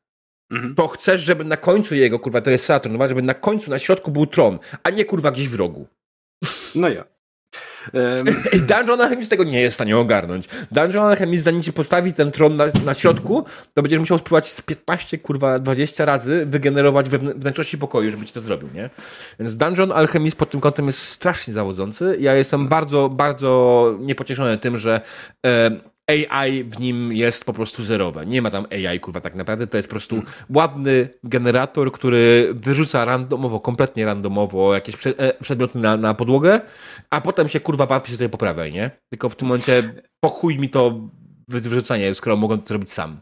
Mhm. 0.50 0.74
To 0.74 0.88
chcesz, 0.88 1.22
żeby 1.22 1.44
na 1.44 1.56
końcu 1.56 1.94
jego, 1.94 2.18
kurwa, 2.18 2.40
to 2.40 2.50
jest 2.50 2.64
Saturn, 2.64 3.08
żeby 3.08 3.22
na 3.22 3.34
końcu, 3.34 3.70
na 3.70 3.78
środku 3.78 4.10
był 4.10 4.26
tron, 4.26 4.58
a 4.82 4.90
nie 4.90 5.04
kurwa 5.04 5.30
gdzieś 5.30 5.48
w 5.48 5.54
rogu. 5.54 5.86
No 6.74 6.88
ja. 6.88 7.04
I 8.56 8.60
Dungeon 8.60 9.00
Alchemist 9.00 9.30
tego 9.30 9.44
nie 9.44 9.60
jest 9.60 9.72
w 9.72 9.74
stanie 9.74 9.98
ogarnąć. 9.98 10.48
Dungeon 10.72 11.06
Alchemist, 11.06 11.44
zanim 11.44 11.62
ci 11.62 11.72
postawi 11.72 12.12
ten 12.12 12.30
tron 12.30 12.56
na, 12.56 12.64
na 12.84 12.94
środku, 12.94 13.44
to 13.74 13.82
będziesz 13.82 14.00
musiał 14.00 14.18
spróbować 14.18 14.52
z 14.52 14.60
15, 14.60 15.18
kurwa, 15.18 15.58
20 15.58 16.04
razy 16.04 16.46
wygenerować 16.46 17.08
we 17.08 17.18
wnętrzności 17.18 17.78
pokoju, 17.78 18.10
żeby 18.10 18.26
ci 18.26 18.32
to 18.32 18.42
zrobił, 18.42 18.68
nie? 18.74 18.90
Więc 19.40 19.56
Dungeon 19.56 19.92
Alchemist 19.92 20.36
pod 20.36 20.50
tym 20.50 20.60
kątem 20.60 20.86
jest 20.86 20.98
strasznie 20.98 21.54
zawodzący. 21.54 22.16
Ja 22.20 22.34
jestem 22.34 22.68
bardzo, 22.68 23.08
bardzo 23.08 23.94
niepocieszony 24.00 24.58
tym, 24.58 24.78
że 24.78 25.00
AI 26.06 26.64
w 26.64 26.80
nim 26.80 27.12
jest 27.12 27.44
po 27.44 27.52
prostu 27.52 27.84
zerowe. 27.84 28.26
Nie 28.26 28.42
ma 28.42 28.50
tam 28.50 28.66
AI, 28.70 29.00
kurwa, 29.00 29.20
tak 29.20 29.34
naprawdę. 29.34 29.66
To 29.66 29.76
jest 29.76 29.88
po 29.88 29.92
prostu 29.92 30.22
ładny 30.54 31.08
generator, 31.24 31.92
który 31.92 32.50
wyrzuca 32.54 33.04
randomowo, 33.04 33.60
kompletnie 33.60 34.06
randomowo 34.06 34.74
jakieś 34.74 35.06
e, 35.06 35.12
przedmioty 35.40 35.78
na, 35.78 35.96
na 35.96 36.14
podłogę, 36.14 36.60
a 37.10 37.20
potem 37.20 37.48
się, 37.48 37.60
kurwa, 37.60 37.86
bawi 37.86 38.10
się 38.10 38.16
sobie 38.16 38.28
po 38.28 38.38
prawej, 38.38 38.72
nie? 38.72 38.90
Tylko 39.10 39.28
w 39.28 39.36
tym 39.36 39.48
momencie 39.48 40.02
pochuj 40.20 40.58
mi 40.58 40.68
to 40.68 41.08
wyrzucanie, 41.48 42.14
skoro 42.14 42.36
mogę 42.36 42.58
to 42.58 42.66
zrobić 42.66 42.92
sam. 42.92 43.20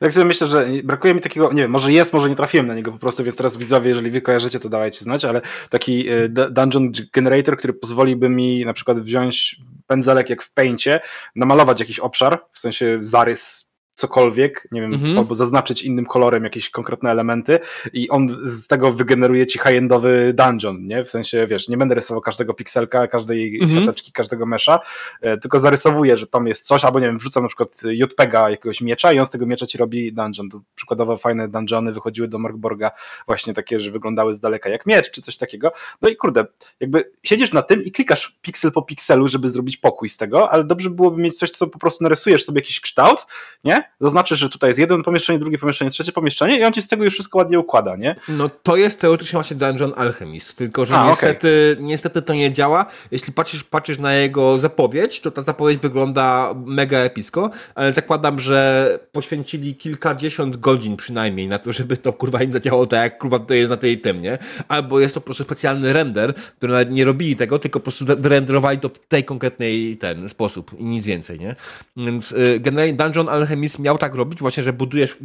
Tak 0.00 0.12
sobie 0.12 0.26
myślę, 0.26 0.46
że 0.46 0.66
brakuje 0.84 1.14
mi 1.14 1.20
takiego, 1.20 1.52
nie 1.52 1.62
wiem, 1.62 1.70
może 1.70 1.92
jest, 1.92 2.12
może 2.12 2.30
nie 2.30 2.36
trafiłem 2.36 2.66
na 2.66 2.74
niego 2.74 2.92
po 2.92 2.98
prostu, 2.98 3.24
więc 3.24 3.36
teraz 3.36 3.56
widzowie, 3.56 3.88
jeżeli 3.88 4.10
wy 4.10 4.20
kojarzycie, 4.20 4.60
to 4.60 4.68
dawajcie 4.68 5.00
znać, 5.00 5.24
ale 5.24 5.40
taki 5.70 6.08
e, 6.08 6.28
dungeon 6.28 6.92
generator, 7.12 7.56
który 7.58 7.72
pozwoliłby 7.72 8.28
mi 8.28 8.64
na 8.64 8.72
przykład 8.72 9.00
wziąć 9.00 9.56
pędzelek 9.86 10.30
jak 10.30 10.42
w 10.42 10.52
Paincie, 10.52 11.00
namalować 11.36 11.80
jakiś 11.80 12.00
obszar, 12.00 12.44
w 12.52 12.58
sensie 12.58 12.98
zarys 13.00 13.65
cokolwiek, 13.96 14.68
nie 14.72 14.80
wiem, 14.80 14.94
mhm. 14.94 15.18
albo 15.18 15.34
zaznaczyć 15.34 15.82
innym 15.82 16.06
kolorem 16.06 16.44
jakieś 16.44 16.70
konkretne 16.70 17.10
elementy 17.10 17.58
i 17.92 18.08
on 18.10 18.28
z 18.42 18.66
tego 18.66 18.92
wygeneruje 18.92 19.46
ci 19.46 19.58
high-endowy 19.58 20.34
dungeon, 20.34 20.86
nie? 20.86 21.04
W 21.04 21.10
sensie, 21.10 21.46
wiesz, 21.46 21.68
nie 21.68 21.76
będę 21.76 21.94
rysował 21.94 22.20
każdego 22.20 22.54
pikselka, 22.54 23.06
każdej 23.08 23.60
mhm. 23.62 23.80
siateczki, 23.80 24.12
każdego 24.12 24.46
mesza, 24.46 24.80
e, 25.20 25.38
tylko 25.38 25.58
zarysowuję, 25.58 26.16
że 26.16 26.26
tam 26.26 26.46
jest 26.46 26.66
coś, 26.66 26.84
albo 26.84 27.00
nie 27.00 27.06
wiem, 27.06 27.18
wrzucam 27.18 27.42
na 27.42 27.48
przykład 27.48 27.82
JPEGa 27.84 28.50
jakiegoś 28.50 28.80
miecza 28.80 29.12
i 29.12 29.18
on 29.18 29.26
z 29.26 29.30
tego 29.30 29.46
miecza 29.46 29.66
ci 29.66 29.78
robi 29.78 30.12
dungeon. 30.12 30.50
To 30.50 30.60
przykładowo 30.74 31.18
fajne 31.18 31.48
dungeony 31.48 31.92
wychodziły 31.92 32.28
do 32.28 32.38
Morgborga 32.38 32.90
właśnie 33.26 33.54
takie, 33.54 33.80
że 33.80 33.90
wyglądały 33.90 34.34
z 34.34 34.40
daleka 34.40 34.70
jak 34.70 34.86
miecz, 34.86 35.10
czy 35.10 35.22
coś 35.22 35.36
takiego. 35.36 35.72
No 36.02 36.08
i 36.08 36.16
kurde, 36.16 36.46
jakby 36.80 37.10
siedzisz 37.22 37.52
na 37.52 37.62
tym 37.62 37.84
i 37.84 37.92
klikasz 37.92 38.38
piksel 38.42 38.72
po 38.72 38.82
pikselu, 38.82 39.28
żeby 39.28 39.48
zrobić 39.48 39.76
pokój 39.76 40.08
z 40.08 40.16
tego, 40.16 40.50
ale 40.50 40.64
dobrze 40.64 40.90
byłoby 40.90 41.22
mieć 41.22 41.38
coś, 41.38 41.50
co 41.50 41.66
po 41.66 41.78
prostu 41.78 42.04
narysujesz 42.04 42.44
sobie 42.44 42.60
jakiś 42.60 42.80
kształt, 42.80 43.26
nie? 43.64 43.85
Zaznaczysz, 44.00 44.38
że 44.38 44.48
tutaj 44.48 44.70
jest 44.70 44.80
jeden 44.80 45.02
pomieszczenie, 45.02 45.38
drugie 45.38 45.58
pomieszczenie, 45.58 45.90
trzecie 45.90 46.12
pomieszczenie 46.12 46.58
i 46.58 46.64
on 46.64 46.72
ci 46.72 46.82
z 46.82 46.88
tego 46.88 47.04
już 47.04 47.14
wszystko 47.14 47.38
ładnie 47.38 47.60
układa, 47.60 47.96
nie? 47.96 48.16
No 48.28 48.50
to 48.62 48.76
jest 48.76 49.00
teoretycznie 49.00 49.36
właśnie 49.36 49.56
Dungeon 49.56 49.92
Alchemist, 49.96 50.56
tylko 50.56 50.84
że 50.84 50.96
A, 50.96 51.08
niestety, 51.08 51.70
okay. 51.72 51.84
niestety 51.84 52.22
to 52.22 52.34
nie 52.34 52.52
działa. 52.52 52.86
Jeśli 53.10 53.32
patrzysz, 53.32 53.64
patrzysz 53.64 53.98
na 53.98 54.14
jego 54.14 54.58
zapowiedź, 54.58 55.20
to 55.20 55.30
ta 55.30 55.42
zapowiedź 55.42 55.78
wygląda 55.78 56.54
mega 56.66 56.98
epicko, 56.98 57.50
ale 57.74 57.92
zakładam, 57.92 58.40
że 58.40 58.98
poświęcili 59.12 59.74
kilkadziesiąt 59.74 60.56
godzin 60.56 60.96
przynajmniej 60.96 61.48
na 61.48 61.58
to, 61.58 61.72
żeby 61.72 61.96
to 61.96 62.12
kurwa 62.12 62.42
im 62.42 62.52
zadziałało 62.52 62.86
tak, 62.86 63.02
jak 63.02 63.18
kurwa 63.18 63.38
to 63.38 63.54
jest 63.54 63.70
na 63.70 63.76
tej 63.76 64.00
tym, 64.00 64.22
nie? 64.22 64.38
Albo 64.68 65.00
jest 65.00 65.14
to 65.14 65.20
po 65.20 65.24
prostu 65.24 65.44
specjalny 65.44 65.92
render, 65.92 66.34
który 66.34 66.72
nawet 66.72 66.90
nie 66.90 67.04
robili 67.04 67.36
tego, 67.36 67.58
tylko 67.58 67.80
po 67.80 67.84
prostu 67.84 68.04
wyrenderowali 68.18 68.78
to 68.78 68.88
w 68.88 68.98
tej 68.98 69.24
konkretnej 69.24 69.96
ten 69.96 70.28
sposób 70.28 70.80
i 70.80 70.84
nic 70.84 71.06
więcej, 71.06 71.40
nie? 71.40 71.56
Więc 71.96 72.32
y, 72.32 72.60
generalnie 72.60 72.94
Dungeon 72.94 73.28
Alchemist 73.28 73.75
miał 73.78 73.98
tak 73.98 74.14
robić, 74.14 74.40
właśnie, 74.40 74.62
że 74.62 74.72
budujesz, 74.72 75.16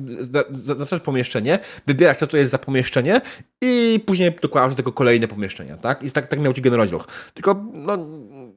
zaczynasz 0.52 1.02
pomieszczenie, 1.02 1.60
wybierasz 1.88 2.18
co 2.18 2.28
to 2.28 2.38
jest 2.38 2.52
za 2.52 2.58
pomieszczenie 2.58 3.22
i 3.62 4.00
później 4.06 4.36
dokładasz 4.42 4.72
do 4.72 4.76
tego 4.76 4.92
kolejne 4.92 5.28
pomieszczenia, 5.28 5.78
tak? 5.78 6.04
I 6.04 6.12
tak, 6.12 6.28
tak 6.28 6.40
miał 6.40 6.54
ci 6.54 6.62
generować 6.62 6.92
loch. 6.92 7.08
Tylko, 7.34 7.56
no, 7.74 7.98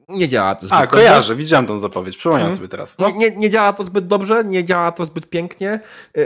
nie 0.09 0.27
działa 0.27 0.55
to 0.55 0.67
zbyt 0.67 0.79
A, 0.79 0.87
kojarzę, 0.87 1.19
dobrze. 1.19 1.35
widziałem 1.35 1.65
tą 1.65 1.79
zapowiedź, 1.79 2.17
przypomniałem 2.17 2.51
hmm. 2.51 2.57
sobie 2.57 2.69
teraz. 2.69 2.97
No. 2.99 3.09
Nie, 3.09 3.37
nie 3.37 3.49
działa 3.49 3.73
to 3.73 3.85
zbyt 3.85 4.07
dobrze, 4.07 4.43
nie 4.43 4.63
działa 4.63 4.91
to 4.91 5.05
zbyt 5.05 5.29
pięknie 5.29 5.79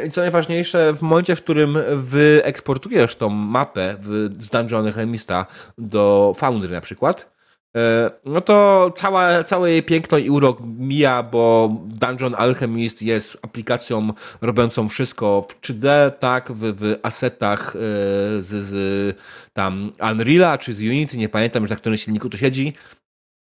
i 0.07 0.11
co 0.11 0.22
najważniejsze, 0.22 0.93
w 0.93 1.01
momencie, 1.01 1.36
w 1.36 1.43
którym 1.43 1.78
wyeksportujesz 1.95 3.15
tą 3.15 3.30
mapę 3.30 3.95
z 4.39 4.49
Dungeon 4.49 4.88
Alchemista 4.88 5.45
do 5.78 6.34
Foundry 6.38 6.72
na 6.72 6.82
przykład, 6.82 7.39
E, 7.39 7.39
no 8.26 8.41
to 8.41 8.91
cała, 8.95 9.43
całe 9.43 9.72
jej 9.72 9.84
piękno 9.84 10.17
i 10.17 10.30
urok 10.30 10.59
mija, 10.78 11.24
bo 11.24 11.76
Dungeon 11.86 12.36
Alchemist 12.38 13.01
jest 13.01 13.38
aplikacją 13.41 14.13
robiącą 14.41 14.89
wszystko 14.89 15.47
w 15.49 15.61
3D, 15.61 16.11
tak, 16.11 16.51
w, 16.51 16.59
w 16.59 16.99
asetach 17.03 17.76
e, 17.76 17.80
z, 18.41 18.47
z 18.47 19.17
tam 19.53 19.91
Unreala 20.11 20.57
czy 20.57 20.74
z 20.74 20.82
Unity, 20.82 21.17
nie 21.17 21.30
pamiętam 21.30 21.63
już 21.63 21.70
na 21.70 21.76
którym 21.76 21.97
silniku 21.97 22.30
to 22.30 22.38
siedzi. 22.38 22.74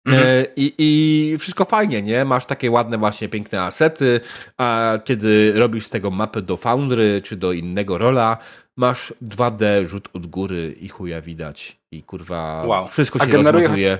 E, 0.08 0.10
mhm. 0.10 0.46
I, 0.56 0.74
I 0.78 1.36
wszystko 1.38 1.64
fajnie, 1.64 2.02
nie? 2.02 2.24
Masz 2.24 2.46
takie 2.46 2.70
ładne, 2.70 2.98
właśnie 2.98 3.28
piękne 3.28 3.62
asety, 3.62 4.20
a 4.58 4.98
kiedy 5.04 5.52
robisz 5.56 5.86
z 5.86 5.90
tego 5.90 6.10
mapę 6.10 6.42
do 6.42 6.56
Foundry 6.56 7.22
czy 7.24 7.36
do 7.36 7.52
innego 7.52 7.98
rola, 7.98 8.38
masz 8.76 9.14
2D, 9.22 9.86
rzut 9.86 10.08
od 10.12 10.26
góry 10.26 10.76
i 10.80 10.88
chuja 10.88 11.20
widać. 11.20 11.80
I 11.90 12.02
kurwa, 12.02 12.64
wow. 12.66 12.88
wszystko 12.88 13.18
się 13.18 13.26
generuje, 13.26 13.52
rozmazuje. 13.52 13.98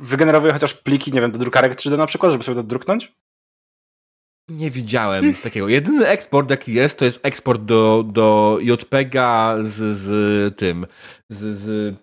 Wygenerowuje 0.00 0.52
chociaż 0.52 0.74
pliki, 0.74 1.12
nie 1.12 1.20
wiem, 1.20 1.32
do 1.32 1.38
drukarek 1.38 1.74
3D 1.74 1.98
na 1.98 2.06
przykład, 2.06 2.32
żeby 2.32 2.44
sobie 2.44 2.56
to 2.56 2.62
druknąć? 2.62 3.12
Nie 4.48 4.70
widziałem 4.70 5.26
nic 5.26 5.42
takiego. 5.42 5.68
Jedyny 5.68 6.06
eksport, 6.06 6.50
jaki 6.50 6.74
jest, 6.74 6.98
to 6.98 7.04
jest 7.04 7.26
eksport 7.26 7.62
do, 7.62 8.04
do 8.08 8.58
JPEGa 8.60 9.56
z, 9.62 9.96
z 9.96 10.56
tym, 10.56 10.86
z, 11.28 11.58
z 11.58 11.96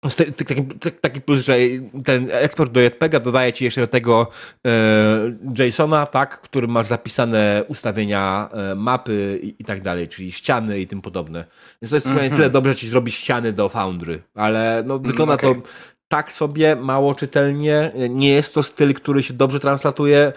Taki, 0.00 0.54
taki 1.00 1.20
plus, 1.20 1.44
że 1.44 1.56
ten 2.04 2.28
eksport 2.30 2.72
do 2.72 2.80
JPEGa 2.80 3.20
dodaje 3.20 3.52
ci 3.52 3.64
jeszcze 3.64 3.80
do 3.80 3.86
tego 3.86 4.30
e, 4.66 5.64
JSONa, 5.64 6.06
tak, 6.06 6.40
który 6.40 6.68
masz 6.68 6.86
zapisane 6.86 7.64
ustawienia 7.68 8.48
e, 8.52 8.74
mapy 8.74 9.40
i, 9.42 9.62
i, 9.62 9.64
tak 9.64 9.82
dalej, 9.82 10.08
czyli 10.08 10.32
ściany 10.32 10.80
i 10.80 10.86
tym 10.86 11.02
podobne. 11.02 11.44
Więc 11.82 11.90
to 11.90 11.96
jest 11.96 12.06
mm 12.06 12.18
-hmm. 12.18 12.36
tyle 12.36 12.50
dobrze, 12.50 12.72
że 12.72 12.76
ci 12.76 12.88
zrobi 12.88 13.12
ściany 13.12 13.52
do 13.52 13.68
Foundry, 13.68 14.22
ale 14.34 14.82
no, 14.86 14.98
wygląda 14.98 15.34
okay. 15.34 15.54
to 15.54 15.60
tak 16.08 16.32
sobie, 16.32 16.76
mało 16.76 17.14
czytelnie. 17.14 17.92
Nie 18.10 18.30
jest 18.30 18.54
to 18.54 18.62
styl, 18.62 18.94
który 18.94 19.22
się 19.22 19.34
dobrze 19.34 19.60
translatuje, 19.60 20.32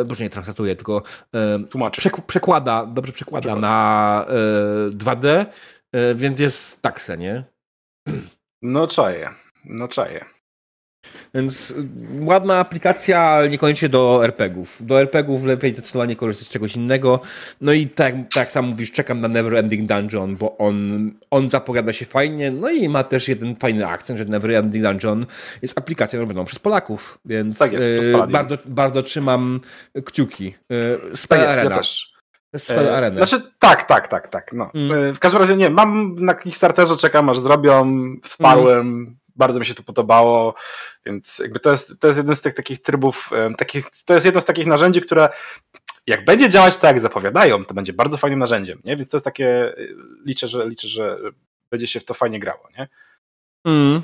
e, 0.00 0.04
boże 0.04 0.24
nie 0.24 0.30
translatuje, 0.30 0.76
tylko 0.76 1.02
e, 1.34 1.90
przek 1.90 2.20
przekłada, 2.20 2.86
dobrze 2.86 3.12
przekłada 3.12 3.56
na 3.56 4.26
e, 4.28 4.90
2D, 4.90 5.46
e, 5.92 6.14
więc 6.14 6.40
jest 6.40 6.82
takse, 6.82 7.18
nie? 7.18 7.44
No 8.62 8.86
czaję, 8.86 9.30
no 9.64 9.88
czaję. 9.88 10.24
Więc 11.34 11.70
y, 11.70 11.74
ładna 12.20 12.58
aplikacja, 12.58 13.20
ale 13.20 13.48
niekoniecznie 13.48 13.88
do 13.88 14.24
RPGów. 14.24 14.86
Do 14.86 15.00
RPGów 15.00 15.44
lepiej 15.44 15.72
zdecydowanie 15.72 16.16
korzystać 16.16 16.48
z 16.48 16.50
czegoś 16.50 16.76
innego. 16.76 17.20
No 17.60 17.72
i 17.72 17.86
tak, 17.86 18.14
tak 18.14 18.36
jak 18.36 18.52
sam 18.52 18.66
mówisz, 18.66 18.92
czekam 18.92 19.20
na 19.20 19.28
Never 19.28 19.54
Ending 19.54 19.88
Dungeon, 19.88 20.36
bo 20.36 20.58
on, 20.58 21.10
on 21.30 21.50
zapowiada 21.50 21.92
się 21.92 22.04
fajnie, 22.04 22.50
no 22.50 22.70
i 22.70 22.88
ma 22.88 23.04
też 23.04 23.28
jeden 23.28 23.56
fajny 23.56 23.86
akcent, 23.86 24.18
że 24.18 24.24
Never 24.24 24.50
Ending 24.50 24.84
Dungeon 24.84 25.26
jest 25.62 25.78
aplikacją 25.78 26.20
robioną 26.20 26.44
przez 26.44 26.58
Polaków, 26.58 27.18
więc 27.24 27.58
tak 27.58 27.72
jest, 27.72 27.84
y, 27.84 28.26
bardzo, 28.28 28.58
bardzo 28.64 29.02
trzymam 29.02 29.60
kciuki. 30.04 30.54
Spell 31.14 31.40
tak. 31.40 31.64
Ja 31.64 31.78
też. 31.78 32.15
Spell 32.56 32.88
e. 32.88 33.16
Znaczy, 33.16 33.52
tak, 33.58 33.82
tak, 33.82 34.08
tak, 34.08 34.28
tak. 34.28 34.52
No. 34.52 34.70
Mm. 34.74 35.14
W 35.14 35.18
każdym 35.18 35.40
razie 35.40 35.56
nie, 35.56 35.70
mam 35.70 36.14
na 36.14 36.34
Kickstarterze, 36.34 36.96
czekam 36.96 37.28
aż 37.28 37.38
zrobią, 37.38 37.96
wsparłem, 38.24 38.80
mm. 38.80 39.16
bardzo 39.36 39.58
mi 39.60 39.66
się 39.66 39.74
to 39.74 39.82
podobało, 39.82 40.54
więc 41.06 41.38
jakby 41.38 41.60
to 41.60 41.72
jest, 41.72 42.00
to 42.00 42.06
jest 42.06 42.16
jeden 42.16 42.36
z 42.36 42.40
tych 42.40 42.54
takich 42.54 42.82
trybów, 42.82 43.30
takich, 43.58 43.86
to 44.04 44.14
jest 44.14 44.26
jedno 44.26 44.40
z 44.40 44.44
takich 44.44 44.66
narzędzi, 44.66 45.00
które 45.00 45.28
jak 46.06 46.24
będzie 46.24 46.48
działać 46.48 46.76
tak, 46.76 46.84
jak 46.84 47.00
zapowiadają, 47.00 47.64
to 47.64 47.74
będzie 47.74 47.92
bardzo 47.92 48.16
fajnym 48.16 48.38
narzędziem, 48.38 48.80
nie? 48.84 48.96
Więc 48.96 49.08
to 49.08 49.16
jest 49.16 49.24
takie, 49.24 49.74
liczę, 50.24 50.48
że 50.48 50.68
liczę, 50.68 50.88
że 50.88 51.18
będzie 51.70 51.86
się 51.86 52.00
w 52.00 52.04
to 52.04 52.14
fajnie 52.14 52.40
grało, 52.40 52.68
nie? 52.78 52.88
Mm. 53.64 54.02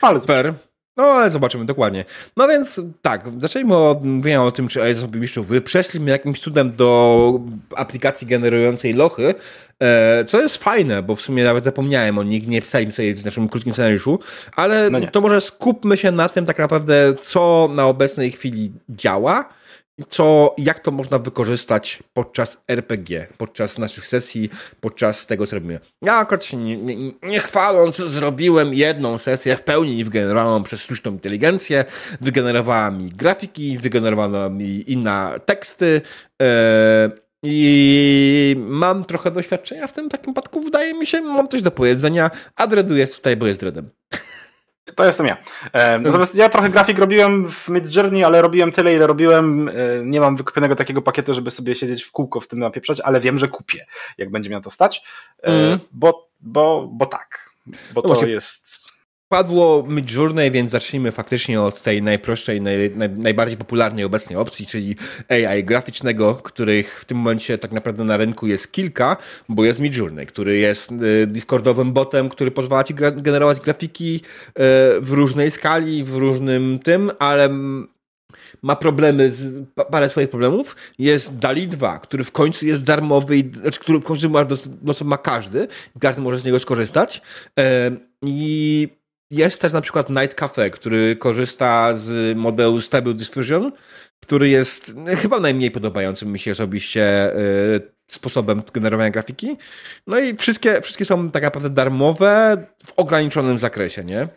Ale 0.00 0.20
Super. 0.20 0.54
No, 0.96 1.04
ale 1.04 1.30
zobaczymy 1.30 1.64
dokładnie. 1.64 2.04
No 2.36 2.48
więc 2.48 2.80
tak, 3.02 3.24
zaczęliśmy 3.38 3.76
od 3.76 4.04
mówienia 4.04 4.44
o 4.44 4.52
tym, 4.52 4.68
czy 4.68 4.82
Ace 4.82 5.04
of 5.04 5.46
wy 5.46 5.60
przeszliśmy 5.60 6.10
jakimś 6.10 6.40
cudem 6.40 6.76
do 6.76 7.40
aplikacji 7.76 8.26
generującej 8.26 8.94
lochy, 8.94 9.34
e, 9.80 10.24
co 10.24 10.40
jest 10.40 10.56
fajne, 10.56 11.02
bo 11.02 11.14
w 11.14 11.20
sumie 11.20 11.44
nawet 11.44 11.64
zapomniałem 11.64 12.18
o 12.18 12.22
nich, 12.22 12.48
nie 12.48 12.62
pisaliśmy 12.62 12.92
sobie 12.92 13.14
w 13.14 13.24
naszym 13.24 13.48
krótkim 13.48 13.72
scenariuszu, 13.72 14.18
ale 14.56 14.90
no 14.90 15.00
to 15.12 15.20
może 15.20 15.40
skupmy 15.40 15.96
się 15.96 16.10
na 16.10 16.28
tym 16.28 16.46
tak 16.46 16.58
naprawdę, 16.58 17.14
co 17.20 17.70
na 17.74 17.86
obecnej 17.86 18.32
chwili 18.32 18.72
działa, 18.88 19.59
co, 20.08 20.54
jak 20.58 20.80
to 20.80 20.90
można 20.90 21.18
wykorzystać 21.18 22.02
podczas 22.12 22.62
RPG, 22.68 23.26
podczas 23.38 23.78
naszych 23.78 24.06
sesji, 24.06 24.50
podczas 24.80 25.26
tego, 25.26 25.46
co 25.46 25.56
robimy. 25.56 25.80
Ja 26.02 26.14
akurat 26.14 26.52
nie, 26.52 26.76
nie, 26.76 27.12
nie 27.22 27.40
chwaląc, 27.40 27.96
zrobiłem 27.96 28.74
jedną 28.74 29.18
sesję 29.18 29.56
w 29.56 29.62
pełni 29.62 30.04
wygenerowaną 30.04 30.62
przez 30.62 30.80
sztuczną 30.80 31.12
inteligencję, 31.12 31.84
wygenerowała 32.20 32.90
mi 32.90 33.10
grafiki, 33.10 33.78
wygenerowała 33.78 34.48
mi 34.48 34.92
inne 34.92 35.40
teksty, 35.46 36.00
yy, 36.40 36.46
i 37.42 38.56
mam 38.58 39.04
trochę 39.04 39.30
doświadczenia 39.30 39.86
w 39.86 39.92
tym 39.92 40.08
takim 40.08 40.34
przypadku, 40.34 40.60
wydaje 40.60 40.94
mi 40.94 41.06
się, 41.06 41.20
mam 41.20 41.48
coś 41.48 41.62
do 41.62 41.70
powiedzenia, 41.70 42.30
a 42.56 42.66
Dreadu 42.66 42.96
jest 42.96 43.16
tutaj, 43.16 43.36
bo 43.36 43.46
jest 43.46 43.60
Dreadem. 43.60 43.90
To 44.96 45.04
jestem 45.04 45.26
ja. 45.26 45.36
E, 45.72 45.98
natomiast 45.98 46.34
ja 46.34 46.48
trochę 46.48 46.70
grafik 46.70 46.98
robiłem 46.98 47.50
w 47.52 47.68
Midjourney, 47.68 48.24
ale 48.24 48.42
robiłem 48.42 48.72
tyle, 48.72 48.94
ile 48.94 49.06
robiłem. 49.06 49.68
E, 49.68 49.72
nie 50.04 50.20
mam 50.20 50.36
wykupionego 50.36 50.76
takiego 50.76 51.02
pakietu, 51.02 51.34
żeby 51.34 51.50
sobie 51.50 51.74
siedzieć 51.74 52.02
w 52.04 52.12
kółko 52.12 52.40
w 52.40 52.48
tym 52.48 52.58
napieprzać, 52.58 53.00
ale 53.00 53.20
wiem, 53.20 53.38
że 53.38 53.48
kupię, 53.48 53.86
jak 54.18 54.30
będzie 54.30 54.50
miał 54.50 54.60
to 54.60 54.70
stać. 54.70 55.02
Mm. 55.42 55.78
Bo, 55.92 56.28
bo, 56.40 56.88
bo 56.92 57.06
tak. 57.06 57.50
Bo 57.94 58.02
no 58.04 58.14
to 58.14 58.26
jest 58.26 58.89
Padło 59.32 59.84
Midjourney, 59.88 60.50
więc 60.50 60.70
zacznijmy 60.70 61.12
faktycznie 61.12 61.60
od 61.60 61.82
tej 61.82 62.02
najprostszej, 62.02 62.60
naj, 62.60 62.90
naj, 62.96 63.10
najbardziej 63.10 63.56
popularnej 63.56 64.04
obecnej 64.04 64.38
opcji, 64.38 64.66
czyli 64.66 64.96
AI 65.28 65.64
graficznego, 65.64 66.34
których 66.34 67.00
w 67.00 67.04
tym 67.04 67.18
momencie 67.18 67.58
tak 67.58 67.72
naprawdę 67.72 68.04
na 68.04 68.16
rynku 68.16 68.46
jest 68.46 68.72
kilka, 68.72 69.16
bo 69.48 69.64
jest 69.64 69.80
Midjourney, 69.80 70.26
który 70.26 70.58
jest 70.58 70.92
y, 70.92 71.26
Discordowym 71.26 71.92
botem, 71.92 72.28
który 72.28 72.50
pozwala 72.50 72.84
ci 72.84 72.94
gra 72.94 73.10
generować 73.10 73.60
grafiki 73.60 74.14
y, 74.16 74.20
w 75.00 75.10
różnej 75.10 75.50
skali, 75.50 76.04
w 76.04 76.14
różnym 76.14 76.78
tym, 76.78 77.10
ale 77.18 77.48
ma 78.62 78.76
problemy, 78.76 79.30
z, 79.30 79.64
parę 79.90 80.08
swoich 80.08 80.30
problemów. 80.30 80.76
Jest 80.98 81.38
DALI 81.38 81.68
2, 81.68 81.98
który 81.98 82.24
w 82.24 82.32
końcu 82.32 82.66
jest 82.66 82.84
darmowy, 82.84 83.50
znaczy, 83.52 83.80
który 83.80 84.00
w 84.00 84.04
końcu 84.04 84.30
ma, 84.30 84.46
ma 85.04 85.18
każdy, 85.18 85.68
każdy 86.00 86.22
może 86.22 86.38
z 86.38 86.44
niego 86.44 86.60
skorzystać. 86.60 87.22
I 88.22 88.99
jest 89.30 89.60
też 89.60 89.72
na 89.72 89.80
przykład 89.80 90.10
Night 90.10 90.34
Cafe, 90.34 90.70
który 90.70 91.16
korzysta 91.16 91.94
z 91.94 92.36
modelu 92.38 92.80
Stable 92.80 93.14
Diffusion, 93.14 93.72
który 94.20 94.48
jest 94.48 94.92
chyba 95.16 95.40
najmniej 95.40 95.70
podobającym 95.70 96.32
mi 96.32 96.38
się 96.38 96.52
osobiście 96.52 97.36
y, 97.36 97.92
sposobem 98.08 98.62
generowania 98.72 99.10
grafiki. 99.10 99.56
No 100.06 100.18
i 100.18 100.36
wszystkie, 100.36 100.80
wszystkie 100.80 101.04
są 101.04 101.30
tak 101.30 101.42
naprawdę 101.42 101.70
darmowe 101.70 102.56
w 102.86 102.92
ograniczonym 102.96 103.58
zakresie, 103.58 104.04
nie? 104.04 104.28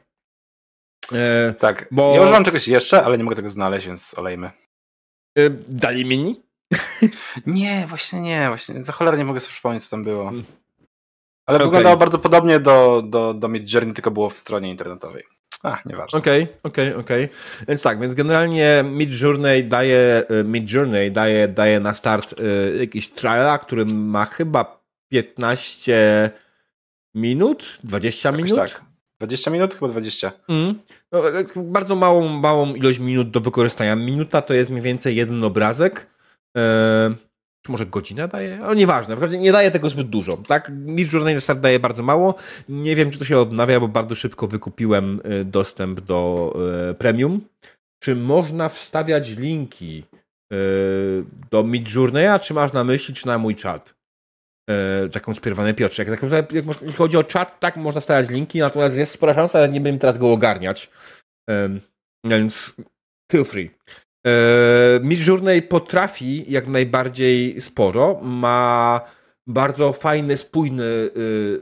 Y, 1.11 1.53
tak, 1.59 1.87
bo... 1.91 2.15
ja 2.15 2.21
używam 2.21 2.45
czegoś 2.45 2.67
jeszcze, 2.67 3.03
ale 3.03 3.17
nie 3.17 3.23
mogę 3.23 3.35
tego 3.35 3.49
znaleźć, 3.49 3.87
więc 3.87 4.17
olejmy. 4.17 4.51
Dali 5.67 6.05
mini? 6.05 6.41
nie, 7.45 7.85
właśnie 7.89 8.21
nie, 8.21 8.47
właśnie 8.47 8.83
za 8.83 8.91
cholerę 8.91 9.17
nie 9.17 9.25
mogę 9.25 9.39
sobie 9.39 9.53
przypomnieć, 9.53 9.83
co 9.83 9.89
tam 9.89 10.03
było. 10.03 10.31
Ale 11.45 11.57
okay. 11.57 11.67
wyglądało 11.67 11.97
bardzo 11.97 12.19
podobnie 12.19 12.59
do, 12.59 13.03
do, 13.05 13.33
do 13.33 13.47
Midjourney, 13.47 13.93
tylko 13.93 14.11
było 14.11 14.29
w 14.29 14.35
stronie 14.35 14.69
internetowej. 14.69 15.23
A, 15.63 15.81
nieważne. 15.85 16.19
Okej, 16.19 16.43
okay, 16.43 16.57
okej, 16.63 16.89
okay, 16.89 16.99
okej. 16.99 17.25
Okay. 17.25 17.65
Więc 17.67 17.81
tak, 17.81 17.99
więc 17.99 18.15
generalnie 18.15 18.83
Mid 18.91 19.21
Journey 19.21 19.63
daje, 19.63 20.23
y, 20.31 20.43
Mid 20.43 20.71
Journey 20.71 21.11
daje, 21.11 21.47
daje 21.47 21.79
na 21.79 21.93
start 21.93 22.39
y, 22.39 22.77
jakiś 22.79 23.09
triala, 23.09 23.57
który 23.57 23.85
ma 23.85 24.25
chyba 24.25 24.83
15 25.09 26.31
minut, 27.15 27.79
20 27.83 28.29
Jakoś 28.29 28.43
minut. 28.43 28.59
Tak. 28.59 28.81
20 29.19 29.51
minut? 29.51 29.75
Chyba 29.75 29.87
20. 29.87 30.31
Mm. 30.49 30.79
No, 31.11 31.21
bardzo 31.55 31.95
małą, 31.95 32.27
małą 32.27 32.75
ilość 32.75 32.99
minut 32.99 33.31
do 33.31 33.39
wykorzystania. 33.39 33.95
Minuta 33.95 34.41
to 34.41 34.53
jest 34.53 34.69
mniej 34.69 34.83
więcej 34.83 35.15
jeden 35.15 35.43
obrazek. 35.43 36.07
Eee, 36.55 37.15
czy 37.63 37.71
może 37.71 37.85
godzina 37.85 38.27
daje? 38.27 38.59
Ale 38.63 38.75
nieważne, 38.75 39.15
w 39.15 39.19
każdym 39.19 39.41
nie 39.41 39.51
daje 39.51 39.71
tego 39.71 39.89
zbyt 39.89 40.09
dużo. 40.09 40.37
Tak, 40.37 40.71
Mid 40.75 41.13
Journey 41.13 41.37
daje 41.55 41.79
bardzo 41.79 42.03
mało. 42.03 42.35
Nie 42.69 42.95
wiem, 42.95 43.11
czy 43.11 43.19
to 43.19 43.25
się 43.25 43.39
odnawia, 43.39 43.79
bo 43.79 43.87
bardzo 43.87 44.15
szybko 44.15 44.47
wykupiłem 44.47 45.21
y, 45.41 45.45
dostęp 45.45 45.99
do 45.99 46.53
y, 46.91 46.93
premium. 46.93 47.41
Czy 47.99 48.15
można 48.15 48.69
wstawiać 48.69 49.29
linki 49.29 50.03
y, 50.53 50.55
do 51.51 51.63
Mid 51.63 51.95
Journeya, 51.95 52.39
czy 52.41 52.53
masz 52.53 52.73
na 52.73 52.83
myśli, 52.83 53.13
czy 53.13 53.27
na 53.27 53.37
mój 53.37 53.55
czat? 53.55 53.95
Taką 55.11 55.35
spierwany 55.35 55.73
Piotrze. 55.73 56.03
Jak, 56.03 56.21
jak, 56.23 56.51
jak, 56.51 56.95
chodzi 56.95 57.17
o 57.17 57.23
czat, 57.23 57.59
tak 57.59 57.77
można 57.77 58.01
wstawiać 58.01 58.29
linki, 58.29 58.59
natomiast 58.59 58.97
jest 58.97 59.11
spora 59.11 59.33
szansa, 59.33 59.59
ale 59.59 59.69
nie 59.69 59.81
będę 59.81 59.99
teraz 59.99 60.17
go 60.17 60.31
ogarniać. 60.31 60.89
Więc 62.25 62.75
feel 63.31 63.45
free. 63.45 63.69
E, 64.27 64.99
Midjourney 65.03 65.61
potrafi 65.61 66.51
jak 66.51 66.67
najbardziej 66.67 67.61
sporo, 67.61 68.19
ma 68.23 69.01
bardzo 69.47 69.93
fajne, 69.93 70.37
spójne, 70.37 70.83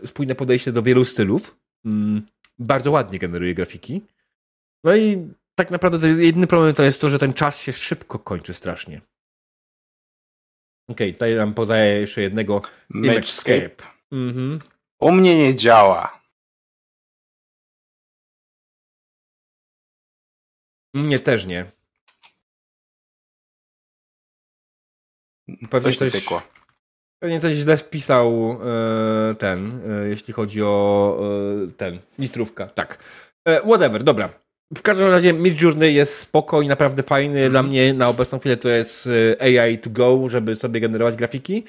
e, 0.04 0.08
spójne 0.08 0.36
podejście 0.36 0.72
do 0.72 0.82
wielu 0.82 1.06
stylów. 1.06 1.58
Mm, 1.86 2.22
bardzo 2.60 2.92
ładnie 2.92 3.20
generuje 3.20 3.54
grafiki. 3.54 4.02
No 4.84 4.96
i 4.96 5.28
tak 5.56 5.72
naprawdę 5.72 6.08
jedyny 6.08 6.48
problem 6.48 6.76
to 6.76 6.84
jest 6.84 7.02
to, 7.02 7.10
że 7.10 7.20
ten 7.20 7.34
czas 7.34 7.60
się 7.62 7.74
szybko 7.74 8.20
kończy 8.20 8.54
strasznie. 8.54 9.02
Okej, 10.88 11.08
okay, 11.08 11.14
tutaj 11.14 11.36
nam 11.36 11.54
podaje 11.54 12.00
jeszcze 12.00 12.22
jednego 12.22 12.62
Magescape. 12.90 13.84
Mhm. 14.12 14.60
U 15.00 15.12
mnie 15.12 15.38
nie 15.38 15.56
działa. 15.56 16.22
Mnie 20.94 21.20
też 21.20 21.46
nie. 21.46 21.72
Pewnie 25.70 25.94
coś, 25.94 26.12
coś, 26.12 26.26
pewnie 27.20 27.40
coś 27.40 27.54
źle 27.54 27.78
wpisał 27.78 28.58
e, 29.32 29.36
ten, 29.36 29.82
e, 29.90 30.10
jeśli 30.10 30.34
chodzi 30.34 30.64
o 30.64 31.18
e, 31.68 31.72
ten, 31.72 32.00
litrówka. 32.20 32.70
Tak. 32.70 33.04
E, 33.48 33.62
whatever, 33.62 34.04
dobra. 34.04 34.30
W 34.78 34.82
każdym 34.82 35.08
razie 35.08 35.34
Midjourney 35.34 35.94
jest 35.94 36.18
spoko 36.18 36.62
i 36.62 36.68
naprawdę 36.68 37.04
fajny. 37.04 37.40
Mm. 37.40 37.52
Dla 37.52 37.64
mnie 37.64 37.94
na 37.94 38.10
obecną 38.10 38.40
chwilę 38.40 38.58
to 38.58 38.70
jest 38.70 39.10
e, 39.42 39.62
AI 39.64 39.78
to 39.78 39.90
go, 39.90 40.30
żeby 40.30 40.56
sobie 40.56 40.80
generować 40.80 41.16
grafiki. 41.16 41.64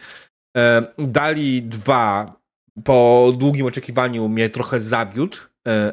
E, 0.57 0.83
Dali 0.99 1.63
2 1.63 2.43
po 2.85 3.31
długim 3.37 3.67
oczekiwaniu 3.67 4.29
mnie 4.29 4.49
trochę 4.49 4.81
zawiódł, 4.81 5.37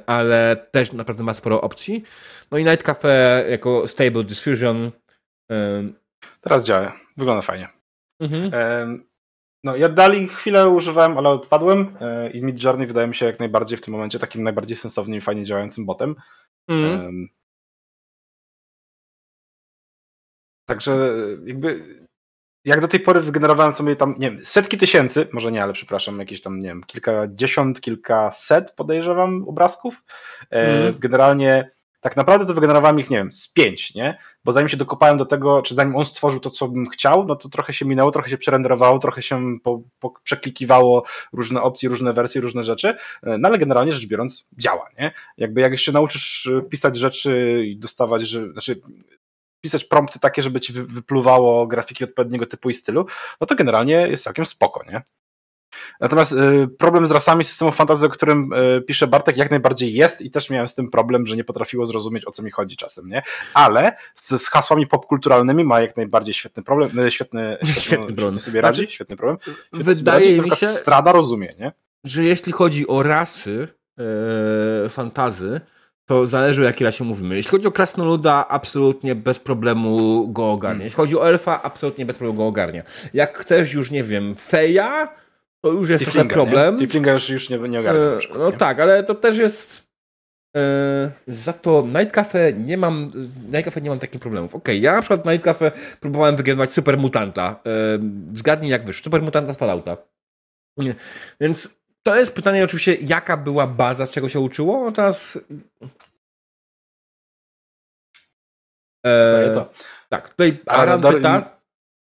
ale 0.06 0.68
też 0.72 0.94
naprawdę 0.94 1.24
ma 1.24 1.34
sporo 1.34 1.62
opcji. 1.62 2.04
No 2.52 2.58
i 2.58 2.64
Night 2.64 2.84
Cafe 2.84 3.46
jako 3.50 3.88
Stable 3.88 4.24
Diffusion. 4.24 4.92
Teraz 6.42 6.64
działa. 6.64 6.96
Wygląda 7.18 7.42
fajnie. 7.42 7.79
Mhm. 8.20 8.52
No, 9.64 9.76
ja 9.76 9.90
dalej 9.90 10.28
chwilę 10.28 10.70
używałem, 10.70 11.18
ale 11.18 11.30
odpadłem 11.30 11.98
e, 12.02 12.30
i 12.32 12.44
Midjourney 12.44 12.88
wydaje 12.88 13.08
mi 13.08 13.16
się 13.16 13.26
jak 13.26 13.40
najbardziej 13.40 13.78
w 13.78 13.82
tym 13.82 13.92
momencie 13.92 14.20
takim 14.20 14.44
najbardziej 14.44 14.78
sensownym 14.78 15.18
i 15.18 15.22
fajnie 15.22 15.44
działającym 15.44 15.86
botem. 15.86 16.16
Mhm. 16.68 17.28
Także 20.66 21.14
jakby 21.46 22.00
jak 22.66 22.82
do 22.82 22.88
tej 22.88 23.00
pory 23.00 23.22
wygenerowałem 23.22 23.74
sobie 23.74 23.96
tam, 23.96 24.16
nie 24.20 24.32
wiem, 24.32 24.46
setki 24.46 24.78
tysięcy, 24.78 25.28
może 25.34 25.52
nie, 25.52 25.64
ale 25.64 25.74
przepraszam, 25.74 26.20
jakieś 26.20 26.42
tam, 26.42 26.60
nie 26.60 26.68
wiem, 26.68 26.84
kilkadziesiąt, 26.84 27.82
kilkaset 27.82 28.72
podejrzewam 28.72 29.48
obrazków. 29.48 30.04
Mhm. 30.50 31.00
Generalnie 31.00 31.72
tak 32.02 32.18
naprawdę 32.18 32.46
to 32.46 32.54
wygenerowałem 32.54 33.00
ich, 33.00 33.10
nie 33.10 33.18
wiem, 33.18 33.32
z 33.32 33.54
pięć, 33.54 33.96
nie? 33.96 34.18
Bo 34.44 34.52
zanim 34.52 34.70
się 34.70 34.78
dokopałem 34.78 35.18
do 35.18 35.26
tego, 35.26 35.62
czy 35.62 35.76
zanim 35.76 35.96
on 35.96 36.06
stworzył 36.06 36.40
to, 36.40 36.50
co 36.50 36.68
bym 36.68 36.90
chciał, 36.90 37.26
no 37.26 37.36
to 37.36 37.50
trochę 37.50 37.74
się 37.74 37.86
minęło, 37.86 38.12
trochę 38.12 38.30
się 38.30 38.38
przerenderowało, 38.38 39.00
trochę 39.00 39.22
się 39.22 39.60
po, 39.64 39.82
po 40.00 40.14
przeklikiwało 40.24 41.04
różne 41.34 41.62
opcje, 41.62 41.90
różne 41.90 42.14
wersje, 42.14 42.42
różne 42.42 42.64
rzeczy, 42.64 42.98
no 43.24 43.48
ale 43.48 43.58
generalnie 43.58 43.92
rzecz 43.92 44.06
biorąc 44.06 44.50
działa, 44.58 44.90
nie? 45.00 45.14
Jakby 45.38 45.62
jak 45.62 45.80
się 45.80 45.92
nauczysz 45.92 46.50
pisać 46.70 46.98
rzeczy 46.98 47.64
i 47.66 47.78
dostawać, 47.78 48.22
że, 48.22 48.52
znaczy 48.52 48.82
pisać 49.62 49.86
prompty 49.86 50.20
takie, 50.20 50.44
żeby 50.44 50.62
ci 50.62 50.74
wypluwało 50.74 51.68
grafiki 51.68 52.04
odpowiedniego 52.04 52.46
typu 52.46 52.70
i 52.70 52.74
stylu, 52.74 53.06
no 53.42 53.48
to 53.48 53.56
generalnie 53.56 54.08
jest 54.08 54.24
całkiem 54.24 54.46
spoko, 54.46 54.84
nie? 54.92 55.02
Natomiast 56.00 56.32
y, 56.32 56.68
problem 56.78 57.08
z 57.08 57.12
rasami 57.12 57.44
systemu 57.44 57.72
fantasy, 57.72 58.06
o 58.06 58.10
którym 58.10 58.54
y, 58.54 58.82
pisze 58.82 59.08
Bartek, 59.08 59.38
jak 59.38 59.52
najbardziej 59.52 59.94
jest 59.94 60.22
i 60.22 60.32
też 60.32 60.50
miałem 60.50 60.68
z 60.68 60.76
tym 60.76 60.90
problem, 60.92 61.28
że 61.28 61.36
nie 61.36 61.44
potrafiło 61.44 61.86
zrozumieć, 61.86 62.28
o 62.28 62.32
co 62.32 62.44
mi 62.44 62.52
chodzi 62.52 62.78
czasem, 62.78 63.10
nie? 63.10 63.24
Ale 63.54 63.92
z, 64.16 64.42
z 64.42 64.50
hasłami 64.50 64.88
popkulturalnymi 64.88 65.64
ma 65.64 65.82
jak 65.82 65.98
najbardziej 65.98 66.34
świetny 66.34 66.64
problem, 66.64 67.00
y, 67.00 67.12
świetny, 67.12 67.58
świetny, 67.80 68.16
problem. 68.16 68.40
sobie 68.40 68.62
radzi, 68.62 68.82
znaczy, 68.82 68.94
świetny 68.94 69.18
problem. 69.18 69.38
Świetny 69.42 69.84
wydaje 69.84 70.38
radzi, 70.38 70.50
mi 70.50 70.58
się, 70.58 70.68
strada 70.68 71.12
rozumie, 71.12 71.50
nie? 71.60 71.72
Że 72.04 72.24
jeśli 72.24 72.52
chodzi 72.52 72.88
o 72.88 73.04
rasy 73.04 73.68
e, 74.86 74.90
fantazy, 74.90 75.62
to 76.10 76.28
zależy 76.28 76.62
o 76.62 76.66
jakiej 76.66 76.86
rasie 76.86 77.04
mówimy. 77.04 77.36
Jeśli 77.36 77.52
chodzi 77.52 77.68
o 77.68 77.72
krasnoluda, 77.72 78.46
absolutnie 78.48 79.16
bez 79.16 79.40
problemu 79.40 80.28
go 80.28 80.52
ogarnia. 80.52 80.70
Hmm. 80.72 80.86
Jeśli 80.86 80.96
chodzi 80.96 81.18
o 81.18 81.28
elfa, 81.30 81.62
absolutnie 81.62 82.06
bez 82.06 82.18
problemu 82.18 82.38
go 82.38 82.48
ogarnia. 82.48 82.84
Jak 83.14 83.38
chcesz 83.38 83.74
już, 83.74 83.92
nie 83.92 84.04
wiem, 84.04 84.36
feja, 84.36 85.16
to 85.62 85.72
już 85.72 85.90
jest 85.90 86.04
trochę 86.04 86.26
problem. 86.26 86.80
Tiflinga 86.80 87.14
już, 87.14 87.30
już 87.30 87.50
nie, 87.50 87.58
nie 87.58 87.80
ogarnia. 87.80 88.02
E, 88.02 88.20
no 88.38 88.50
nie? 88.50 88.58
tak, 88.58 88.80
ale 88.80 89.04
to 89.04 89.16
też 89.16 89.38
jest. 89.38 89.90
E, 90.58 91.12
za 91.28 91.54
to 91.54 91.88
Night 91.88 92.12
Cafe 92.12 92.54
nie 92.54 92.78
mam. 92.78 93.12
Night 93.46 93.66
Cafe 93.66 93.82
nie 93.82 93.90
mam 93.90 94.00
takich 94.00 94.22
problemów. 94.22 94.56
Okej, 94.56 94.76
okay, 94.76 94.84
ja 94.84 94.94
na 94.94 95.02
przykład 95.02 95.26
Night 95.26 95.44
Cafe 95.44 95.72
próbowałem 96.00 96.36
wygenerować 96.36 96.72
Super 96.72 96.98
Mutanta. 96.98 97.60
E, 97.66 98.00
zgadnij 98.34 98.72
jak 98.72 98.86
wyszło. 98.86 99.04
Super 99.04 99.22
Mutanta 99.22 99.54
z 99.54 99.58
Fallouta. 99.58 99.98
Nie. 100.78 100.96
Więc 101.42 101.80
to 102.04 102.16
jest 102.16 102.36
pytanie 102.36 102.64
oczywiście, 102.64 102.96
jaka 102.96 103.38
była 103.38 103.68
baza, 103.68 104.06
z 104.06 104.12
czego 104.12 104.30
się 104.30 104.40
uczyło. 104.40 104.86
No 104.86 104.92
teraz. 104.92 105.40
E, 109.06 109.54
to. 109.56 109.74
Tak, 110.10 110.30
tutaj 110.30 110.60
Aran 110.66 111.02
pyta. 111.02 111.60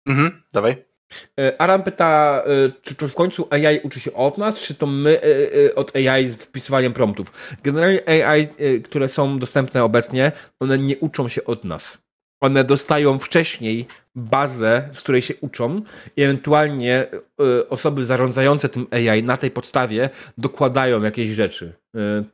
Mhm, 0.07 0.43
dawaj. 0.53 0.92
E, 1.41 1.61
Aram 1.61 1.83
pyta, 1.83 2.43
e, 2.47 2.71
czy 2.83 2.95
to 2.95 3.09
w 3.09 3.15
końcu 3.15 3.49
AI 3.51 3.81
uczy 3.83 4.01
się 4.01 4.13
od 4.13 4.39
nas, 4.39 4.59
czy 4.59 4.75
to 4.75 4.87
my 4.87 5.21
e, 5.21 5.75
od 5.75 5.97
AI 5.97 6.29
z 6.29 6.37
wpisywaniem 6.37 6.93
promptów. 6.93 7.57
Generalnie 7.63 8.09
AI, 8.09 8.49
które 8.85 9.09
są 9.09 9.39
dostępne 9.39 9.85
obecnie, 9.85 10.33
one 10.61 10.79
nie 10.79 10.99
uczą 10.99 11.29
się 11.29 11.45
od 11.45 11.65
nas. 11.65 11.99
One 12.41 12.65
dostają 12.65 13.19
wcześniej 13.19 13.87
bazę, 14.15 14.89
z 14.93 15.03
której 15.03 15.23
się 15.23 15.35
uczą 15.41 15.83
i 16.17 16.23
ewentualnie 16.23 17.07
osoby 17.69 18.05
zarządzające 18.07 18.69
tym 18.69 18.87
AI 18.91 19.23
na 19.23 19.37
tej 19.37 19.51
podstawie 19.51 20.11
dokładają 20.39 21.03
jakieś 21.03 21.29
rzeczy. 21.29 21.73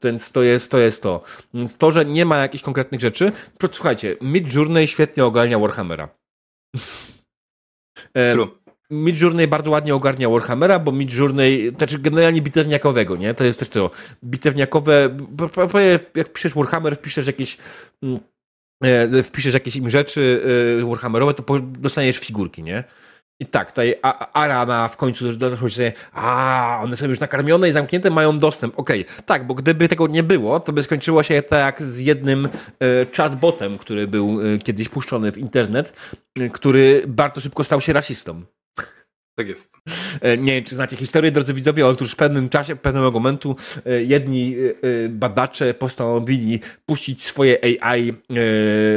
Więc 0.04 0.32
to 0.32 0.42
jest 0.42 0.70
to. 0.70 0.78
Jest 0.78 1.02
to. 1.02 1.22
Więc 1.54 1.76
to, 1.76 1.90
że 1.90 2.04
nie 2.04 2.24
ma 2.24 2.36
jakichś 2.36 2.64
konkretnych 2.64 3.00
rzeczy, 3.00 3.32
słuchajcie, 3.72 4.16
Mid 4.20 4.54
Journey 4.54 4.86
świetnie 4.86 5.24
ogarnia 5.24 5.58
Warhammera. 5.58 6.08
True. 8.12 8.57
Midjourney 8.90 9.48
bardzo 9.48 9.70
ładnie 9.70 9.94
ogarnia 9.94 10.28
Warhammera, 10.28 10.78
bo 10.78 10.92
Midjourney, 10.92 11.72
znaczy 11.76 11.98
generalnie 11.98 12.42
bitewniakowego, 12.42 13.16
nie? 13.16 13.34
To 13.34 13.44
jest 13.44 13.58
też 13.58 13.68
to. 13.68 13.90
Bitewniakowe, 14.24 15.10
jak 16.14 16.32
piszesz 16.32 16.54
Warhammer, 16.54 16.96
wpiszesz 16.96 17.26
jakieś 17.26 17.56
mm, 18.02 18.20
e, 18.84 19.22
wpiszesz 19.22 19.54
jakieś 19.54 19.76
im 19.76 19.90
rzeczy 19.90 20.42
e, 20.82 20.86
Warhammerowe, 20.86 21.34
to 21.34 21.60
dostaniesz 21.60 22.18
figurki, 22.18 22.62
nie? 22.62 22.84
I 23.40 23.46
tak, 23.46 23.70
tutaj 23.70 23.94
Arana 24.32 24.88
w 24.88 24.96
końcu 24.96 25.32
doszło 25.32 25.68
się, 25.68 25.92
a 26.12 26.80
one 26.82 26.96
są 26.96 27.06
już 27.06 27.20
nakarmione 27.20 27.68
i 27.68 27.72
zamknięte, 27.72 28.10
mają 28.10 28.38
dostęp. 28.38 28.78
Okej, 28.78 29.06
okay. 29.06 29.22
tak, 29.26 29.46
bo 29.46 29.54
gdyby 29.54 29.88
tego 29.88 30.06
nie 30.06 30.22
było, 30.22 30.60
to 30.60 30.72
by 30.72 30.82
skończyło 30.82 31.22
się 31.22 31.42
tak 31.42 31.82
z 31.82 31.98
jednym 31.98 32.46
e, 32.46 32.48
chatbotem, 33.16 33.78
który 33.78 34.06
był 34.06 34.40
e, 34.40 34.58
kiedyś 34.58 34.88
puszczony 34.88 35.32
w 35.32 35.38
internet, 35.38 35.92
e, 36.38 36.50
który 36.50 37.02
bardzo 37.06 37.40
szybko 37.40 37.64
stał 37.64 37.80
się 37.80 37.92
rasistą. 37.92 38.42
Tak 39.38 39.48
jest. 39.48 39.76
E, 40.20 40.36
nie 40.38 40.52
wiem, 40.52 40.64
czy 40.64 40.74
znacie 40.74 40.96
historię, 40.96 41.32
drodzy 41.32 41.54
widzowie, 41.54 41.86
otóż 41.86 42.12
w 42.12 42.16
pewnym 42.16 42.48
czasie, 42.48 42.76
pewnego 42.76 43.10
momentu 43.10 43.56
e, 43.86 44.02
jedni 44.02 44.54
e, 44.56 45.08
badacze 45.08 45.74
postanowili 45.74 46.60
puścić 46.86 47.24
swoje 47.24 47.58
AI 47.82 48.12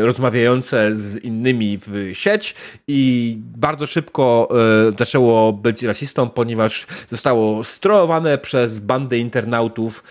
rozmawiające 0.01 0.95
z 0.95 1.23
innymi 1.23 1.79
w 1.87 2.09
sieć 2.13 2.55
i 2.87 3.35
bardzo 3.39 3.87
szybko 3.87 4.49
zaczęło 4.99 5.53
być 5.53 5.83
rasistą, 5.83 6.29
ponieważ 6.29 6.87
zostało 7.09 7.63
strołowane 7.63 8.37
przez 8.37 8.79
bandę 8.79 9.17
internautów 9.17 10.03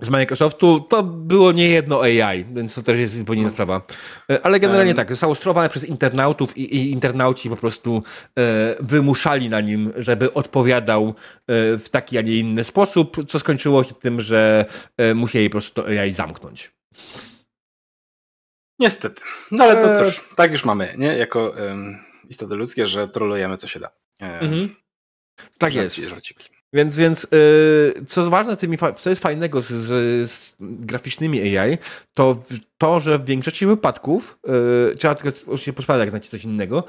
z 0.00 0.08
Microsoftu, 0.08 0.80
to 0.80 1.02
było 1.02 1.52
nie 1.52 1.68
jedno 1.68 2.02
AI, 2.02 2.44
więc 2.44 2.74
to 2.74 2.82
też 2.82 2.98
jest 2.98 3.18
zupełnie 3.18 3.42
inna 3.42 3.50
sprawa. 3.50 3.82
E, 4.30 4.46
ale 4.46 4.60
generalnie 4.60 4.94
tak, 4.94 5.10
zostało 5.10 5.34
sterowane 5.34 5.68
przez 5.68 5.84
internautów 5.84 6.56
i, 6.56 6.76
i 6.76 6.90
internauci 6.90 7.50
po 7.50 7.56
prostu 7.56 8.02
e, 8.38 8.76
wymuszali 8.80 9.48
na 9.48 9.60
nim, 9.60 9.92
żeby 9.96 10.34
odpowiadał 10.34 11.08
e, 11.08 11.12
w 11.78 11.90
taki, 11.90 12.18
a 12.18 12.20
nie 12.20 12.34
inny 12.36 12.64
sposób, 12.64 13.16
co 13.28 13.38
skończyło 13.38 13.84
się 13.84 13.94
tym, 13.94 14.20
że 14.20 14.64
e, 14.96 15.14
musieli 15.14 15.50
po 15.50 15.52
prostu 15.52 15.82
to 15.82 15.88
AI 15.88 16.12
zamknąć. 16.12 16.72
Niestety. 18.78 19.22
No 19.50 19.64
ale 19.64 19.74
to 19.74 19.94
e, 19.94 19.98
cóż, 19.98 20.24
tak 20.36 20.52
już 20.52 20.64
mamy, 20.64 20.94
nie? 20.98 21.16
Jako 21.18 21.54
istoty 22.28 22.54
ludzkie, 22.54 22.86
że 22.86 23.08
trolujemy 23.08 23.56
co 23.56 23.68
się 23.68 23.80
da. 23.80 23.90
E, 24.20 24.40
mhm. 24.40 24.76
Tak 25.58 25.74
jest. 25.74 25.96
Żarciki. 25.96 26.57
Więc, 26.72 26.96
więc 26.96 27.26
yy, 27.32 28.04
co 28.06 28.30
ważne, 28.30 28.56
tymi, 28.56 28.78
co 28.96 29.10
jest 29.10 29.22
fajnego 29.22 29.62
z, 29.62 29.66
z, 29.66 30.30
z, 30.30 30.56
graficznymi 30.60 31.58
AI, 31.58 31.78
to 32.14 32.42
to, 32.78 33.00
że 33.00 33.18
w 33.18 33.24
większości 33.24 33.66
wypadków, 33.66 34.38
yy, 34.88 34.94
trzeba 34.98 35.14
tylko 35.14 35.38
oczywiście 35.40 35.72
poszpadać, 35.72 36.00
jak 36.00 36.10
znacie 36.10 36.30
coś 36.30 36.44
innego, 36.44 36.84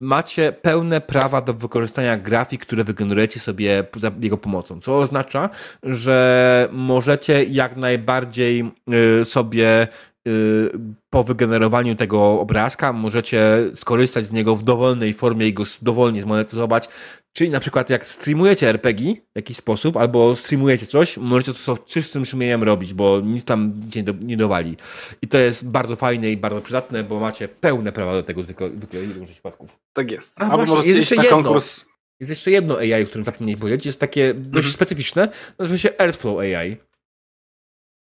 macie 0.00 0.52
pełne 0.52 1.00
prawa 1.00 1.40
do 1.40 1.54
wykorzystania 1.54 2.16
grafik, 2.16 2.62
które 2.62 2.84
wygenerujecie 2.84 3.40
sobie 3.40 3.84
za 3.96 4.10
jego 4.20 4.36
pomocą. 4.36 4.80
Co 4.80 4.98
oznacza, 4.98 5.50
że 5.82 6.68
możecie 6.72 7.44
jak 7.44 7.76
najbardziej 7.76 8.70
yy, 8.86 9.24
sobie 9.24 9.88
Y, 10.28 10.70
po 11.10 11.24
wygenerowaniu 11.24 11.96
tego 11.96 12.40
obrazka 12.40 12.92
możecie 12.92 13.70
skorzystać 13.74 14.26
z 14.26 14.32
niego 14.32 14.56
w 14.56 14.64
dowolnej 14.64 15.14
formie 15.14 15.48
i 15.48 15.54
go 15.54 15.64
dowolnie 15.82 16.22
zmonetyzować. 16.22 16.88
Czyli 17.36 17.50
na 17.50 17.60
przykład 17.60 17.90
jak 17.90 18.06
streamujecie 18.06 18.68
RPG 18.68 19.14
w 19.14 19.36
jakiś 19.36 19.56
sposób, 19.56 19.96
albo 19.96 20.36
streamujecie 20.36 20.86
coś, 20.86 21.16
możecie 21.16 21.52
to 21.54 21.76
z 21.76 21.84
czystym 21.84 22.26
sumieniem 22.26 22.62
robić, 22.62 22.94
bo 22.94 23.20
nic 23.20 23.44
tam 23.44 23.80
nie, 23.96 24.02
do, 24.02 24.12
nie 24.12 24.36
dowali. 24.36 24.76
I 25.22 25.28
to 25.28 25.38
jest 25.38 25.68
bardzo 25.68 25.96
fajne 25.96 26.30
i 26.30 26.36
bardzo 26.36 26.60
przydatne, 26.60 27.04
bo 27.04 27.20
macie 27.20 27.48
pełne 27.48 27.92
prawa 27.92 28.12
do 28.12 28.22
tego 28.22 28.42
zwykle, 28.42 28.68
zwykle 28.68 29.00
w 29.00 29.30
przypadków. 29.30 29.78
Tak 29.92 30.10
jest. 30.10 30.40
A, 30.40 30.50
A 30.50 30.56
właśnie, 30.56 30.76
jest 30.76 30.98
jeszcze 30.98 31.16
jedno. 31.16 31.30
Konkurs. 31.30 31.84
Jest 32.20 32.30
jeszcze 32.30 32.50
jedno 32.50 32.78
AI, 32.78 33.02
o 33.02 33.06
którym 33.06 33.24
zapomniałem 33.24 33.60
powiedzieć. 33.60 33.86
Jest 33.86 34.00
takie 34.00 34.34
dość 34.34 34.66
mhm. 34.66 34.72
specyficzne. 34.72 35.28
Nazywa 35.58 35.78
się 35.78 35.98
Earthflow 35.98 36.38
AI. 36.38 36.76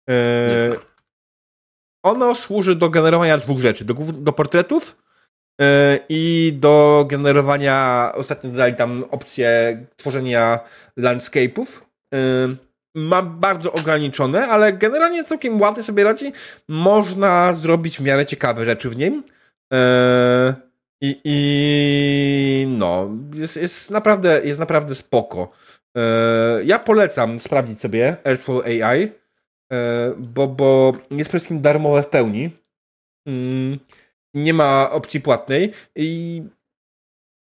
Eee, 0.07 0.77
ono 2.03 2.35
służy 2.35 2.75
do 2.75 2.89
generowania 2.89 3.37
dwóch 3.37 3.59
rzeczy. 3.59 3.85
Do, 3.85 3.93
do 4.13 4.33
portretów 4.33 5.06
i 6.09 6.53
do 6.59 7.05
generowania, 7.09 8.11
ostatnio 8.15 8.49
dodali 8.49 8.75
tam 8.75 9.03
opcję 9.11 9.77
tworzenia 9.95 10.59
landscape'ów. 10.99 11.81
Yy, 12.11 12.55
ma 12.95 13.21
bardzo 13.21 13.73
ograniczone, 13.73 14.47
ale 14.47 14.73
generalnie 14.73 15.23
całkiem 15.23 15.61
ładnie 15.61 15.83
sobie 15.83 16.03
radzi. 16.03 16.31
Można 16.67 17.53
zrobić 17.53 17.97
w 17.97 18.01
miarę 18.01 18.25
ciekawe 18.25 18.65
rzeczy 18.65 18.89
w 18.89 18.97
nim. 18.97 19.23
Yy, 19.73 19.79
i, 21.01 21.21
I 21.23 22.67
no, 22.69 23.09
jest, 23.33 23.57
jest, 23.57 23.91
naprawdę, 23.91 24.41
jest 24.43 24.59
naprawdę 24.59 24.95
spoko. 24.95 25.51
Ja 26.63 26.79
polecam 26.79 27.39
sprawdzić 27.39 27.81
sobie 27.81 28.17
Earthful 28.25 28.63
AI. 28.63 29.11
E, 29.73 30.13
bo, 30.17 30.47
bo 30.47 30.93
jest 31.11 31.29
przede 31.29 31.39
wszystkim 31.39 31.61
darmowe 31.61 32.03
w 32.03 32.07
pełni. 32.07 32.49
Nie 34.37 34.53
ma 34.53 34.89
opcji 34.91 35.21
płatnej 35.21 35.73
i 35.95 36.43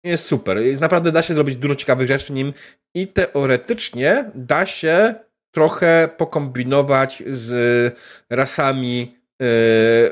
jest 0.04 0.26
super. 0.26 0.58
Naprawdę 0.80 1.12
da 1.12 1.22
się 1.22 1.34
zrobić 1.34 1.56
dużo 1.56 1.76
ciekawych 1.76 2.08
rzeczy 2.08 2.26
w 2.26 2.30
nim 2.30 2.54
i 2.96 3.08
teoretycznie 3.08 4.32
da 4.36 4.66
się 4.66 5.16
trochę 5.52 6.10
pokombinować 6.18 7.24
z 7.28 7.96
rasami 8.30 9.18
yy, 9.40 9.48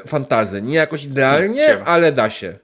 fantazy. 0.07 0.61
Nie 0.61 0.75
jakoś 0.75 1.03
idealnie, 1.03 1.83
ale 1.85 2.11
da 2.11 2.29
się. 2.29 2.59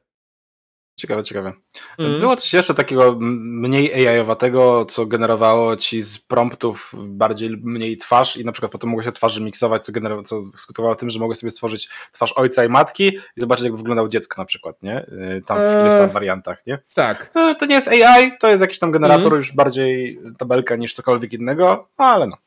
Ciekawe, 0.99 1.23
ciekawe. 1.23 1.53
Mm. 1.99 2.19
Było 2.19 2.35
coś 2.35 2.53
jeszcze 2.53 2.73
takiego 2.73 3.17
mniej 3.19 4.07
AI-owatego, 4.07 4.85
co 4.85 5.05
generowało 5.05 5.75
ci 5.75 6.01
z 6.01 6.19
promptów 6.19 6.91
bardziej 6.97 7.49
mniej 7.63 7.97
twarz 7.97 8.37
i 8.37 8.45
na 8.45 8.51
przykład 8.51 8.71
potem 8.71 8.89
mogło 8.89 9.03
się 9.03 9.11
twarzy 9.11 9.41
miksować, 9.41 9.85
co, 9.85 9.91
generowało, 9.91 10.23
co 10.23 10.43
skutkowało 10.55 10.95
tym, 10.95 11.09
że 11.09 11.19
mogłeś 11.19 11.37
sobie 11.39 11.51
stworzyć 11.51 11.89
twarz 12.11 12.33
ojca 12.35 12.65
i 12.65 12.69
matki 12.69 13.07
i 13.07 13.41
zobaczyć, 13.41 13.65
jak 13.65 13.75
wyglądało 13.75 14.09
dziecko 14.09 14.41
na 14.41 14.45
przykład, 14.45 14.83
nie? 14.83 15.01
Y, 15.01 15.41
tam 15.45 15.57
w 15.57 15.61
ileś 15.61 15.91
tam 15.91 16.07
eee, 16.07 16.13
wariantach, 16.13 16.65
nie? 16.65 16.79
Tak. 16.93 17.31
No, 17.35 17.55
to 17.55 17.65
nie 17.65 17.75
jest 17.75 17.87
AI, 17.87 18.37
to 18.39 18.47
jest 18.47 18.61
jakiś 18.61 18.79
tam 18.79 18.91
generator 18.91 19.27
mm. 19.27 19.37
już 19.37 19.51
bardziej 19.51 20.19
tabelka 20.37 20.75
niż 20.75 20.93
cokolwiek 20.93 21.33
innego, 21.33 21.87
ale 21.97 22.27
no. 22.27 22.37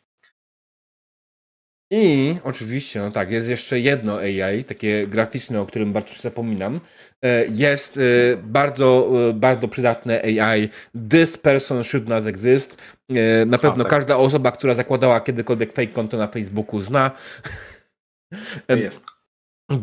I 1.92 2.36
oczywiście, 2.44 3.00
no 3.00 3.10
tak, 3.10 3.30
jest 3.30 3.48
jeszcze 3.48 3.80
jedno 3.80 4.18
AI, 4.18 4.64
takie 4.64 5.06
graficzne, 5.06 5.60
o 5.60 5.66
którym 5.66 5.92
bardzo 5.92 6.14
zapominam. 6.20 6.80
E, 7.22 7.46
jest 7.46 7.96
e, 7.96 8.00
bardzo, 8.36 9.10
e, 9.28 9.32
bardzo 9.32 9.68
przydatne 9.68 10.22
AI. 10.22 10.68
This 11.10 11.36
person 11.36 11.84
should 11.84 12.08
not 12.08 12.26
exist. 12.26 12.96
Na 13.46 13.58
pewno 13.58 13.84
tak. 13.84 13.90
każda 13.90 14.16
osoba, 14.16 14.52
która 14.52 14.74
zakładała 14.74 15.20
kiedykolwiek 15.20 15.72
fake 15.72 15.92
konto 15.92 16.16
na 16.16 16.26
Facebooku 16.26 16.80
zna. 16.80 17.10
Jest. 18.68 19.04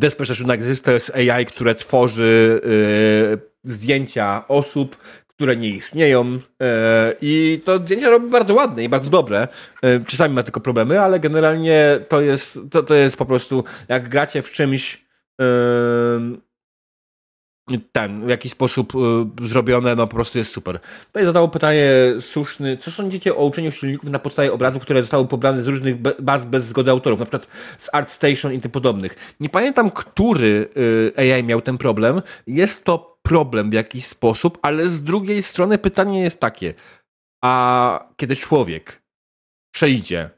This 0.01 0.16
person 0.16 0.36
should 0.36 0.47
not 0.47 0.60
exist 0.60 0.86
to 0.86 0.91
jest 0.91 1.16
AI, 1.16 1.45
które 1.45 1.76
tworzy 1.76 2.62
zdjęcia 3.64 4.47
osób, 4.47 4.97
które 5.38 5.57
nie 5.57 5.69
istnieją 5.69 6.39
e, 6.61 7.13
i 7.21 7.61
to 7.65 7.77
zdjęcia 7.77 8.09
robi 8.09 8.29
bardzo 8.29 8.53
ładne 8.53 8.83
i 8.83 8.89
bardzo 8.89 9.09
dobre. 9.09 9.47
E, 9.81 9.99
czasami 9.99 10.35
ma 10.35 10.43
tylko 10.43 10.59
problemy, 10.59 11.01
ale 11.01 11.19
generalnie 11.19 11.99
to 12.09 12.21
jest, 12.21 12.59
to, 12.71 12.83
to 12.83 12.95
jest 12.95 13.17
po 13.17 13.25
prostu, 13.25 13.63
jak 13.88 14.09
gracie 14.09 14.41
w 14.41 14.51
czymś 14.51 15.05
e, 15.41 15.45
ten, 17.91 18.26
w 18.26 18.30
jakiś 18.30 18.51
sposób 18.51 18.93
zrobione, 19.41 19.95
no 19.95 20.07
po 20.07 20.15
prostu 20.15 20.38
jest 20.38 20.53
super. 20.53 20.80
Tutaj 21.05 21.26
zadało 21.26 21.47
pytanie 21.47 21.89
słuszny, 22.20 22.78
co 22.78 22.91
sądzicie 22.91 23.36
o 23.36 23.45
uczeniu 23.45 23.72
silników 23.72 24.09
na 24.09 24.20
podstawie 24.20 24.53
obrazów, 24.53 24.82
które 24.82 25.01
zostały 25.01 25.28
pobrane 25.28 25.61
z 25.61 25.68
różnych 25.68 25.95
baz 26.22 26.45
bez 26.45 26.65
zgody 26.65 26.91
autorów, 26.91 27.20
na 27.20 27.26
przykład 27.26 27.47
z 27.78 27.89
ArtStation 27.93 28.53
i 28.53 28.59
tym 28.59 28.72
podobnych. 28.72 29.36
Nie 29.39 29.49
pamiętam, 29.49 29.91
który 29.91 30.70
AI 31.18 31.43
miał 31.43 31.61
ten 31.61 31.78
problem. 31.78 32.22
Jest 32.47 32.84
to 32.84 33.20
problem 33.22 33.70
w 33.70 33.74
jakiś 33.74 34.05
sposób, 34.05 34.57
ale 34.61 34.89
z 34.89 35.03
drugiej 35.03 35.43
strony 35.43 35.78
pytanie 35.78 36.22
jest 36.22 36.39
takie, 36.39 36.74
a 37.43 38.09
kiedy 38.18 38.36
człowiek 38.36 39.01
przejdzie, 39.76 40.30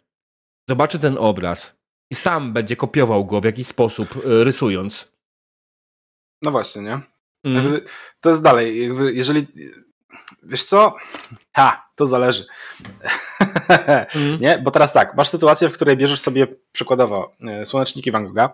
zobaczy 0.69 0.99
ten 0.99 1.17
obraz 1.17 1.75
i 2.11 2.15
sam 2.15 2.53
będzie 2.53 2.75
kopiował 2.75 3.25
go 3.25 3.41
w 3.41 3.43
jakiś 3.43 3.67
sposób, 3.67 4.15
e, 4.15 4.43
rysując. 4.43 5.11
No 6.41 6.51
właśnie, 6.51 6.82
nie? 6.82 7.01
Mm. 7.43 7.81
To 8.21 8.29
jest 8.29 8.43
dalej, 8.43 8.83
jakby 8.83 9.13
jeżeli 9.13 9.47
wiesz 10.43 10.65
co? 10.65 10.95
Ha, 11.53 11.89
to 11.95 12.05
zależy. 12.05 12.45
Mm. 14.15 14.39
nie? 14.41 14.57
Bo 14.57 14.71
teraz 14.71 14.93
tak, 14.93 15.15
masz 15.15 15.29
sytuację, 15.29 15.69
w 15.69 15.73
której 15.73 15.97
bierzesz 15.97 16.21
sobie 16.21 16.47
przykładowo 16.71 17.33
e, 17.41 17.65
słoneczniki 17.65 18.11
Van 18.11 18.27
Gogha. 18.27 18.53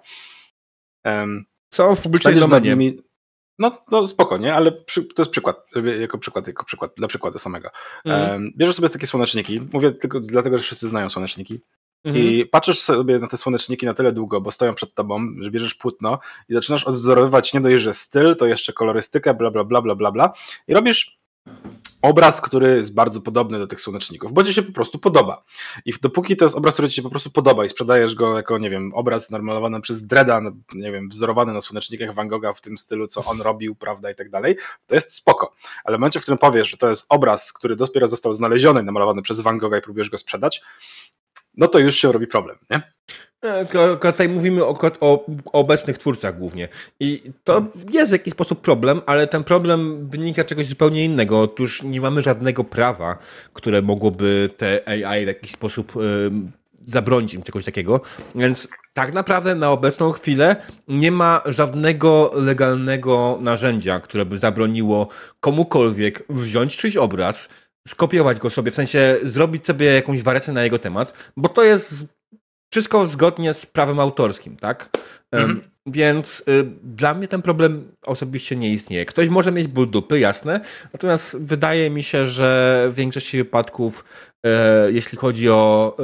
Um, 1.06 1.46
Co 1.70 1.96
w 1.96 2.02
publicznej 2.02 2.36
domenie. 2.36 2.70
Nimi, 2.70 3.02
no, 3.60 3.86
no 3.92 4.08
spoko, 4.08 4.38
nie? 4.38 4.56
Ale 4.56 4.72
przy, 4.72 5.04
to 5.04 5.22
jest 5.22 5.32
przykład, 5.32 5.58
jako 6.00 6.18
przykład, 6.18 6.48
jako 6.48 6.66
przykład, 6.66 6.92
dla 6.98 7.08
przykładu 7.08 7.40
samego. 7.40 7.70
Mm. 8.06 8.52
bierzesz 8.58 8.76
sobie 8.76 8.90
takie 8.90 9.08
słoneczniki, 9.08 9.62
mówię 9.74 9.92
tylko 9.92 10.20
dlatego, 10.20 10.58
że 10.58 10.64
wszyscy 10.64 10.90
znają 10.90 11.10
słoneczniki. 11.10 11.62
I 12.06 12.46
patrzysz 12.46 12.80
sobie 12.80 13.20
na 13.20 13.28
te 13.28 13.38
słoneczniki 13.38 13.86
na 13.86 13.94
tyle 13.94 14.12
długo, 14.12 14.42
bo 14.42 14.52
stoją 14.52 14.76
przed 14.76 14.94
tobą, 14.94 15.36
że 15.40 15.52
bierzesz 15.52 15.76
płótno 15.76 16.20
i 16.50 16.54
zaczynasz 16.54 16.84
odwzorowywać 16.84 17.54
nie 17.54 17.62
dość, 17.62 17.84
że 17.84 17.94
styl, 17.94 18.36
to 18.36 18.46
jeszcze 18.46 18.74
kolorystykę, 18.74 19.34
bla, 19.34 19.52
bla, 19.52 19.64
bla, 19.64 19.82
bla, 19.82 19.96
bla, 19.96 20.12
bla. 20.12 20.34
I 20.68 20.74
robisz 20.74 21.20
obraz, 22.02 22.42
który 22.42 22.78
jest 22.78 22.94
bardzo 22.94 23.22
podobny 23.22 23.60
do 23.60 23.68
tych 23.68 23.82
słoneczników, 23.82 24.34
bo 24.34 24.44
ci 24.44 24.54
się 24.54 24.64
po 24.64 24.72
prostu 24.72 25.00
podoba. 25.00 25.44
I 25.86 25.94
dopóki 26.02 26.38
to 26.38 26.46
jest 26.46 26.56
obraz, 26.56 26.74
który 26.74 26.90
ci 26.90 26.96
się 26.96 27.02
po 27.02 27.10
prostu 27.10 27.32
podoba 27.32 27.66
i 27.66 27.70
sprzedajesz 27.70 28.16
go 28.16 28.38
jako, 28.38 28.58
nie 28.58 28.70
wiem, 28.70 28.92
obraz 28.94 29.32
normalowany 29.32 29.82
przez 29.82 30.08
Dreda, 30.08 30.42
nie 30.74 30.92
wiem, 30.92 31.10
wzorowany 31.10 31.54
na 31.54 31.62
słonecznikach 31.62 32.16
Van 32.16 32.28
Gogha 32.28 32.54
w 32.54 32.62
tym 32.62 32.78
stylu, 32.78 33.08
co 33.08 33.24
on 33.26 33.42
robił, 33.42 33.76
prawda, 33.76 34.12
i 34.12 34.16
tak 34.16 34.30
dalej, 34.30 34.58
to 34.88 34.96
jest 34.96 35.14
spoko. 35.14 35.54
Ale 35.84 35.98
w 35.98 36.00
momencie, 36.00 36.20
w 36.20 36.24
którym 36.24 36.38
powiesz, 36.38 36.70
że 36.70 36.78
to 36.78 36.90
jest 36.90 37.06
obraz, 37.10 37.54
który 37.54 37.76
dopiero 37.76 38.08
został 38.08 38.34
znaleziony, 38.34 38.84
namalowany 38.84 39.22
przez 39.22 39.40
Van 39.40 39.58
Gogha 39.58 39.78
i 39.78 39.82
próbujesz 39.82 40.10
go 40.10 40.18
sprzedać, 40.18 40.62
no 41.58 41.68
to 41.68 41.80
już 41.80 41.96
się 41.96 42.12
robi 42.12 42.28
problem, 42.28 42.58
nie? 42.70 42.96
E, 43.46 43.98
tutaj 43.98 44.30
mówimy 44.30 44.66
o, 44.66 44.78
o, 45.00 45.26
obecnych 45.54 45.98
twórcach 45.98 46.38
głównie. 46.38 46.68
I 47.00 47.22
to 47.44 47.66
jest 47.92 48.10
w 48.10 48.12
jakiś 48.12 48.34
sposób 48.34 48.62
problem, 48.62 49.02
ale 49.06 49.28
ten 49.28 49.44
problem 49.44 50.10
wynika 50.10 50.42
z 50.42 50.46
czegoś 50.46 50.66
zupełnie 50.66 51.06
innego. 51.06 51.42
Otóż 51.42 51.84
nie 51.84 52.02
mamy 52.02 52.22
żadnego 52.22 52.64
prawa, 52.64 53.18
które 53.54 53.82
mogłoby 53.82 54.50
te 54.58 54.88
AI 54.88 55.24
w 55.24 55.28
jakiś 55.28 55.52
sposób 55.52 55.96
y, 55.96 56.00
zabronić 56.84 57.34
im 57.34 57.44
czegoś 57.44 57.66
takiego. 57.66 58.02
Więc 58.36 58.68
tak 58.94 59.14
naprawdę 59.14 59.56
na 59.56 59.72
obecną 59.72 60.12
chwilę 60.12 60.56
nie 60.88 61.12
ma 61.12 61.42
żadnego 61.46 62.32
legalnego 62.34 63.38
narzędzia, 63.42 64.00
które 64.00 64.26
by 64.26 64.38
zabroniło 64.38 65.08
komukolwiek 65.40 66.24
wziąć 66.30 66.78
czyjś 66.78 66.98
obraz, 66.98 67.50
skopiować 67.88 68.40
go 68.40 68.50
sobie, 68.50 68.72
w 68.72 68.76
sensie 68.76 69.18
zrobić 69.24 69.66
sobie 69.66 69.86
jakąś 69.86 70.22
wariację 70.22 70.54
na 70.54 70.64
jego 70.64 70.80
temat, 70.80 71.32
bo 71.38 71.50
to 71.50 71.64
jest 71.64 72.06
wszystko 72.72 73.06
zgodnie 73.06 73.54
z 73.54 73.66
prawem 73.66 74.00
autorskim, 74.00 74.58
tak? 74.58 74.90
Mhm. 75.32 75.62
Więc 75.88 76.44
y, 76.48 76.64
dla 76.84 77.14
mnie 77.14 77.28
ten 77.28 77.42
problem 77.42 77.92
osobiście 78.02 78.56
nie 78.56 78.72
istnieje. 78.72 79.06
Ktoś 79.06 79.30
może 79.30 79.52
mieć 79.52 79.68
ból 79.68 79.90
dupy, 79.90 80.20
jasne, 80.20 80.62
natomiast 80.94 81.38
wydaje 81.38 81.90
mi 81.90 82.04
się, 82.04 82.28
że 82.28 82.88
w 82.92 82.96
większości 82.96 83.38
wypadków, 83.38 84.06
y, 84.46 84.50
jeśli 84.92 85.18
chodzi 85.18 85.50
o 85.50 85.96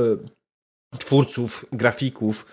y, 0.96 0.98
twórców, 0.98 1.66
grafików, 1.72 2.46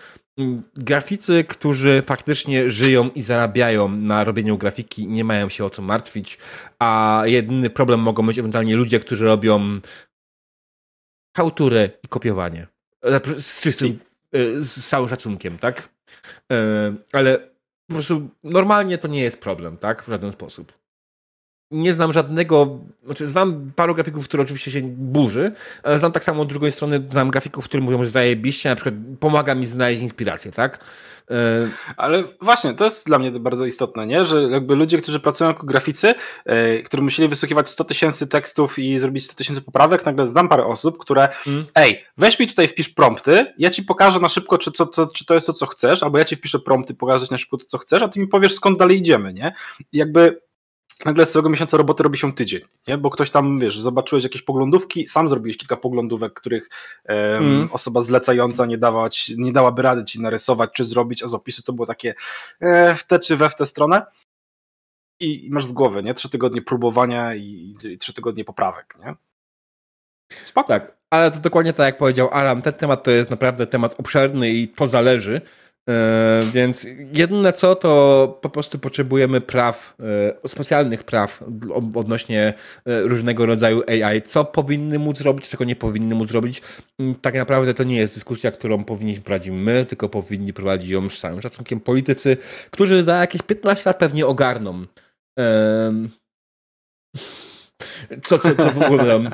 graficy, 0.75 1.43
którzy 1.43 2.03
faktycznie 2.05 2.69
żyją 2.69 3.09
i 3.09 3.21
zarabiają 3.21 3.89
na 3.89 4.23
robieniu 4.23 4.57
grafiki, 4.57 5.07
nie 5.07 5.23
mają 5.23 5.49
się 5.49 5.65
o 5.65 5.69
co 5.69 5.81
martwić, 5.81 6.37
a 6.79 7.21
jedyny 7.25 7.69
problem 7.69 7.99
mogą 7.99 8.23
mieć 8.23 8.39
ewentualnie 8.39 8.75
ludzie, 8.75 8.99
którzy 8.99 9.25
robią 9.25 9.79
hałturę 11.37 11.89
i 12.03 12.07
kopiowanie. 12.07 12.67
Z 13.39 13.61
czystym, 13.61 13.99
y, 14.35 14.65
z 14.65 14.87
całym 14.87 15.09
szacunkiem, 15.09 15.57
tak? 15.57 15.89
E, 16.51 16.95
ale 17.13 17.37
po 17.87 17.93
prostu 17.93 18.29
normalnie 18.43 18.97
to 18.97 19.07
nie 19.07 19.21
jest 19.21 19.41
problem, 19.41 19.77
tak? 19.77 20.03
W 20.03 20.07
żaden 20.07 20.31
sposób. 20.31 20.78
Nie 21.71 21.93
znam 21.93 22.13
żadnego, 22.13 22.79
znaczy 23.05 23.27
znam 23.27 23.71
paru 23.75 23.95
grafików, 23.95 24.27
które 24.27 24.43
oczywiście 24.43 24.71
się 24.71 24.81
burzy, 24.83 25.51
ale 25.83 25.99
znam 25.99 26.11
tak 26.11 26.23
samo 26.23 26.41
od 26.41 26.49
drugiej 26.49 26.71
strony, 26.71 27.03
znam 27.11 27.31
grafików, 27.31 27.65
którzy 27.65 27.83
mówią, 27.83 28.03
że 28.03 28.09
zajebiście, 28.09 28.69
na 28.69 28.75
przykład 28.75 28.95
pomaga 29.19 29.55
mi 29.55 29.65
znaleźć 29.65 30.01
inspirację, 30.01 30.51
tak? 30.51 30.85
E, 31.31 31.69
Ale 31.97 32.23
właśnie, 32.41 32.73
to 32.73 32.85
jest 32.85 33.05
dla 33.05 33.19
mnie 33.19 33.31
bardzo 33.31 33.65
istotne, 33.65 34.07
nie? 34.07 34.25
że 34.25 34.41
jakby 34.41 34.75
ludzie, 34.75 35.01
którzy 35.01 35.19
pracują 35.19 35.49
jako 35.49 35.65
graficy, 35.65 36.13
e, 36.45 36.83
którzy 36.83 37.03
musieli 37.03 37.29
wysłuchiwać 37.29 37.69
100 37.69 37.83
tysięcy 37.83 38.27
tekstów 38.27 38.79
i 38.79 38.99
zrobić 38.99 39.25
100 39.25 39.35
tysięcy 39.35 39.61
poprawek, 39.61 40.05
nagle 40.05 40.27
znam 40.27 40.49
parę 40.49 40.65
osób, 40.65 40.97
które 40.97 41.29
mm. 41.47 41.65
ej, 41.75 42.05
weź 42.17 42.39
mi 42.39 42.47
tutaj 42.47 42.67
wpisz 42.67 42.89
prompty, 42.89 43.53
ja 43.57 43.69
ci 43.69 43.83
pokażę 43.83 44.19
na 44.19 44.29
szybko, 44.29 44.57
czy, 44.57 44.71
co, 44.71 44.87
co, 44.87 45.07
czy 45.07 45.25
to 45.25 45.33
jest 45.33 45.47
to, 45.47 45.53
co 45.53 45.65
chcesz, 45.65 46.03
albo 46.03 46.17
ja 46.17 46.25
ci 46.25 46.35
wpiszę 46.35 46.59
prompty, 46.59 46.93
pokażę 46.93 47.27
ci 47.27 47.33
na 47.33 47.37
szybko 47.37 47.57
to, 47.57 47.65
co 47.65 47.77
chcesz, 47.77 48.01
a 48.01 48.07
ty 48.07 48.19
mi 48.19 48.27
powiesz, 48.27 48.55
skąd 48.55 48.79
dalej 48.79 48.97
idziemy, 48.97 49.33
nie? 49.33 49.53
I 49.91 49.97
jakby 49.97 50.41
nagle 51.05 51.25
z 51.25 51.31
całego 51.31 51.49
miesiąca 51.49 51.77
roboty 51.77 52.03
robi 52.03 52.17
się 52.17 52.33
tydzień, 52.33 52.61
nie? 52.87 52.97
bo 52.97 53.09
ktoś 53.09 53.31
tam, 53.31 53.59
wiesz, 53.59 53.79
zobaczyłeś 53.79 54.23
jakieś 54.23 54.41
poglądówki, 54.41 55.07
sam 55.07 55.29
zrobiłeś 55.29 55.57
kilka 55.57 55.77
poglądówek, 55.77 56.33
których 56.33 56.69
um, 57.09 57.17
mm. 57.43 57.69
osoba 57.71 58.01
zlecająca 58.01 58.65
nie, 58.65 58.77
dawać, 58.77 59.31
nie 59.37 59.53
dałaby 59.53 59.81
rady 59.81 60.05
ci 60.05 60.21
narysować 60.21 60.69
czy 60.73 60.85
zrobić, 60.85 61.23
a 61.23 61.27
z 61.27 61.33
opisu 61.33 61.63
to 61.63 61.73
było 61.73 61.85
takie 61.85 62.13
e, 62.59 62.95
w 62.95 63.03
tę 63.03 63.19
czy 63.19 63.37
we 63.37 63.49
w 63.49 63.55
tę 63.55 63.65
stronę 63.65 64.05
i, 65.19 65.45
i 65.45 65.49
masz 65.51 65.65
z 65.65 65.71
głowy, 65.71 66.03
nie? 66.03 66.13
Trzy 66.13 66.29
tygodnie 66.29 66.61
próbowania 66.61 67.35
i, 67.35 67.75
i 67.83 67.97
trzy 67.97 68.13
tygodnie 68.13 68.45
poprawek, 68.45 68.97
nie? 69.05 69.15
Spoko. 70.45 70.67
Tak, 70.67 70.97
ale 71.09 71.31
to 71.31 71.39
dokładnie 71.39 71.73
tak 71.73 71.85
jak 71.85 71.97
powiedział 71.97 72.29
Aram, 72.31 72.61
ten 72.61 72.73
temat 72.73 73.03
to 73.03 73.11
jest 73.11 73.29
naprawdę 73.29 73.67
temat 73.67 73.99
obszerny 73.99 74.49
i 74.49 74.67
to 74.67 74.87
zależy, 74.87 75.41
więc 76.53 76.87
jedyne 77.13 77.53
co, 77.53 77.75
to 77.75 78.39
po 78.41 78.49
prostu 78.49 78.79
potrzebujemy 78.79 79.41
praw, 79.41 79.95
e, 80.43 80.49
specjalnych 80.49 81.03
praw 81.03 81.43
odnośnie 81.95 82.53
e, 82.85 83.01
różnego 83.01 83.45
rodzaju 83.45 83.83
AI. 83.87 84.21
Co 84.21 84.45
powinny 84.45 84.99
móc 84.99 85.17
zrobić, 85.17 85.49
czego 85.49 85.63
nie 85.63 85.75
powinny 85.75 86.15
móc 86.15 86.29
zrobić. 86.29 86.61
Mm, 86.99 87.15
tak 87.15 87.35
naprawdę 87.35 87.73
to 87.73 87.83
nie 87.83 87.97
jest 87.97 88.15
dyskusja, 88.15 88.51
którą 88.51 88.83
powinniśmy 88.83 89.23
prowadzić 89.23 89.53
my, 89.53 89.85
tylko 89.85 90.09
powinni 90.09 90.53
prowadzić 90.53 90.89
ją 90.89 91.09
z 91.09 91.19
całym 91.19 91.41
szacunkiem 91.41 91.79
politycy, 91.79 92.37
którzy 92.71 93.03
za 93.03 93.15
jakieś 93.15 93.41
15 93.41 93.83
lat 93.85 93.97
pewnie 93.97 94.27
ogarną. 94.27 94.85
Co, 98.23 98.39
co, 98.39 98.55
co 98.55 98.71
w 98.71 98.81
ogóle 98.81 99.29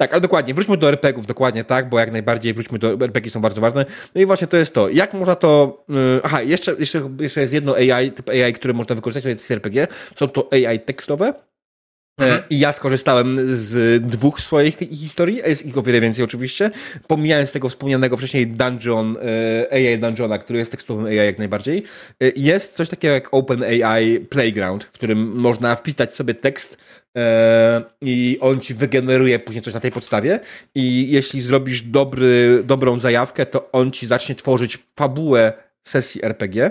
tak, 0.00 0.12
ale 0.12 0.20
dokładnie, 0.20 0.54
wróćmy 0.54 0.76
do 0.76 0.88
RPGów, 0.88 1.26
dokładnie 1.26 1.64
tak, 1.64 1.88
bo 1.88 1.98
jak 1.98 2.12
najbardziej 2.12 2.54
wróćmy 2.54 2.78
do 2.78 2.92
RPG 2.92 3.30
są 3.30 3.40
bardzo 3.40 3.60
ważne. 3.60 3.86
No 4.14 4.20
i 4.20 4.26
właśnie 4.26 4.46
to 4.46 4.56
jest 4.56 4.74
to. 4.74 4.88
Jak 4.88 5.14
można 5.14 5.36
to. 5.36 5.84
Yy, 5.88 6.20
aha, 6.22 6.42
jeszcze, 6.42 6.74
jeszcze, 6.78 7.10
jeszcze 7.20 7.40
jest 7.40 7.52
jedno 7.52 7.74
AI, 7.74 8.12
typ 8.12 8.28
AI, 8.28 8.52
które 8.52 8.74
można 8.74 8.94
wykorzystać, 8.94 9.22
to 9.22 9.28
jest 9.28 9.50
RPG. 9.50 9.88
Są 10.16 10.28
to 10.28 10.48
AI 10.52 10.80
tekstowe. 10.80 11.34
E, 12.20 12.24
mhm. 12.24 12.42
I 12.50 12.58
ja 12.58 12.72
skorzystałem 12.72 13.38
z 13.56 14.02
dwóch 14.02 14.40
swoich 14.40 14.78
historii, 14.78 15.36
jest 15.36 15.66
ich 15.66 15.78
o 15.78 15.82
wiele 15.82 16.00
więcej 16.00 16.24
oczywiście, 16.24 16.70
pomijając 17.06 17.52
tego 17.52 17.68
wspomnianego 17.68 18.16
wcześniej 18.16 18.46
Dungeon, 18.46 19.16
e, 19.16 19.72
AI 19.72 19.98
Dungeona, 19.98 20.38
który 20.38 20.58
jest 20.58 20.70
tekstowym 20.70 21.06
AI 21.06 21.16
jak 21.16 21.38
najbardziej. 21.38 21.82
E, 22.22 22.32
jest 22.36 22.74
coś 22.74 22.88
takiego 22.88 23.14
jak 23.14 23.34
OpenAI 23.34 24.20
Playground, 24.20 24.84
w 24.84 24.92
którym 24.92 25.32
można 25.32 25.76
wpisać 25.76 26.14
sobie 26.14 26.34
tekst 26.34 26.76
i 28.00 28.38
on 28.40 28.60
ci 28.60 28.74
wygeneruje 28.74 29.38
później 29.38 29.62
coś 29.62 29.74
na 29.74 29.80
tej 29.80 29.92
podstawie 29.92 30.40
i 30.74 31.10
jeśli 31.10 31.40
zrobisz 31.40 31.82
dobry, 31.82 32.62
dobrą 32.64 32.98
zajawkę, 32.98 33.46
to 33.46 33.72
on 33.72 33.90
ci 33.90 34.06
zacznie 34.06 34.34
tworzyć 34.34 34.78
fabułę 34.96 35.52
sesji 35.82 36.24
RPG. 36.24 36.70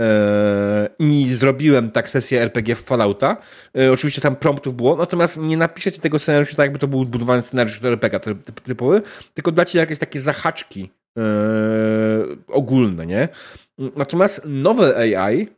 E, 0.00 0.88
I 0.98 1.34
zrobiłem 1.34 1.90
tak 1.90 2.10
sesję 2.10 2.42
RPG 2.42 2.74
w 2.74 2.80
Fallouta. 2.80 3.36
E, 3.78 3.92
oczywiście 3.92 4.20
tam 4.20 4.36
promptów 4.36 4.74
było, 4.74 4.96
natomiast 4.96 5.36
nie 5.36 5.56
napiszę 5.56 5.92
ci 5.92 6.00
tego 6.00 6.18
scenariusza 6.18 6.56
tak, 6.56 6.64
jakby 6.64 6.78
to 6.78 6.88
był 6.88 7.04
budowany 7.04 7.42
scenariusz 7.42 7.84
RPG 7.84 8.20
typowy, 8.64 9.02
tylko 9.34 9.52
da 9.52 9.64
ci 9.64 9.78
jakieś 9.78 9.98
takie 9.98 10.20
zahaczki 10.20 10.90
ogólne, 12.48 13.06
nie? 13.06 13.28
Natomiast 13.78 14.42
nowe 14.44 14.96
AI 14.96 15.48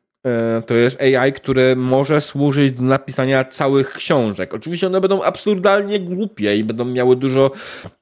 to 0.66 0.74
jest 0.74 1.02
AI, 1.02 1.32
które 1.32 1.76
może 1.76 2.20
służyć 2.20 2.72
do 2.72 2.82
napisania 2.82 3.44
całych 3.44 3.92
książek. 3.92 4.54
Oczywiście 4.54 4.86
one 4.86 5.00
będą 5.00 5.22
absurdalnie 5.22 6.00
głupie 6.00 6.56
i 6.56 6.64
będą 6.64 6.84
miały 6.84 7.16
dużo, 7.16 7.50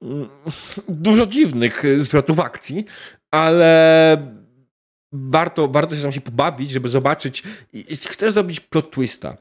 mm, 0.02 0.28
dużo 0.88 1.26
dziwnych 1.26 1.82
zwrotów 1.98 2.40
akcji, 2.40 2.84
ale 3.30 4.38
warto, 5.12 5.68
warto 5.68 5.96
się 5.96 6.02
tam 6.02 6.12
się 6.12 6.20
pobawić, 6.20 6.70
żeby 6.70 6.88
zobaczyć. 6.88 7.42
Jeśli 7.72 8.10
chcesz 8.10 8.32
zrobić 8.32 8.60
plot 8.60 8.90
twista, 8.90 9.36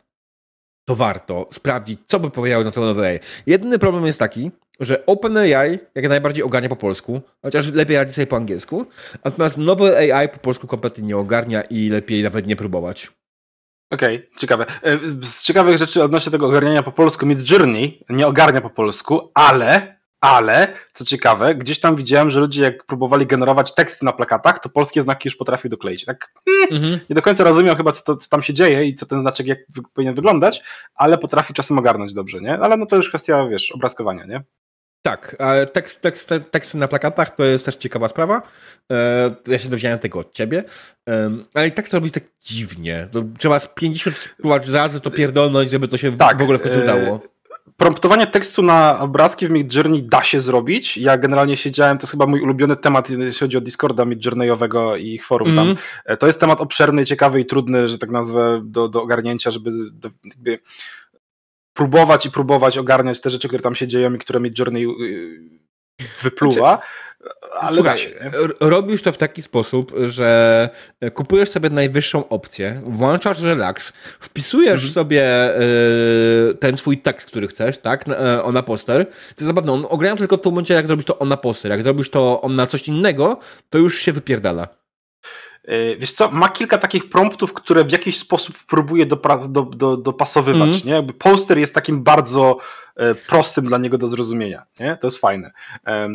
to 0.86 0.95
warto 0.95 1.47
sprawdzić, 1.51 1.99
co 2.07 2.20
by 2.20 2.30
powiedziały 2.30 2.65
na 2.65 2.72
to 2.72 2.82
nowe 2.82 3.07
AI. 3.07 3.20
Jedyny 3.45 3.80
problem 3.80 4.05
jest 4.05 4.20
taki, 4.20 4.51
że 4.80 5.05
OpenAI 5.05 5.80
jak 5.95 6.09
najbardziej 6.09 6.43
ogarnia 6.43 6.70
po 6.70 6.76
polsku, 6.76 7.22
chociaż 7.41 7.72
lepiej 7.72 7.97
radzi 7.97 8.13
sobie 8.13 8.28
po 8.28 8.36
angielsku, 8.36 8.86
natomiast 9.26 9.57
nowy 9.57 10.13
AI 10.13 10.30
po 10.30 10.38
polsku 10.38 10.68
kompletnie 10.68 11.03
nie 11.03 11.18
ogarnia 11.18 11.61
i 11.61 11.89
lepiej 11.89 12.24
nawet 12.24 12.47
nie 12.47 12.55
próbować. 12.55 13.11
Okej, 13.91 14.15
okay, 14.15 14.39
ciekawe. 14.39 14.65
E, 14.84 14.97
z 15.22 15.43
ciekawych 15.43 15.78
rzeczy 15.78 16.03
odnośnie 16.03 16.32
tego 16.32 16.47
ogarniania 16.47 16.84
po 16.84 16.91
polsku, 16.91 17.26
Mid 17.26 17.51
Journey 17.51 18.03
nie 18.09 18.28
ogarnia 18.28 18.61
po 18.61 18.70
polsku, 18.70 19.32
ale, 19.34 19.97
ale, 20.22 20.74
co 20.93 21.05
ciekawe, 21.05 21.55
gdzieś 21.55 21.80
tam 21.80 21.95
widziałem, 21.95 22.32
że 22.32 22.39
ludzie 22.39 22.61
jak 22.61 22.86
próbowali 22.86 23.26
generować 23.26 23.74
teksty 23.74 24.05
na 24.05 24.13
plakatach, 24.13 24.59
to 24.59 24.70
polskie 24.70 25.01
znaki 25.01 25.28
już 25.28 25.36
potrafił 25.36 25.70
dokleić. 25.70 26.05
Tak 26.05 26.32
mm, 26.47 26.84
mm 26.84 26.84
-hmm. 26.84 26.99
nie 27.09 27.15
do 27.15 27.22
końca 27.22 27.43
rozumiem 27.43 27.76
chyba, 27.76 27.91
co, 27.91 28.03
to, 28.03 28.18
co 28.18 28.30
tam 28.30 28.43
się 28.43 28.53
dzieje 28.53 28.86
i 28.86 28.95
co 28.95 29.05
ten 29.05 29.22
znaczek 29.22 29.47
jak 29.47 29.59
powinien 29.93 30.15
wyglądać, 30.15 30.61
ale 30.95 31.18
potrafi 31.18 31.53
czasem 31.53 31.80
ogarnąć 31.80 32.13
dobrze, 32.13 32.41
nie? 32.41 32.59
Ale 32.59 32.78
no 32.78 32.86
to 32.86 32.95
już 32.95 33.09
kwestia, 33.09 33.47
wiesz, 33.47 33.72
obrazkowania, 33.72 34.26
nie? 34.26 34.43
Tak, 35.01 35.36
ale 35.39 35.68
tekst, 35.68 36.01
tekst, 36.01 36.34
teksty 36.51 36.78
na 36.78 36.88
plakatach 36.88 37.36
to 37.36 37.43
jest 37.43 37.65
też 37.65 37.76
ciekawa 37.76 38.07
sprawa. 38.07 38.41
E, 38.91 39.36
ja 39.47 39.59
się 39.59 39.70
dowiedziałem 39.70 39.99
tego 39.99 40.20
od 40.20 40.34
ciebie. 40.34 40.63
Ale 41.53 41.72
tekst 41.72 41.93
robi 41.93 42.11
tak 42.11 42.24
dziwnie. 42.41 43.07
Trzeba 43.38 43.59
z 43.59 43.68
50 43.68 44.36
razy 44.72 45.01
to 45.01 45.11
pierdolnąć, 45.11 45.72
żeby 45.72 45.88
to 45.88 45.97
się 45.97 46.18
tak, 46.18 46.38
w 46.38 46.41
ogóle 46.41 46.57
w 46.57 46.61
końcu 46.61 46.80
udało. 46.80 47.22
Promptowanie 47.78 48.28
tekstu 48.28 48.61
na 48.61 48.99
obrazki 48.99 49.47
w 49.47 49.51
Midjourney 49.51 50.03
da 50.03 50.24
się 50.24 50.41
zrobić. 50.41 50.97
Ja 50.97 51.18
generalnie 51.18 51.57
siedziałem, 51.57 51.97
to 51.97 52.03
jest 52.03 52.11
chyba 52.11 52.26
mój 52.26 52.41
ulubiony 52.41 52.76
temat, 52.76 53.09
jeśli 53.09 53.39
chodzi 53.39 53.57
o 53.57 53.61
Discorda 53.61 54.05
Midjourneyowego 54.05 54.95
i 54.95 55.07
ich 55.07 55.26
forum 55.26 55.47
mm. 55.47 55.57
tam. 55.57 55.70
Mhm. 55.70 55.88
E, 56.05 56.18
to 56.18 56.28
jest 56.28 56.39
temat 56.39 56.61
obszerny, 56.61 57.05
ciekawy 57.05 57.41
i 57.41 57.45
trudny, 57.45 57.88
że 57.88 57.97
tak 57.97 58.09
nazwę, 58.09 58.61
do, 58.63 58.88
do 58.88 59.01
ogarnięcia, 59.01 59.51
żeby 59.51 59.72
do, 59.91 60.09
jakby 60.26 60.59
próbować 61.74 62.26
i 62.26 62.32
próbować 62.32 62.78
ogarniać 62.78 63.22
te 63.22 63.30
rzeczy, 63.30 63.47
które 63.47 63.63
tam 63.63 63.76
się 63.76 63.88
dzieją 63.88 64.13
i 64.13 64.18
które 64.18 64.39
mi 64.39 64.51
Journey 64.59 64.86
y, 64.86 65.59
wypluwa. 66.22 66.82
Ale 67.60 67.76
Słuchaj, 67.76 68.00
się, 68.00 68.10
robisz 68.60 69.02
to 69.02 69.12
w 69.12 69.18
taki 69.18 69.44
sposób, 69.44 69.94
że 70.08 70.70
kupujesz 71.14 71.50
sobie 71.50 71.70
najwyższą 71.70 72.30
opcję, 72.30 72.82
włączasz 72.86 73.42
relaks, 73.42 73.94
wpisujesz 74.20 74.86
mhm. 74.86 74.94
sobie 74.94 75.54
y, 75.62 76.56
ten 76.60 76.78
swój 76.78 76.98
tekst, 76.98 77.28
który 77.28 77.48
chcesz, 77.48 77.78
tak, 77.78 78.08
na, 78.08 78.50
y, 78.50 78.52
na 78.52 78.64
poster. 78.64 79.06
To 79.36 79.46
zabawne, 79.46 79.72
on 79.72 79.86
ogrania 79.90 80.16
tylko 80.16 80.38
w 80.38 80.42
tym 80.42 80.52
momencie, 80.52 80.74
jak 80.74 80.88
zrobisz 80.88 81.06
to 81.06 81.20
on 81.20 81.30
na 81.30 81.38
poster. 81.38 81.72
Jak 81.72 81.84
zrobisz 81.84 82.10
to 82.10 82.42
on 82.42 82.56
na 82.56 82.66
coś 82.66 82.88
innego, 82.88 83.40
to 83.70 83.78
już 83.78 84.00
się 84.00 84.12
wypierdala. 84.12 84.68
E, 85.68 85.96
wiesz 85.96 86.12
co, 86.12 86.32
ma 86.32 86.50
kilka 86.50 86.78
takich 86.78 87.10
promptów, 87.10 87.54
które 87.54 87.84
w 87.84 87.92
jakiś 87.92 88.18
sposób 88.18 88.56
próbuje 88.70 89.06
dopra- 89.06 89.52
do, 89.52 89.62
do, 89.62 89.98
dopasowywać, 89.98 90.70
mm. 90.70 90.82
nie? 90.86 90.92
Jakby 90.92 91.14
poster 91.14 91.58
jest 91.58 91.76
takim 91.76 92.04
bardzo 92.04 92.58
e, 92.58 92.87
prostym 93.28 93.66
dla 93.66 93.78
niego 93.78 93.98
do 93.98 94.08
zrozumienia, 94.08 94.66
nie? 94.80 94.98
To 95.02 95.08
jest 95.08 95.18
fajne. 95.18 95.52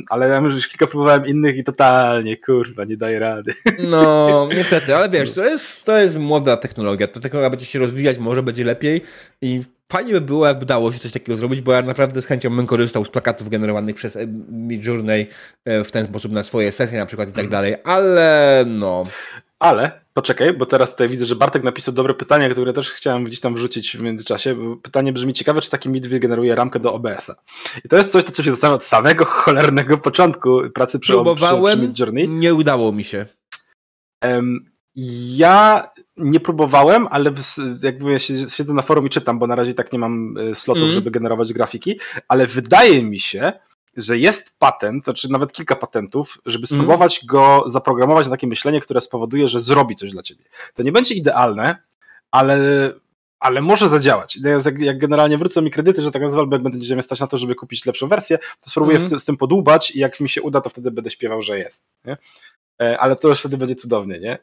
Ale 0.09 0.29
ja 0.29 0.39
już 0.41 0.69
kilka 0.69 0.87
próbowałem 0.87 1.27
innych 1.27 1.57
i 1.57 1.65
totalnie, 1.65 2.37
kurwa, 2.37 2.85
nie 2.85 2.97
daje 2.97 3.19
rady. 3.19 3.53
No, 3.91 4.49
niestety, 4.55 4.97
ale 4.97 5.09
wiesz, 5.09 5.33
to 5.35 5.45
jest, 5.45 5.87
to 5.87 5.99
jest 5.99 6.19
młoda 6.19 6.57
technologia. 6.57 7.07
Ta 7.07 7.21
technologia 7.21 7.51
będzie 7.51 7.67
się 7.67 7.79
rozwijać, 7.79 8.19
może 8.19 8.43
będzie 8.43 8.65
lepiej 8.65 9.01
i 9.43 9.63
fajnie 9.93 10.13
by 10.13 10.21
było, 10.21 10.47
jakby 10.47 10.67
dało 10.67 10.93
się 10.93 10.99
coś 10.99 11.13
takiego 11.13 11.39
zrobić, 11.39 11.61
bo 11.61 11.73
ja 11.73 11.83
naprawdę 11.83 12.23
z 12.23 12.27
chęcią 12.27 12.57
bym 12.57 12.67
korzystał 12.67 13.05
z 13.05 13.11
plakatów 13.11 13.49
generowanych 13.49 13.97
przez 13.97 14.17
e, 14.17 14.27
Midjourney 14.49 15.27
w 15.67 15.91
ten 15.91 16.07
sposób 16.07 16.33
na 16.33 16.43
swoje 16.43 16.73
sesje 16.73 16.99
na 16.99 17.07
przykład 17.07 17.29
i 17.29 17.33
tak 17.33 17.45
mhm. 17.45 17.51
dalej, 17.51 17.77
ale 17.85 18.65
no... 18.67 19.05
Ale 19.63 20.01
poczekaj, 20.15 20.53
bo 20.53 20.67
teraz 20.67 20.91
tutaj 20.91 21.09
widzę, 21.09 21.27
że 21.27 21.37
Bartek 21.37 21.65
napisał 21.65 21.95
dobre 21.95 22.15
pytanie, 22.15 22.51
które 22.51 22.73
też 22.73 22.91
chciałem 22.91 23.25
gdzieś 23.25 23.41
tam 23.41 23.55
wrzucić 23.55 23.97
w 23.97 24.01
międzyczasie. 24.01 24.77
Pytanie 24.83 25.13
brzmi 25.13 25.35
ciekawe, 25.35 25.61
czy 25.61 25.71
taki 25.71 25.89
MID 25.89 26.07
wygeneruje 26.07 26.55
ramkę 26.55 26.81
do 26.81 26.95
OBS-a. 26.95 27.35
I 27.85 27.89
to 27.89 27.97
jest 27.97 28.13
coś, 28.13 28.25
co 28.25 28.43
się 28.43 28.51
zastanawiam 28.51 28.77
od 28.77 28.85
samego 28.85 29.25
cholernego 29.45 29.99
początku 29.99 30.61
pracy 30.75 30.99
przy, 30.99 31.13
Próbowałem, 31.13 31.81
przy, 31.81 31.89
przy 31.89 32.03
Journey. 32.03 32.29
nie 32.29 32.55
udało 32.55 32.93
mi 32.93 33.05
się. 33.05 33.27
Um, 34.25 34.71
ja 35.37 35.91
nie 36.17 36.41
próbowałem, 36.41 37.07
ale 37.11 37.33
jakby 37.83 38.13
ja 38.13 38.19
siedzę 38.49 38.75
na 38.75 38.83
forum 38.83 39.07
i 39.07 39.11
czytam, 39.11 39.39
bo 39.39 39.47
na 39.47 39.55
razie 39.55 39.75
tak 39.75 39.93
nie 39.93 39.99
mam 39.99 40.35
e, 40.39 40.55
slotów, 40.55 40.83
mm. 40.83 40.95
żeby 40.95 41.11
generować 41.11 41.53
grafiki, 41.53 41.99
ale 42.29 42.47
wydaje 42.47 43.03
mi 43.03 43.21
się, 43.21 43.53
że 43.97 44.19
jest 44.19 44.55
patent, 44.59 45.05
znaczy 45.05 45.33
nawet 45.33 45.53
kilka 45.53 45.77
patentów, 45.77 46.39
żeby 46.47 46.65
mhm. 46.65 46.81
spróbować 46.81 47.19
mm. 47.19 47.27
go 47.27 47.65
zaprogramować 47.67 48.27
na 48.27 48.31
takie 48.31 48.47
myślenie, 48.47 48.81
które 48.81 49.01
spowoduje, 49.01 49.49
że 49.49 49.61
zrobi 49.61 49.97
coś 49.97 50.11
dla 50.11 50.23
ciebie. 50.23 50.45
To 50.75 50.83
nie 50.83 50.93
będzie 50.93 51.15
idealne, 51.15 51.77
ale, 52.31 52.59
ale 53.41 53.63
może 53.63 53.89
zadziałać. 53.89 54.39
Jak, 54.65 54.79
jak 54.79 54.99
generalnie 54.99 55.39
wrócą 55.39 55.63
mi 55.63 55.71
kredyty, 55.71 56.03
że 56.03 56.11
tak 56.11 56.23
nazwę, 56.23 56.41
albo 56.41 56.57
jak 56.57 56.65
mnie 56.65 57.03
stać 57.03 57.21
na 57.21 57.27
to, 57.27 57.39
żeby 57.39 57.55
kupić 57.55 57.87
lepszą 57.87 58.09
wersję, 58.09 58.39
to 58.61 58.71
spróbuję 58.71 58.99
mm. 58.99 59.21
z 59.21 59.25
tym 59.25 59.37
podłubać 59.37 59.91
i 59.91 59.99
jak 59.99 60.21
mi 60.21 60.29
się 60.29 60.43
uda, 60.43 60.61
to 60.61 60.71
wtedy 60.71 60.91
będę 60.91 61.11
śpiewał, 61.11 61.43
że 61.43 61.59
jest. 61.59 61.87
Nie? 62.05 62.17
E, 62.81 62.99
ale 62.99 63.17
to 63.17 63.29
już 63.29 63.41
wtedy 63.41 63.57
będzie 63.57 63.75
cudownie, 63.75 64.21
nie? 64.21 64.39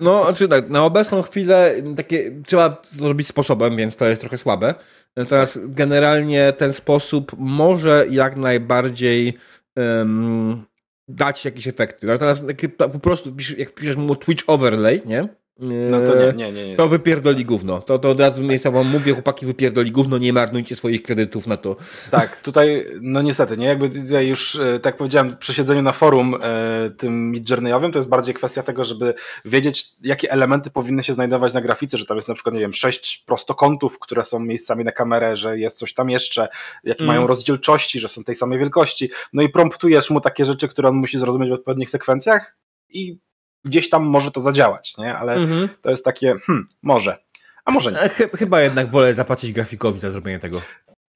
No, 0.00 0.24
znaczy 0.24 0.48
tak, 0.48 0.70
na 0.70 0.84
obecną 0.84 1.22
chwilę 1.22 1.74
takie 1.96 2.42
trzeba 2.46 2.82
zrobić 2.90 3.26
sposobem, 3.26 3.76
więc 3.76 3.96
to 3.96 4.06
jest 4.06 4.20
trochę 4.20 4.38
słabe. 4.38 4.74
Natomiast 5.16 5.60
generalnie 5.64 6.52
ten 6.52 6.72
sposób 6.72 7.32
może 7.38 8.06
jak 8.10 8.36
najbardziej 8.36 9.38
um, 9.76 10.64
dać 11.08 11.44
jakieś 11.44 11.68
efekty. 11.68 12.06
Natomiast 12.06 12.44
po 12.78 12.98
prostu, 12.98 13.34
jak 13.58 13.74
piszesz 13.74 13.96
mu 13.96 14.16
Twitch 14.16 14.44
Overlay, 14.46 15.02
nie? 15.06 15.28
No 15.58 15.98
to 16.06 16.16
nie, 16.16 16.32
nie, 16.32 16.52
nie, 16.52 16.68
nie. 16.68 16.76
To 16.76 16.88
wypierdoli 16.88 17.44
gówno. 17.44 17.80
To, 17.80 17.98
to 17.98 18.10
od 18.10 18.20
razu 18.20 18.42
miejsca 18.42 18.70
wam 18.70 18.86
mówię, 18.86 19.12
chłopaki, 19.12 19.46
wypierdoli 19.46 19.90
gówno, 19.90 20.18
nie 20.18 20.32
marnujcie 20.32 20.76
swoich 20.76 21.02
kredytów 21.02 21.46
na 21.46 21.56
to. 21.56 21.76
Tak, 22.10 22.40
tutaj, 22.40 22.86
no 23.00 23.22
niestety, 23.22 23.56
nie? 23.56 23.66
Jakby 23.66 23.90
ja 24.10 24.20
już, 24.20 24.56
e, 24.56 24.80
tak 24.80 24.96
powiedziałem, 24.96 25.36
przy 25.36 25.54
siedzeniu 25.54 25.82
na 25.82 25.92
forum 25.92 26.36
e, 26.42 26.90
tym 26.90 27.30
midjourneyowym, 27.30 27.92
to 27.92 27.98
jest 27.98 28.08
bardziej 28.08 28.34
kwestia 28.34 28.62
tego, 28.62 28.84
żeby 28.84 29.14
wiedzieć, 29.44 29.88
jakie 30.02 30.30
elementy 30.30 30.70
powinny 30.70 31.04
się 31.04 31.14
znajdować 31.14 31.54
na 31.54 31.60
grafice, 31.60 31.98
że 31.98 32.06
tam 32.06 32.16
jest 32.16 32.28
na 32.28 32.34
przykład, 32.34 32.54
nie 32.54 32.60
wiem, 32.60 32.74
sześć 32.74 33.24
prostokątów, 33.26 33.98
które 33.98 34.24
są 34.24 34.40
miejscami 34.40 34.84
na 34.84 34.92
kamerę, 34.92 35.36
że 35.36 35.58
jest 35.58 35.78
coś 35.78 35.94
tam 35.94 36.10
jeszcze, 36.10 36.48
jakie 36.84 37.04
mm. 37.04 37.16
mają 37.16 37.26
rozdzielczości, 37.26 38.00
że 38.00 38.08
są 38.08 38.24
tej 38.24 38.36
samej 38.36 38.58
wielkości. 38.58 39.10
No 39.32 39.42
i 39.42 39.48
promptujesz 39.48 40.10
mu 40.10 40.20
takie 40.20 40.44
rzeczy, 40.44 40.68
które 40.68 40.88
on 40.88 40.94
musi 40.94 41.18
zrozumieć 41.18 41.50
w 41.50 41.54
odpowiednich 41.54 41.90
sekwencjach 41.90 42.56
i 42.88 43.18
gdzieś 43.64 43.90
tam 43.90 44.02
może 44.04 44.30
to 44.30 44.40
zadziałać, 44.40 44.94
nie? 44.98 45.16
Ale 45.16 45.34
mhm. 45.34 45.68
to 45.82 45.90
jest 45.90 46.04
takie, 46.04 46.34
hmm, 46.46 46.66
może. 46.82 47.18
A 47.64 47.70
może 47.70 47.92
nie. 47.92 48.00
E, 48.00 48.08
chyba 48.36 48.60
jednak 48.60 48.90
wolę 48.90 49.14
zapłacić 49.14 49.52
grafikowi 49.52 50.00
za 50.00 50.10
zrobienie 50.10 50.38
tego. 50.38 50.62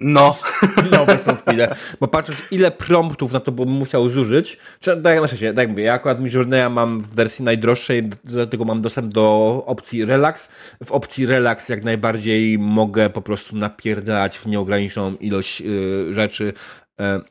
No. 0.00 0.36
Na 0.90 1.00
obecną 1.00 1.36
chwilę. 1.36 1.74
Bo 2.00 2.08
patrząc, 2.08 2.42
ile 2.50 2.70
promptów 2.70 3.32
na 3.32 3.40
to 3.40 3.52
bym 3.52 3.68
musiał 3.68 4.08
zużyć, 4.08 4.58
czy, 4.80 4.96
tak, 4.96 5.20
na 5.20 5.26
szczęście, 5.26 5.54
tak 5.54 5.68
mówię, 5.68 5.84
ja 5.84 5.92
akurat 5.92 6.20
Midjourneya 6.20 6.70
mam 6.70 7.00
w 7.00 7.14
wersji 7.14 7.44
najdroższej, 7.44 8.10
dlatego 8.24 8.64
mam 8.64 8.82
dostęp 8.82 9.12
do 9.12 9.62
opcji 9.66 10.04
Relax. 10.04 10.48
W 10.84 10.92
opcji 10.92 11.26
Relax 11.26 11.68
jak 11.68 11.84
najbardziej 11.84 12.58
mogę 12.58 13.10
po 13.10 13.22
prostu 13.22 13.56
napierdalać 13.56 14.38
w 14.38 14.46
nieograniczoną 14.46 15.16
ilość 15.16 15.60
yy, 15.60 16.14
rzeczy, 16.14 16.52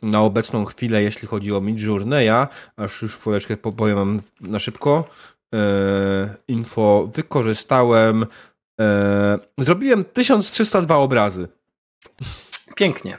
na 0.01 0.21
obecną 0.21 0.65
chwilę, 0.65 1.03
jeśli 1.03 1.27
chodzi 1.27 1.53
o 1.53 1.61
Midjourneya, 1.61 2.47
aż 2.77 3.01
już 3.01 3.17
chwileczkę 3.17 3.57
powiem 3.57 4.19
na 4.41 4.59
szybko, 4.59 5.09
e, 5.55 6.35
info 6.47 7.09
wykorzystałem, 7.13 8.25
e, 8.81 9.39
zrobiłem 9.57 10.05
1302 10.05 10.95
obrazy. 10.95 11.47
Pięknie. 12.75 13.17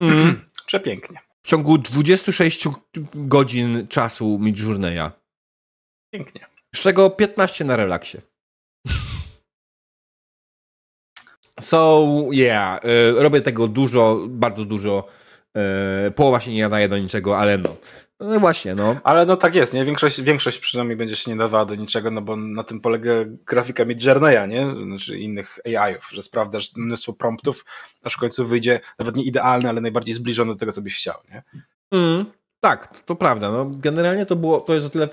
Mm. 0.00 0.44
Przepięknie. 0.66 1.18
W 1.42 1.48
ciągu 1.48 1.78
26 1.78 2.68
godzin 3.14 3.86
czasu 3.88 4.38
Midjourneya. 4.38 5.10
Pięknie. 6.12 6.46
Z 6.74 6.80
czego 6.80 7.10
15 7.10 7.64
na 7.64 7.76
relaksie. 7.76 8.18
So, 11.60 12.06
yeah, 12.32 12.80
robię 13.16 13.40
tego 13.40 13.68
dużo, 13.68 14.24
bardzo 14.28 14.64
dużo 14.64 15.08
E, 15.08 15.25
połowa 16.14 16.40
się 16.40 16.52
nie 16.52 16.62
nadaje 16.62 16.88
do 16.88 16.98
niczego, 16.98 17.38
ale 17.38 17.58
no. 17.58 17.76
No 18.20 18.40
właśnie, 18.40 18.74
no. 18.74 18.96
Ale 19.04 19.26
no 19.26 19.36
tak 19.36 19.54
jest, 19.54 19.74
nie? 19.74 19.84
Większość, 19.84 20.22
większość 20.22 20.58
przynajmniej 20.58 20.96
będzie 20.96 21.16
się 21.16 21.30
nie 21.30 21.36
nadawała 21.36 21.64
do 21.64 21.74
niczego, 21.74 22.10
no 22.10 22.22
bo 22.22 22.36
na 22.36 22.64
tym 22.64 22.80
polega 22.80 23.10
grafika 23.46 23.84
Midjourneya, 23.84 24.48
nie? 24.48 24.74
Znaczy 24.86 25.18
innych 25.18 25.58
AI-ów, 25.64 26.10
że 26.12 26.22
sprawdzasz 26.22 26.76
mnóstwo 26.76 27.12
promptów, 27.12 27.64
aż 28.02 28.14
w 28.14 28.18
końcu 28.18 28.46
wyjdzie 28.46 28.80
nawet 28.98 29.16
nie 29.16 29.24
idealny, 29.24 29.68
ale 29.68 29.80
najbardziej 29.80 30.14
zbliżony 30.14 30.52
do 30.52 30.58
tego, 30.58 30.72
co 30.72 30.82
byś 30.82 30.96
chciał, 30.96 31.14
nie? 31.30 31.42
Mm, 31.92 32.24
tak, 32.60 32.86
to, 32.86 32.98
to, 33.06 33.16
prawda. 33.16 33.52
No, 33.52 33.70
generalnie 33.70 34.26
to 34.26 34.36
było, 34.36 34.60
to 34.60 34.74
jest 34.74 34.86
o 34.86 34.90
tyle, 34.90 35.08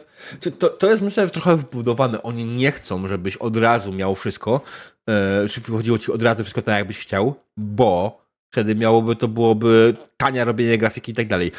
to, 0.60 0.70
to 0.70 0.90
jest 0.90 1.02
myślę 1.02 1.28
trochę 1.30 1.58
wbudowane. 1.58 2.24
Oni 2.24 2.46
nie 2.46 2.72
chcą, 2.72 3.08
żebyś 3.08 3.38
od 3.38 3.58
razu 3.58 3.94
miał 3.94 4.16
wszystko, 4.16 4.62
yy, 5.08 5.50
czy 5.50 5.62
wychodziło 5.62 5.98
ci 5.98 6.12
od 6.12 6.24
razu 6.24 6.44
wszystko 6.44 6.62
tak, 6.62 6.76
jakbyś 6.76 7.00
chciał, 7.00 7.36
bo 7.58 8.23
Wtedy 8.54 8.76
miałoby 8.76 9.16
to 9.16 9.28
byłoby 9.28 9.96
tania 10.18 10.46
robienie 10.46 10.78
grafiki 10.78 11.12
i 11.12 11.16
tak 11.16 11.28
dalej. 11.28 11.52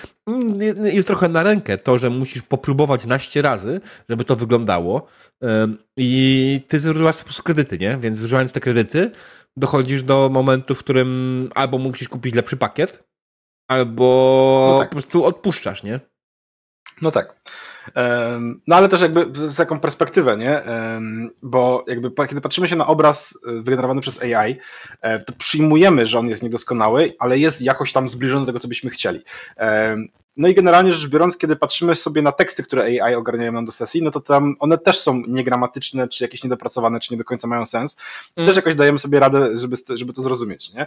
Jest 0.82 1.08
trochę 1.08 1.28
na 1.28 1.42
rękę 1.42 1.78
to, 1.78 1.98
że 1.98 2.10
musisz 2.10 2.42
popróbować 2.42 3.06
naście 3.06 3.42
razy, 3.42 3.80
żeby 4.08 4.24
to 4.24 4.36
wyglądało 4.36 5.06
i 5.96 6.60
ty 6.68 6.78
zużywasz 6.78 7.18
po 7.18 7.24
prostu 7.24 7.42
kredyty, 7.42 7.78
nie? 7.78 7.98
Więc 8.00 8.18
zużywając 8.18 8.52
te 8.52 8.60
kredyty 8.60 9.10
dochodzisz 9.56 10.02
do 10.02 10.28
momentu, 10.32 10.74
w 10.74 10.78
którym 10.78 11.50
albo 11.54 11.78
musisz 11.78 12.08
kupić 12.08 12.34
lepszy 12.34 12.56
pakiet, 12.56 13.04
albo 13.68 14.68
no 14.72 14.78
tak. 14.78 14.88
po 14.88 14.92
prostu 14.92 15.24
odpuszczasz, 15.24 15.82
nie? 15.82 16.00
No 17.02 17.10
tak. 17.10 17.40
No 18.66 18.76
ale 18.76 18.88
też 18.88 19.00
jakby 19.00 19.50
z 19.50 19.56
taką 19.56 19.80
perspektywę, 19.80 20.36
nie? 20.36 20.62
Bo 21.42 21.84
jakby 21.88 22.10
kiedy 22.28 22.40
patrzymy 22.40 22.68
się 22.68 22.76
na 22.76 22.86
obraz 22.86 23.38
e, 23.46 23.52
wygenerowany 23.52 24.00
przez 24.00 24.22
AI, 24.22 24.58
e, 25.00 25.20
to 25.20 25.32
przyjmujemy, 25.38 26.06
że 26.06 26.18
on 26.18 26.28
jest 26.28 26.42
niedoskonały, 26.42 27.14
ale 27.18 27.38
jest 27.38 27.62
jakoś 27.62 27.92
tam 27.92 28.08
zbliżony 28.08 28.40
do 28.40 28.46
tego, 28.46 28.58
co 28.58 28.68
byśmy 28.68 28.90
chcieli. 28.90 29.20
No 30.36 30.48
i 30.48 30.54
generalnie 30.54 30.92
rzecz 30.92 31.10
biorąc, 31.10 31.38
kiedy 31.38 31.56
patrzymy 31.56 31.96
sobie 31.96 32.22
na 32.22 32.32
teksty, 32.32 32.62
które 32.62 33.02
AI 33.02 33.14
ogarniają 33.14 33.52
nam 33.52 33.64
do 33.64 33.72
sesji, 33.72 34.02
no 34.02 34.10
to 34.10 34.20
tam 34.20 34.56
one 34.58 34.78
też 34.78 35.00
są 35.00 35.22
niegramatyczne, 35.28 36.08
czy 36.08 36.24
jakieś 36.24 36.42
niedopracowane, 36.44 37.00
czy 37.00 37.14
nie 37.14 37.18
do 37.18 37.24
końca 37.24 37.48
mają 37.48 37.66
sens. 37.66 37.96
Mm. 38.36 38.48
Też 38.48 38.56
jakoś 38.56 38.76
dajemy 38.76 38.98
sobie 38.98 39.20
radę, 39.20 39.56
żeby, 39.56 39.76
żeby 39.94 40.12
to 40.12 40.22
zrozumieć, 40.22 40.72
nie? 40.72 40.86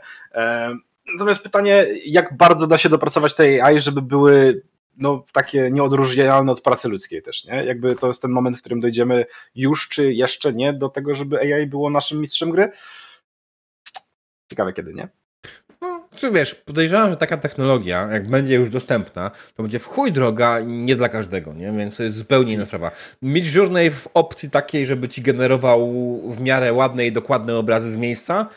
Natomiast 1.13 1.43
pytanie, 1.43 1.85
jak 2.05 2.37
bardzo 2.37 2.67
da 2.67 2.77
się 2.77 2.89
dopracować 2.89 3.35
te 3.35 3.63
AI, 3.63 3.81
żeby 3.81 4.01
były 4.01 4.61
no, 4.97 5.25
takie 5.33 5.71
nieodróżnialne 5.71 6.51
od 6.51 6.61
pracy 6.61 6.87
ludzkiej 6.87 7.21
też, 7.21 7.45
nie? 7.45 7.63
Jakby 7.65 7.95
to 7.95 8.07
jest 8.07 8.21
ten 8.21 8.31
moment, 8.31 8.57
w 8.57 8.59
którym 8.59 8.79
dojdziemy 8.79 9.25
już, 9.55 9.87
czy 9.87 10.13
jeszcze 10.13 10.53
nie, 10.53 10.73
do 10.73 10.89
tego, 10.89 11.15
żeby 11.15 11.39
AI 11.39 11.67
było 11.67 11.89
naszym 11.89 12.21
mistrzem 12.21 12.51
gry. 12.51 12.71
Ciekawe 14.49 14.73
kiedy, 14.73 14.93
nie? 14.93 15.07
No, 15.81 16.07
czy 16.15 16.31
wiesz, 16.31 16.55
podejrzewam, 16.55 17.09
że 17.09 17.17
taka 17.17 17.37
technologia, 17.37 18.07
jak 18.11 18.27
będzie 18.27 18.55
już 18.55 18.69
dostępna, 18.69 19.31
to 19.55 19.63
będzie 19.63 19.79
w 19.79 19.85
chuj 19.85 20.11
droga 20.11 20.59
nie 20.59 20.95
dla 20.95 21.09
każdego, 21.09 21.53
nie? 21.53 21.71
Więc 21.71 21.97
to 21.97 22.03
jest 22.03 22.17
zupełnie 22.17 22.53
inna 22.53 22.65
sprawa. 22.65 22.91
Mieć 23.21 23.55
Journey 23.55 23.91
w 23.91 24.07
opcji 24.13 24.49
takiej, 24.49 24.85
żeby 24.85 25.09
ci 25.09 25.21
generował 25.21 25.91
w 26.31 26.41
miarę 26.41 26.73
ładne 26.73 27.07
i 27.07 27.11
dokładne 27.11 27.57
obrazy 27.57 27.91
z 27.91 27.97
miejsca, 27.97 28.49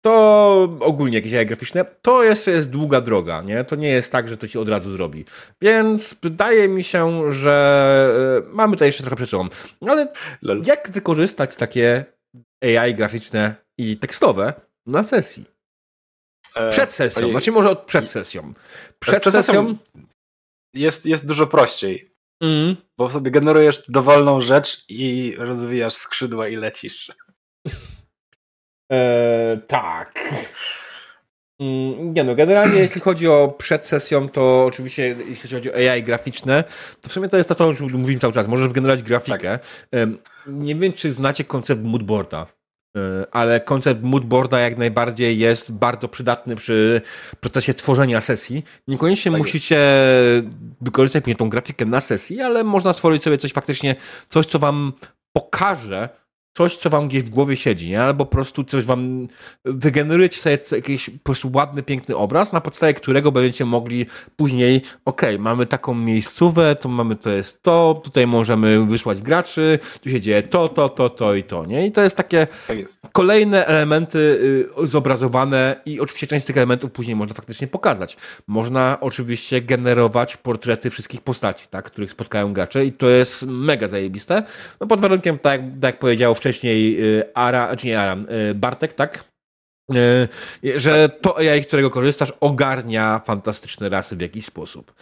to 0.00 0.78
ogólnie 0.80 1.16
jakieś 1.16 1.32
jaja 1.32 1.44
graficzne, 1.44 1.84
to 2.02 2.24
jest, 2.24 2.46
jest 2.46 2.70
długa 2.70 3.00
droga, 3.00 3.42
nie? 3.42 3.64
To 3.64 3.76
nie 3.76 3.88
jest 3.88 4.12
tak, 4.12 4.28
że 4.28 4.36
to 4.36 4.48
ci 4.48 4.58
od 4.58 4.68
razu 4.68 4.90
zrobi. 4.90 5.24
Więc 5.62 6.16
wydaje 6.22 6.68
mi 6.68 6.84
się, 6.84 7.32
że 7.32 8.44
e, 8.46 8.54
mamy 8.54 8.72
tutaj 8.72 8.88
jeszcze 8.88 9.02
trochę 9.02 9.16
przed 9.16 9.30
sobą. 9.30 9.48
Ale 9.80 10.06
jak 10.64 10.90
wykorzystać 10.90 11.56
takie 11.56 12.04
AI 12.62 12.94
graficzne 12.94 13.54
i 13.78 13.96
tekstowe 13.96 14.52
na 14.86 15.04
sesji? 15.04 15.44
E, 16.54 16.68
przed 16.68 16.92
sesją, 16.92 17.30
znaczy 17.30 17.52
może 17.52 17.70
od 17.70 17.82
przed 17.82 18.08
sesją. 18.08 18.52
Przed, 18.98 19.20
przed 19.20 19.32
sesją 19.32 19.76
jest, 20.74 21.06
jest 21.06 21.26
dużo 21.26 21.46
prościej. 21.46 22.10
Mm. 22.40 22.76
Bo 22.98 23.10
sobie 23.10 23.30
generujesz 23.30 23.82
dowolną 23.88 24.40
rzecz 24.40 24.84
i 24.88 25.34
rozwijasz 25.38 25.94
skrzydła 25.94 26.48
i 26.48 26.56
lecisz. 26.56 27.12
Eee, 28.90 29.58
tak. 29.66 30.34
Mm, 31.60 32.14
nie 32.14 32.24
no, 32.24 32.34
generalnie 32.34 32.80
jeśli 32.86 33.00
chodzi 33.00 33.28
o 33.28 33.54
przed 33.58 33.86
sesją, 33.86 34.28
to 34.28 34.64
oczywiście 34.64 35.16
jeśli 35.28 35.50
chodzi 35.50 35.72
o 35.72 35.74
AI 35.74 36.02
graficzne, 36.02 36.64
to 37.00 37.08
w 37.08 37.12
sumie 37.12 37.28
to 37.28 37.36
jest 37.36 37.48
to, 37.48 37.68
o 37.68 37.74
czym 37.74 37.92
mówimy 37.92 38.20
cały 38.20 38.32
czas. 38.32 38.48
Możesz 38.48 38.68
wygenerować 38.68 39.02
grafikę. 39.02 39.58
Tak. 39.58 40.08
Nie 40.46 40.74
wiem, 40.74 40.92
czy 40.92 41.12
znacie 41.12 41.44
koncept 41.44 41.82
moodboarda, 41.82 42.46
e, 42.96 43.26
ale 43.30 43.60
koncept 43.60 44.02
moodboarda 44.02 44.60
jak 44.60 44.78
najbardziej 44.78 45.38
jest 45.38 45.72
bardzo 45.72 46.08
przydatny 46.08 46.56
przy 46.56 47.00
procesie 47.40 47.74
tworzenia 47.74 48.20
sesji. 48.20 48.64
Niekoniecznie 48.88 49.32
tak 49.32 49.38
musicie 49.38 49.80
jest. 50.34 50.48
wykorzystać 50.80 51.24
tą 51.38 51.48
grafikę 51.48 51.86
na 51.86 52.00
sesji, 52.00 52.40
ale 52.40 52.64
można 52.64 52.92
stworzyć 52.92 53.22
sobie 53.22 53.38
coś 53.38 53.52
faktycznie, 53.52 53.96
coś 54.28 54.46
co 54.46 54.58
wam 54.58 54.92
pokaże, 55.32 56.08
coś, 56.58 56.76
co 56.76 56.90
wam 56.90 57.08
gdzieś 57.08 57.22
w 57.22 57.30
głowie 57.30 57.56
siedzi, 57.56 57.88
nie? 57.90 58.02
albo 58.02 58.24
po 58.24 58.30
prostu 58.30 58.64
coś 58.64 58.84
wam 58.84 59.26
wygenerujecie 59.64 60.40
sobie 60.40 60.58
jakiś 60.72 61.10
po 61.10 61.18
prostu 61.24 61.50
ładny, 61.54 61.82
piękny 61.82 62.16
obraz, 62.16 62.52
na 62.52 62.60
podstawie 62.60 62.94
którego 62.94 63.32
będziecie 63.32 63.64
mogli 63.64 64.06
później, 64.36 64.82
ok, 65.04 65.22
mamy 65.38 65.66
taką 65.66 65.94
miejscówę, 65.94 66.76
to 66.76 66.88
mamy 66.88 67.16
to 67.16 67.30
jest 67.30 67.62
to, 67.62 68.00
tutaj 68.04 68.26
możemy 68.26 68.86
wysłać 68.86 69.22
graczy, 69.22 69.78
tu 70.02 70.10
się 70.10 70.20
dzieje 70.20 70.42
to, 70.42 70.68
to, 70.68 70.88
to, 70.88 71.10
to 71.10 71.34
i 71.34 71.44
to, 71.44 71.66
nie? 71.66 71.86
I 71.86 71.92
to 71.92 72.02
jest 72.02 72.16
takie 72.16 72.46
tak 72.66 72.78
jest. 72.78 73.00
kolejne 73.12 73.66
elementy 73.66 74.18
y, 74.82 74.86
zobrazowane 74.86 75.80
i 75.86 76.00
oczywiście 76.00 76.26
część 76.26 76.44
z 76.44 76.46
tych 76.46 76.56
elementów 76.56 76.92
później 76.92 77.16
można 77.16 77.34
faktycznie 77.34 77.66
pokazać. 77.66 78.16
Można 78.46 78.98
oczywiście 79.00 79.62
generować 79.62 80.36
portrety 80.36 80.90
wszystkich 80.90 81.20
postaci, 81.20 81.66
tak, 81.70 81.84
których 81.84 82.10
spotkają 82.10 82.52
gracze 82.52 82.84
i 82.84 82.92
to 82.92 83.08
jest 83.08 83.42
mega 83.42 83.88
zajebiste, 83.88 84.42
no 84.80 84.86
pod 84.86 85.00
warunkiem, 85.00 85.38
tak, 85.38 85.60
tak 85.60 85.82
jak 85.82 85.98
powiedział 85.98 86.34
wcześniej, 86.34 86.47
wcześniej 86.48 87.04
y, 87.18 87.34
Ara, 87.34 87.76
czy 87.76 87.86
nie 87.86 88.00
Aram, 88.00 88.26
y, 88.50 88.54
Bartek, 88.54 88.92
tak? 88.92 89.24
Y, 89.94 90.28
że 90.80 91.08
to 91.08 91.38
AI, 91.38 91.62
z 91.62 91.66
którego 91.66 91.90
korzystasz, 91.90 92.32
ogarnia 92.40 93.20
fantastyczne 93.24 93.88
rasy 93.88 94.16
w 94.16 94.20
jakiś 94.20 94.44
sposób. 94.44 94.94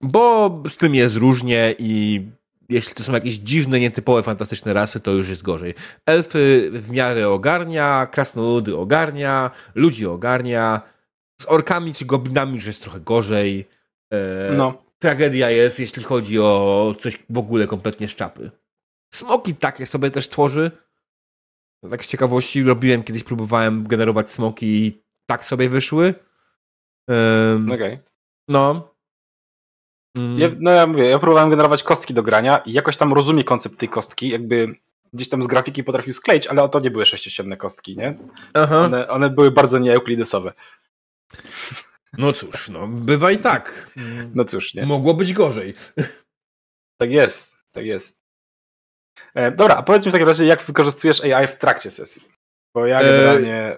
Bo 0.00 0.62
z 0.68 0.76
tym 0.76 0.94
jest 0.94 1.16
różnie 1.16 1.74
i 1.78 2.22
jeśli 2.68 2.94
to 2.94 3.02
są 3.02 3.12
jakieś 3.12 3.34
dziwne, 3.34 3.80
nietypowe, 3.80 4.22
fantastyczne 4.22 4.72
rasy, 4.72 5.00
to 5.00 5.10
już 5.10 5.28
jest 5.28 5.42
gorzej. 5.42 5.74
Elfy 6.06 6.70
w 6.72 6.90
miarę 6.90 7.28
ogarnia, 7.28 8.06
krasnoludy 8.06 8.76
ogarnia, 8.76 9.50
ludzi 9.74 10.06
ogarnia, 10.06 10.80
z 11.40 11.46
orkami 11.48 11.94
czy 11.94 12.04
goblinami 12.04 12.54
już 12.54 12.66
jest 12.66 12.82
trochę 12.82 13.00
gorzej. 13.00 13.68
E, 14.12 14.52
no. 14.56 14.82
Tragedia 14.98 15.50
jest, 15.50 15.80
jeśli 15.80 16.02
chodzi 16.02 16.40
o 16.40 16.94
coś 16.98 17.18
w 17.30 17.38
ogóle 17.38 17.66
kompletnie 17.66 18.08
szczapy. 18.08 18.50
Smoki 19.14 19.54
takie 19.54 19.86
sobie 19.86 20.10
też 20.10 20.28
tworzy. 20.28 20.70
Tak 21.90 22.04
z 22.04 22.08
ciekawości 22.08 22.62
robiłem, 22.62 23.02
kiedyś 23.02 23.24
próbowałem 23.24 23.86
generować 23.88 24.30
smoki 24.30 24.66
i 24.66 25.02
tak 25.26 25.44
sobie 25.44 25.68
wyszły. 25.68 26.14
Um, 27.08 27.72
Okej. 27.72 27.92
Okay. 27.92 28.04
No. 28.48 28.94
Mm. 30.18 30.38
Ja, 30.38 30.48
no 30.58 30.70
ja 30.70 30.86
mówię, 30.86 31.04
ja 31.04 31.18
próbowałem 31.18 31.50
generować 31.50 31.82
kostki 31.82 32.14
do 32.14 32.22
grania 32.22 32.58
i 32.58 32.72
jakoś 32.72 32.96
tam 32.96 33.12
rozumie 33.12 33.44
koncept 33.44 33.78
tej 33.78 33.88
kostki, 33.88 34.28
jakby 34.28 34.74
gdzieś 35.12 35.28
tam 35.28 35.42
z 35.42 35.46
grafiki 35.46 35.84
potrafił 35.84 36.12
skleić, 36.12 36.46
ale 36.46 36.68
to 36.68 36.80
nie 36.80 36.90
były 36.90 37.06
sześciosiemne 37.06 37.56
kostki, 37.56 37.96
nie? 37.96 38.18
Aha. 38.54 38.80
One, 38.80 39.08
one 39.08 39.30
były 39.30 39.50
bardzo 39.50 39.78
nieeuklidesowe. 39.78 40.52
No 42.18 42.32
cóż, 42.32 42.68
no 42.68 42.88
bywa 42.88 43.30
i 43.30 43.38
tak. 43.38 43.90
No 44.34 44.44
cóż, 44.44 44.74
nie. 44.74 44.86
Mogło 44.86 45.14
być 45.14 45.32
gorzej. 45.32 45.74
Tak 46.96 47.10
jest, 47.10 47.56
tak 47.72 47.84
jest. 47.84 48.23
E, 49.34 49.50
dobra, 49.50 49.76
a 49.76 49.82
powiedz 49.82 50.04
mi 50.04 50.10
w 50.10 50.12
takim 50.12 50.28
razie, 50.28 50.44
jak 50.44 50.62
wykorzystujesz 50.62 51.24
AI 51.24 51.46
w 51.46 51.56
trakcie 51.56 51.90
sesji? 51.90 52.22
Bo 52.74 52.86
ja 52.86 53.00
e, 53.00 53.04
generalnie... 53.04 53.76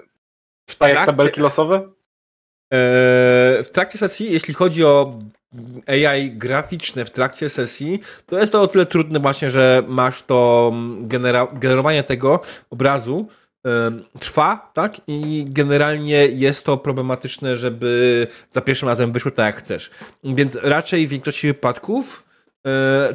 W 0.71 0.75
trakcie... 0.75 1.07
tabelki 1.07 1.41
losowe? 1.41 1.77
E, 1.77 1.89
w 3.65 3.69
trakcie 3.73 3.99
sesji, 3.99 4.33
jeśli 4.33 4.55
chodzi 4.55 4.85
o 4.85 5.19
AI 5.87 6.31
graficzne 6.31 7.05
w 7.05 7.11
trakcie 7.11 7.51
sesji, 7.51 8.01
to 8.27 8.39
jest 8.39 8.53
to 8.53 8.63
o 8.63 8.69
tyle 8.69 8.87
trudne 8.87 9.21
właśnie, 9.21 9.51
że 9.51 9.83
masz 9.89 10.23
to 10.23 10.73
genera 11.01 11.47
generowanie 11.53 12.03
tego 12.03 12.41
obrazu 12.71 13.29
trwa, 14.21 14.71
tak? 14.75 14.97
I 15.07 15.45
generalnie 15.49 16.27
jest 16.27 16.65
to 16.65 16.77
problematyczne, 16.77 17.57
żeby 17.57 18.27
za 18.51 18.61
pierwszym 18.61 18.89
razem 18.89 19.13
wyszło 19.13 19.31
tak, 19.31 19.47
jak 19.47 19.57
chcesz. 19.57 19.91
Więc 20.25 20.59
raczej 20.63 21.07
w 21.07 21.11
większości 21.11 21.47
wypadków 21.47 22.26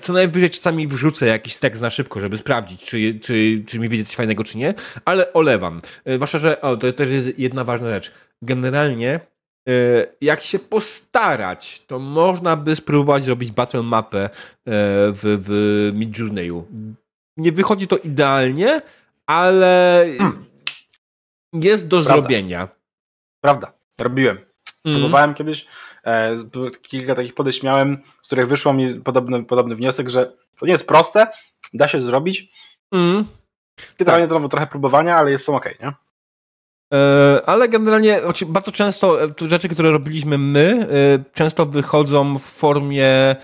co 0.01 0.13
najwyżej 0.13 0.49
czasami 0.49 0.87
wrzucę 0.87 1.27
jakiś 1.27 1.59
tekst 1.59 1.81
na 1.81 1.89
szybko, 1.89 2.19
żeby 2.19 2.37
sprawdzić, 2.37 2.85
czy, 2.85 3.19
czy, 3.19 3.63
czy 3.67 3.79
mi 3.79 3.89
wiedzieć 3.89 4.07
coś 4.07 4.15
fajnego, 4.15 4.43
czy 4.43 4.57
nie, 4.57 4.73
ale 5.05 5.33
olewam. 5.33 5.81
E, 6.05 6.15
zwłaszcza, 6.15 6.39
że 6.39 6.61
o, 6.61 6.77
to 6.77 6.93
też 6.93 7.09
jest 7.09 7.39
jedna 7.39 7.63
ważna 7.63 7.89
rzecz. 7.89 8.11
Generalnie, 8.41 9.19
e, 9.69 9.71
jak 10.21 10.41
się 10.41 10.59
postarać, 10.59 11.83
to 11.87 11.99
można 11.99 12.55
by 12.55 12.75
spróbować 12.75 13.23
zrobić 13.23 13.51
battle 13.51 13.83
mapę 13.83 14.29
w, 14.65 15.41
w 15.45 15.91
Midjourneyu. 15.95 16.67
Nie 17.37 17.51
wychodzi 17.51 17.87
to 17.87 17.97
idealnie, 17.97 18.81
ale 19.25 20.05
hmm. 20.17 20.45
jest 21.53 21.87
do 21.87 21.97
Prawda. 21.97 22.13
zrobienia. 22.13 22.67
Prawda, 23.41 23.73
robiłem. 23.99 24.37
Mm. 24.85 24.99
Próbowałem 24.99 25.33
kiedyś, 25.33 25.61
e, 25.61 25.65
kilka 26.81 27.15
takich 27.15 27.33
podejść 27.33 27.63
miałem, 27.63 27.97
z 28.21 28.27
których 28.27 28.47
wyszło 28.47 28.73
mi 28.73 28.95
podobny, 28.95 29.43
podobny 29.43 29.75
wniosek, 29.75 30.09
że 30.09 30.33
to 30.59 30.65
nie 30.65 30.71
jest 30.71 30.87
proste, 30.87 31.27
da 31.73 31.87
się 31.87 32.01
zrobić. 32.01 32.51
Mm. 32.91 33.25
Generalnie 33.97 34.27
tak. 34.27 34.41
to 34.41 34.49
trochę 34.49 34.67
próbowania, 34.67 35.15
ale 35.15 35.39
są 35.39 35.55
ok, 35.55 35.65
nie? 35.79 35.93
E, 36.93 37.41
ale 37.45 37.69
generalnie 37.69 38.19
znaczy, 38.19 38.45
bardzo 38.45 38.71
często 38.71 39.23
e, 39.23 39.27
rzeczy, 39.41 39.69
które 39.69 39.91
robiliśmy 39.91 40.37
my, 40.37 40.87
często 41.33 41.65
wychodzą 41.65 42.37
w 42.37 42.43
formie 42.43 43.35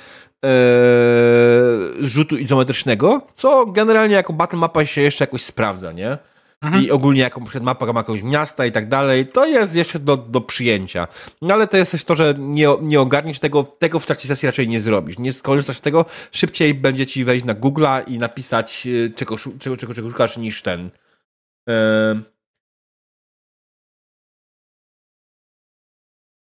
rzutu 1.99 2.37
izometrycznego, 2.37 3.21
co 3.35 3.65
generalnie 3.65 4.15
jako 4.15 4.33
battle 4.33 4.59
mapa 4.59 4.85
się 4.85 5.01
jeszcze 5.01 5.23
jakoś 5.23 5.41
sprawdza, 5.43 5.91
nie? 5.91 6.17
Mhm. 6.61 6.83
i 6.83 6.91
ogólnie 6.91 7.21
jaką 7.21 7.43
mapa 7.61 7.85
ma 7.85 7.99
jakiegoś 7.99 8.23
miasta 8.23 8.65
i 8.65 8.71
tak 8.71 8.89
dalej, 8.89 9.27
to 9.27 9.45
jest 9.45 9.75
jeszcze 9.75 9.99
do, 9.99 10.17
do 10.17 10.41
przyjęcia. 10.41 11.07
No 11.41 11.53
ale 11.53 11.67
to 11.67 11.77
jest 11.77 11.91
też 11.91 12.03
to, 12.03 12.15
że 12.15 12.35
nie, 12.37 12.67
nie 12.81 13.01
ogarniesz 13.01 13.39
tego, 13.39 13.63
tego 13.63 13.99
w 13.99 14.05
trakcie 14.05 14.27
sesji 14.27 14.45
raczej 14.45 14.67
nie 14.67 14.81
zrobisz. 14.81 15.19
Nie 15.19 15.33
skorzystasz 15.33 15.77
z 15.77 15.81
tego, 15.81 16.05
szybciej 16.31 16.73
będzie 16.73 17.05
ci 17.05 17.25
wejść 17.25 17.45
na 17.45 17.55
Google'a 17.55 18.03
i 18.07 18.19
napisać 18.19 18.87
y, 18.87 19.13
czego, 19.15 19.37
czego, 19.37 19.77
czego, 19.77 19.93
czego 19.93 20.09
szukasz 20.09 20.37
niż 20.37 20.61
ten. 20.61 20.89
Eee... 21.67 22.21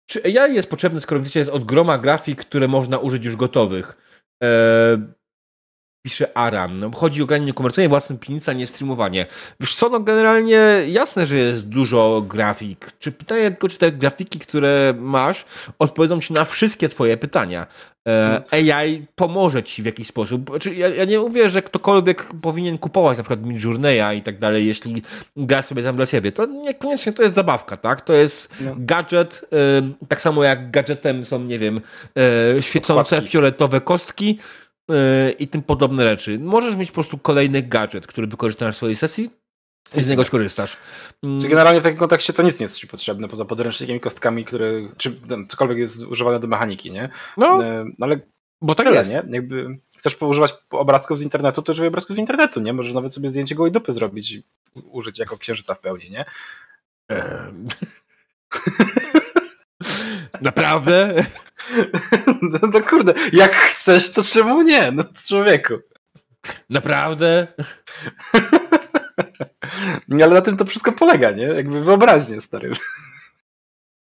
Czy 0.07 0.23
AI 0.25 0.55
jest 0.55 0.71
potrzebny, 0.71 1.01
skoro 1.01 1.21
wiecie, 1.21 1.41
jest 1.41 1.51
od 1.51 1.65
groma 1.65 1.99
grafik, 1.99 2.41
które 2.41 2.69
można 2.69 2.99
użyć 2.99 3.25
już 3.25 3.37
gotowych? 3.37 3.97
Eee 4.43 5.20
pisze 6.03 6.37
Aran. 6.37 6.79
No, 6.79 6.91
chodzi 6.95 7.23
o 7.23 7.27
granie 7.27 7.53
komercyjne, 7.53 7.89
własne 7.89 8.19
piwnice, 8.19 8.51
a 8.51 8.55
nie 8.55 8.67
streamowanie. 8.67 9.27
Wiesz 9.61 9.75
co, 9.75 9.89
no 9.89 10.01
generalnie 10.01 10.61
jasne, 10.89 11.27
że 11.27 11.37
jest 11.37 11.69
dużo 11.69 12.25
grafik. 12.29 12.93
Czy 12.99 13.13
pytanie 13.13 13.51
tylko, 13.51 13.69
czy 13.69 13.79
te 13.79 13.93
grafiki, 13.93 14.39
które 14.39 14.95
masz, 14.99 15.45
odpowiedzą 15.79 16.21
ci 16.21 16.33
na 16.33 16.45
wszystkie 16.45 16.89
twoje 16.89 17.17
pytania. 17.17 17.67
E, 18.09 18.43
AI 18.51 19.07
pomoże 19.15 19.63
ci 19.63 19.83
w 19.83 19.87
jakiś 19.87 20.07
sposób. 20.07 20.51
Znaczy, 20.51 20.75
ja, 20.75 20.89
ja, 20.89 21.05
nie 21.05 21.19
mówię, 21.19 21.51
że 21.51 21.63
ktokolwiek 21.63 22.27
powinien 22.43 22.79
kupować 22.79 23.19
na 23.19 23.25
przykład 23.25 23.47
Midjourneya 23.47 24.17
i 24.19 24.23
tak 24.23 24.39
dalej, 24.39 24.67
jeśli 24.67 25.03
gra 25.37 25.63
sobie 25.63 25.83
sam 25.83 25.97
dla 25.97 26.07
siebie. 26.07 26.33
To 26.33 26.47
niekoniecznie 26.47 27.13
to 27.13 27.23
jest 27.23 27.35
zabawka, 27.35 27.77
tak? 27.77 28.01
To 28.01 28.13
jest 28.13 28.49
no. 28.61 28.75
gadżet, 28.79 29.45
e, 29.53 30.07
tak 30.09 30.21
samo 30.21 30.45
jak 30.45 30.71
gadżetem 30.71 31.25
są, 31.25 31.39
nie 31.39 31.59
wiem, 31.59 31.81
e, 32.59 32.63
świecące 32.63 33.23
fioletowe 33.23 33.81
kostki, 33.81 34.39
i 35.39 35.49
tym 35.49 35.63
podobne 35.63 36.09
rzeczy. 36.09 36.39
Możesz 36.39 36.77
mieć 36.77 36.91
po 36.91 36.95
prostu 36.95 37.19
kolejny 37.19 37.63
gadżet, 37.63 38.07
który 38.07 38.27
wykorzystasz 38.27 38.75
w 38.75 38.77
swojej 38.77 38.97
sesji 38.97 39.31
i 39.97 40.03
z 40.03 40.09
niego 40.09 40.25
skorzystasz. 40.25 40.77
Czy 41.41 41.49
generalnie 41.49 41.81
w 41.81 41.83
takim 41.83 41.99
kontekście 41.99 42.33
to 42.33 42.43
nic 42.43 42.61
nie 42.61 42.65
jest 42.65 42.79
ci 42.79 42.87
potrzebne 42.87 43.29
poza 43.29 43.45
podręcznikami, 43.45 44.01
kostkami, 44.01 44.45
które, 44.45 44.73
czy 44.97 45.21
cokolwiek 45.49 45.79
jest 45.79 46.03
używane 46.03 46.41
do 46.41 46.47
mechaniki, 46.47 46.93
nie? 46.93 47.09
No, 47.37 47.65
e, 47.65 47.85
no 47.99 48.07
ale 48.07 48.21
bo 48.63 48.75
tak 48.75 48.87
tyle, 48.87 48.99
jest. 48.99 49.11
nie? 49.11 49.23
Jakby 49.31 49.79
chcesz 49.99 50.23
używać 50.23 50.55
obrazków 50.71 51.19
z 51.19 51.23
internetu, 51.23 51.63
to 51.63 51.73
używaj 51.73 51.89
obrazków 51.89 52.17
z 52.17 52.19
internetu, 52.19 52.61
nie? 52.61 52.73
Możesz 52.73 52.95
nawet 52.95 53.15
sobie 53.15 53.31
zdjęcie 53.31 53.55
gołej 53.55 53.73
dupy 53.73 53.93
zrobić 53.93 54.33
i 54.33 54.43
użyć 54.75 55.19
jako 55.19 55.39
księżyca 55.39 55.75
w 55.75 55.81
pełni, 55.81 56.11
nie? 56.11 56.25
Naprawdę? 60.43 61.15
No, 62.43 62.59
no 62.73 62.81
kurde, 62.83 63.15
jak 63.33 63.53
chcesz, 63.55 64.11
to 64.11 64.23
czemu 64.23 64.63
nie? 64.63 64.93
No 64.93 65.05
człowieku. 65.27 65.75
Naprawdę? 66.71 67.47
Ale 70.23 70.35
na 70.35 70.41
tym 70.41 70.57
to 70.57 70.65
wszystko 70.65 70.93
polega, 70.93 71.31
nie? 71.31 71.43
Jakby 71.43 71.85
wyobraźnie, 71.85 72.41
stary. 72.41 72.73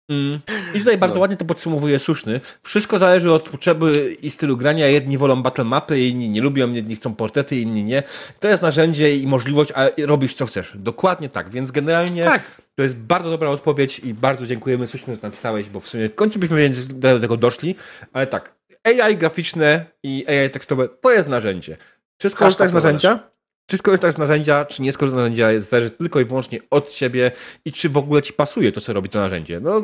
Mm. 0.08 0.40
I 0.74 0.78
tutaj 0.78 0.98
bardzo 0.98 1.14
no. 1.14 1.20
ładnie 1.20 1.36
to 1.36 1.44
podsumowuje 1.44 1.98
Suszny. 1.98 2.40
Wszystko 2.62 2.98
zależy 2.98 3.32
od 3.32 3.48
potrzeby 3.48 4.16
i 4.22 4.30
stylu 4.30 4.56
grania. 4.56 4.88
Jedni 4.88 5.18
wolą 5.18 5.42
battle 5.42 5.64
mapy, 5.64 6.00
inni 6.00 6.28
nie 6.28 6.40
lubią, 6.40 6.72
jedni 6.72 6.96
chcą 6.96 7.14
portrety, 7.14 7.56
inni 7.56 7.84
nie. 7.84 8.02
To 8.40 8.48
jest 8.48 8.62
narzędzie 8.62 9.16
i 9.16 9.26
możliwość, 9.26 9.72
a 9.74 9.86
robisz 10.06 10.34
co 10.34 10.46
chcesz. 10.46 10.72
Dokładnie 10.74 11.28
tak. 11.28 11.50
Więc 11.50 11.70
generalnie 11.70 12.24
tak. 12.24 12.42
to 12.74 12.82
jest 12.82 12.96
bardzo 12.96 13.30
dobra 13.30 13.50
odpowiedź 13.50 13.98
i 13.98 14.14
bardzo 14.14 14.46
dziękujemy 14.46 14.86
Suszny, 14.86 15.14
że 15.14 15.20
napisałeś, 15.22 15.68
bo 15.68 15.80
w 15.80 15.88
sumie 15.88 16.08
w 16.08 16.14
końcu 16.14 16.38
byśmy 16.38 16.70
do 16.88 17.20
tego 17.20 17.36
doszli. 17.36 17.74
Ale 18.12 18.26
tak, 18.26 18.54
AI 18.84 19.16
graficzne 19.16 19.84
i 20.02 20.24
AI 20.28 20.50
tekstowe 20.50 20.88
to 20.88 21.12
jest 21.12 21.28
narzędzie. 21.28 21.76
Wszystko 22.18 22.46
jest 22.46 22.58
tak 22.58 22.70
z 22.70 22.72
narzędzia? 22.72 23.33
Czy 23.66 23.78
skorzystasz 23.78 24.14
z 24.14 24.18
narzędzia, 24.18 24.64
czy 24.64 24.82
nie 24.82 24.92
skorzystasz 24.92 25.18
z 25.18 25.22
narzędzia, 25.22 25.60
zależy 25.60 25.90
tylko 25.90 26.20
i 26.20 26.24
wyłącznie 26.24 26.58
od 26.70 26.90
ciebie 26.90 27.32
i 27.64 27.72
czy 27.72 27.88
w 27.88 27.96
ogóle 27.96 28.22
ci 28.22 28.32
pasuje 28.32 28.72
to, 28.72 28.80
co 28.80 28.92
robi 28.92 29.08
to 29.08 29.18
narzędzie. 29.18 29.60
No, 29.60 29.82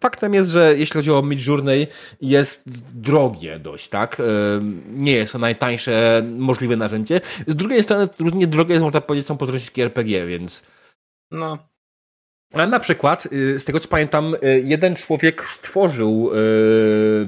faktem 0.00 0.34
jest, 0.34 0.50
że 0.50 0.78
jeśli 0.78 0.94
chodzi 0.94 1.10
o 1.10 1.22
Midjourney, 1.22 1.86
jest 2.20 2.62
drogie 3.00 3.58
dość, 3.58 3.88
tak? 3.88 4.22
Nie 4.88 5.12
jest 5.12 5.32
to 5.32 5.38
najtańsze 5.38 6.22
możliwe 6.38 6.76
narzędzie. 6.76 7.20
Z 7.46 7.56
drugiej 7.56 7.82
strony, 7.82 8.08
równie 8.18 8.46
drogie 8.46 8.72
jest, 8.74 8.84
można 8.84 9.00
powiedzieć, 9.00 9.26
są 9.26 9.36
podręczniki 9.36 9.82
RPG, 9.82 10.26
więc... 10.26 10.62
No. 11.30 11.58
A 12.52 12.66
na 12.66 12.80
przykład, 12.80 13.28
y, 13.32 13.58
z 13.58 13.64
tego 13.64 13.80
co 13.80 13.88
pamiętam, 13.88 14.34
y, 14.34 14.62
jeden 14.64 14.96
człowiek 14.96 15.44
stworzył 15.44 16.30
y, 16.34 17.26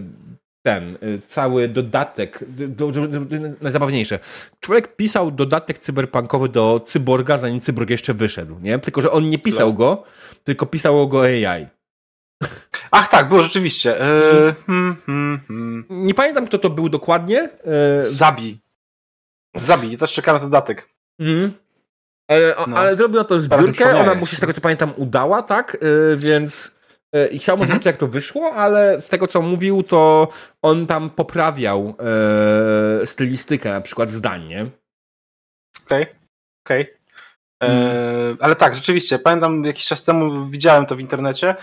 ten 0.64 0.98
y, 1.02 1.20
cały 1.26 1.68
dodatek, 1.68 2.44
do, 2.48 2.90
do, 2.90 3.08
do, 3.08 3.20
najzabawniejsze. 3.60 4.18
Człowiek 4.60 4.96
pisał 4.96 5.30
dodatek 5.30 5.78
cyberpunkowy 5.78 6.48
do 6.48 6.80
Cyborga, 6.84 7.38
zanim 7.38 7.60
Cyborg 7.60 7.90
jeszcze 7.90 8.14
wyszedł, 8.14 8.58
nie? 8.62 8.78
Tylko, 8.78 9.00
że 9.00 9.10
on 9.10 9.28
nie 9.28 9.38
pisał 9.38 9.74
go, 9.74 10.04
tylko 10.44 10.66
pisało 10.66 11.06
go 11.06 11.22
AI. 11.22 11.66
Ach 12.90 13.08
tak, 13.08 13.28
było 13.28 13.42
rzeczywiście. 13.42 14.00
E, 14.00 14.54
hmm, 14.66 14.96
hmm, 15.06 15.40
hmm. 15.48 15.84
Nie 15.90 16.14
pamiętam, 16.14 16.46
kto 16.46 16.58
to 16.58 16.70
był 16.70 16.88
dokładnie. 16.88 17.40
E... 17.40 17.50
Zabi. 18.10 18.60
Zabi, 19.54 19.98
też 19.98 20.12
czekam 20.12 20.36
na 20.36 20.40
dodatek. 20.42 20.88
Mhm. 21.18 21.52
Ale, 22.28 22.54
no. 22.66 22.76
ale 22.76 22.96
zrobił 22.96 23.18
na 23.18 23.24
to 23.24 23.40
zbiórkę, 23.40 24.00
ona 24.00 24.14
mu 24.14 24.26
się 24.26 24.36
z 24.36 24.40
tego 24.40 24.52
co 24.52 24.60
pamiętam 24.60 24.92
udała, 24.96 25.42
tak? 25.42 25.76
E, 25.76 26.16
więc 26.16 26.73
I 27.30 27.38
chciałbym 27.38 27.62
mhm. 27.62 27.68
zobaczyć, 27.68 27.86
jak 27.86 27.96
to 27.96 28.06
wyszło, 28.06 28.54
ale 28.54 29.00
z 29.00 29.08
tego, 29.08 29.26
co 29.26 29.42
mówił, 29.42 29.82
to 29.82 30.28
on 30.62 30.86
tam 30.86 31.10
poprawiał 31.10 31.94
e, 33.02 33.06
stylistykę, 33.06 33.70
na 33.70 33.80
przykład 33.80 34.10
zdań, 34.10 34.46
nie? 34.46 34.66
Okej, 35.86 36.02
okay. 36.02 36.14
okej. 36.64 36.82
Okay. 36.82 37.04
E, 37.62 37.66
mm. 37.66 38.36
Ale 38.40 38.56
tak, 38.56 38.74
rzeczywiście, 38.74 39.18
pamiętam 39.18 39.64
jakiś 39.64 39.86
czas 39.86 40.04
temu 40.04 40.46
widziałem 40.46 40.86
to 40.86 40.96
w 40.96 41.00
internecie, 41.00 41.56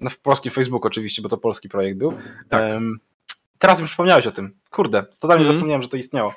no 0.00 0.10
w 0.10 0.18
polskim 0.18 0.52
Facebooku 0.52 0.86
oczywiście, 0.86 1.22
bo 1.22 1.28
to 1.28 1.36
polski 1.36 1.68
projekt 1.68 1.98
był. 1.98 2.18
Tak. 2.48 2.72
Teraz 3.58 3.80
mi 3.80 3.86
przypomniałeś 3.86 4.26
o 4.26 4.32
tym. 4.32 4.54
Kurde, 4.70 5.02
totalnie 5.20 5.44
mm. 5.44 5.54
zapomniałem, 5.56 5.82
że 5.82 5.88
to 5.88 5.96
istniało. 5.96 6.34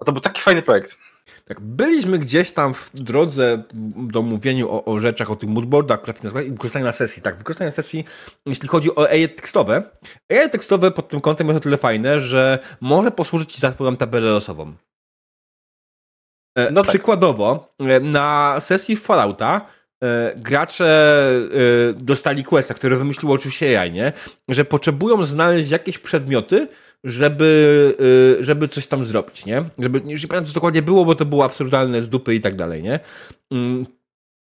A 0.00 0.04
to 0.04 0.12
był 0.12 0.20
taki 0.20 0.40
fajny 0.40 0.62
projekt. 0.62 0.98
Tak, 1.44 1.60
byliśmy 1.60 2.18
gdzieś 2.18 2.52
tam 2.52 2.74
w 2.74 2.90
drodze 2.94 3.62
do 3.96 4.22
mówieniu 4.22 4.70
o, 4.70 4.84
o 4.84 5.00
rzeczach, 5.00 5.30
o 5.30 5.36
tych 5.36 5.48
moodboardach, 5.48 6.02
które 6.02 6.44
i 6.44 6.50
wykorzystanie 6.50 6.84
na 6.84 6.92
sesji. 6.92 7.22
Tak, 7.22 7.38
wykorzystanie 7.38 7.68
na 7.68 7.74
sesji, 7.74 8.04
jeśli 8.46 8.68
chodzi 8.68 8.94
o 8.94 9.10
AI 9.10 9.28
tekstowe. 9.28 9.82
AI 10.30 10.50
tekstowe 10.50 10.90
pod 10.90 11.08
tym 11.08 11.20
kątem 11.20 11.46
jest 11.46 11.56
o 11.56 11.60
tyle 11.60 11.76
fajne, 11.76 12.20
że 12.20 12.58
może 12.80 13.10
posłużyć 13.10 13.52
Ci 13.52 13.60
za 13.60 13.72
Twoją 13.72 13.96
tabelę 13.96 14.30
losową. 14.30 14.74
E, 16.56 16.70
no 16.70 16.82
tak. 16.82 16.88
Przykładowo, 16.88 17.74
e, 17.80 18.00
na 18.00 18.56
sesji 18.60 18.96
Fallouta 18.96 19.66
e, 20.02 20.32
gracze 20.36 21.30
dostali 21.96 22.44
questa, 22.44 22.74
które 22.74 22.96
wymyśliło 22.96 23.34
oczywiście 23.34 23.80
AI, 23.80 23.92
nie? 23.92 24.12
Że 24.48 24.64
potrzebują 24.64 25.24
znaleźć 25.24 25.70
jakieś 25.70 25.98
przedmioty, 25.98 26.68
żeby, 27.04 27.94
y, 28.40 28.44
żeby 28.44 28.68
coś 28.68 28.86
tam 28.86 29.04
zrobić, 29.04 29.46
nie? 29.46 29.64
Żeby, 29.78 29.98
już 30.06 30.22
nie 30.22 30.28
pamiętam, 30.28 30.48
co 30.48 30.54
dokładnie 30.54 30.82
było, 30.82 31.04
bo 31.04 31.14
to 31.14 31.24
było 31.24 31.44
absurdalne 31.44 32.02
z 32.02 32.08
dupy 32.08 32.34
i 32.34 32.40
tak 32.40 32.56
dalej, 32.56 32.82
nie? 32.82 33.00
Mm, 33.50 33.86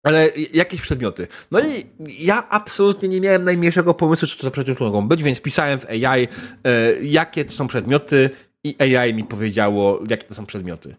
ale 0.02 0.30
jakieś 0.54 0.80
przedmioty. 0.80 1.26
No 1.50 1.60
i 1.60 1.84
ja 2.24 2.48
absolutnie 2.48 3.08
nie 3.08 3.20
miałem 3.20 3.44
najmniejszego 3.44 3.94
pomysłu, 3.94 4.28
co 4.28 4.36
to 4.36 4.42
za 4.42 4.50
przedmioty 4.50 4.84
mogą 4.84 5.08
być, 5.08 5.22
więc 5.22 5.40
pisałem 5.40 5.78
w 5.78 5.86
AI, 5.86 6.24
y, 6.24 6.28
jakie 7.02 7.44
to 7.44 7.52
są 7.52 7.68
przedmioty 7.68 8.30
i 8.64 8.76
AI 8.96 9.14
mi 9.14 9.24
powiedziało, 9.24 10.02
jakie 10.10 10.26
to 10.26 10.34
są 10.34 10.46
przedmioty. 10.46 10.96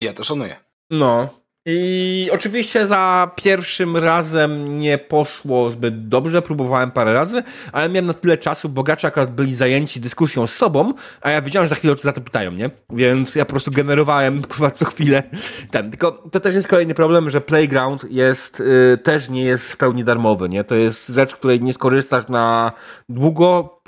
Ja 0.00 0.14
to 0.14 0.24
szanuję. 0.24 0.56
No. 0.90 1.45
I 1.68 2.28
oczywiście 2.32 2.86
za 2.86 3.30
pierwszym 3.36 3.96
razem 3.96 4.78
nie 4.78 4.98
poszło 4.98 5.70
zbyt 5.70 6.08
dobrze, 6.08 6.42
próbowałem 6.42 6.90
parę 6.90 7.14
razy, 7.14 7.42
ale 7.72 7.88
miałem 7.88 8.06
na 8.06 8.14
tyle 8.14 8.36
czasu, 8.36 8.68
bo 8.68 8.82
gracze 8.82 9.08
akurat 9.08 9.34
byli 9.34 9.54
zajęci 9.54 10.00
dyskusją 10.00 10.46
z 10.46 10.54
sobą, 10.54 10.94
a 11.20 11.30
ja 11.30 11.42
wiedziałem, 11.42 11.66
że 11.66 11.68
za 11.68 11.74
chwilę 11.74 11.92
o 11.92 11.96
to 11.96 12.02
za 12.02 12.12
to 12.12 12.20
pytają, 12.20 12.52
nie? 12.52 12.70
Więc 12.90 13.34
ja 13.34 13.44
po 13.44 13.50
prostu 13.50 13.70
generowałem 13.70 14.42
chyba 14.56 14.70
co 14.70 14.84
chwilę 14.84 15.22
ten. 15.70 15.90
Tylko 15.90 16.12
to 16.12 16.40
też 16.40 16.54
jest 16.54 16.68
kolejny 16.68 16.94
problem, 16.94 17.30
że 17.30 17.40
Playground 17.40 18.06
jest, 18.10 18.60
yy, 18.60 18.98
też 18.98 19.28
nie 19.28 19.44
jest 19.44 19.72
w 19.72 19.76
pełni 19.76 20.04
darmowy, 20.04 20.48
nie? 20.48 20.64
To 20.64 20.74
jest 20.74 21.08
rzecz, 21.08 21.34
której 21.34 21.62
nie 21.62 21.72
skorzystasz 21.72 22.28
na 22.28 22.72
długo. 23.08 23.80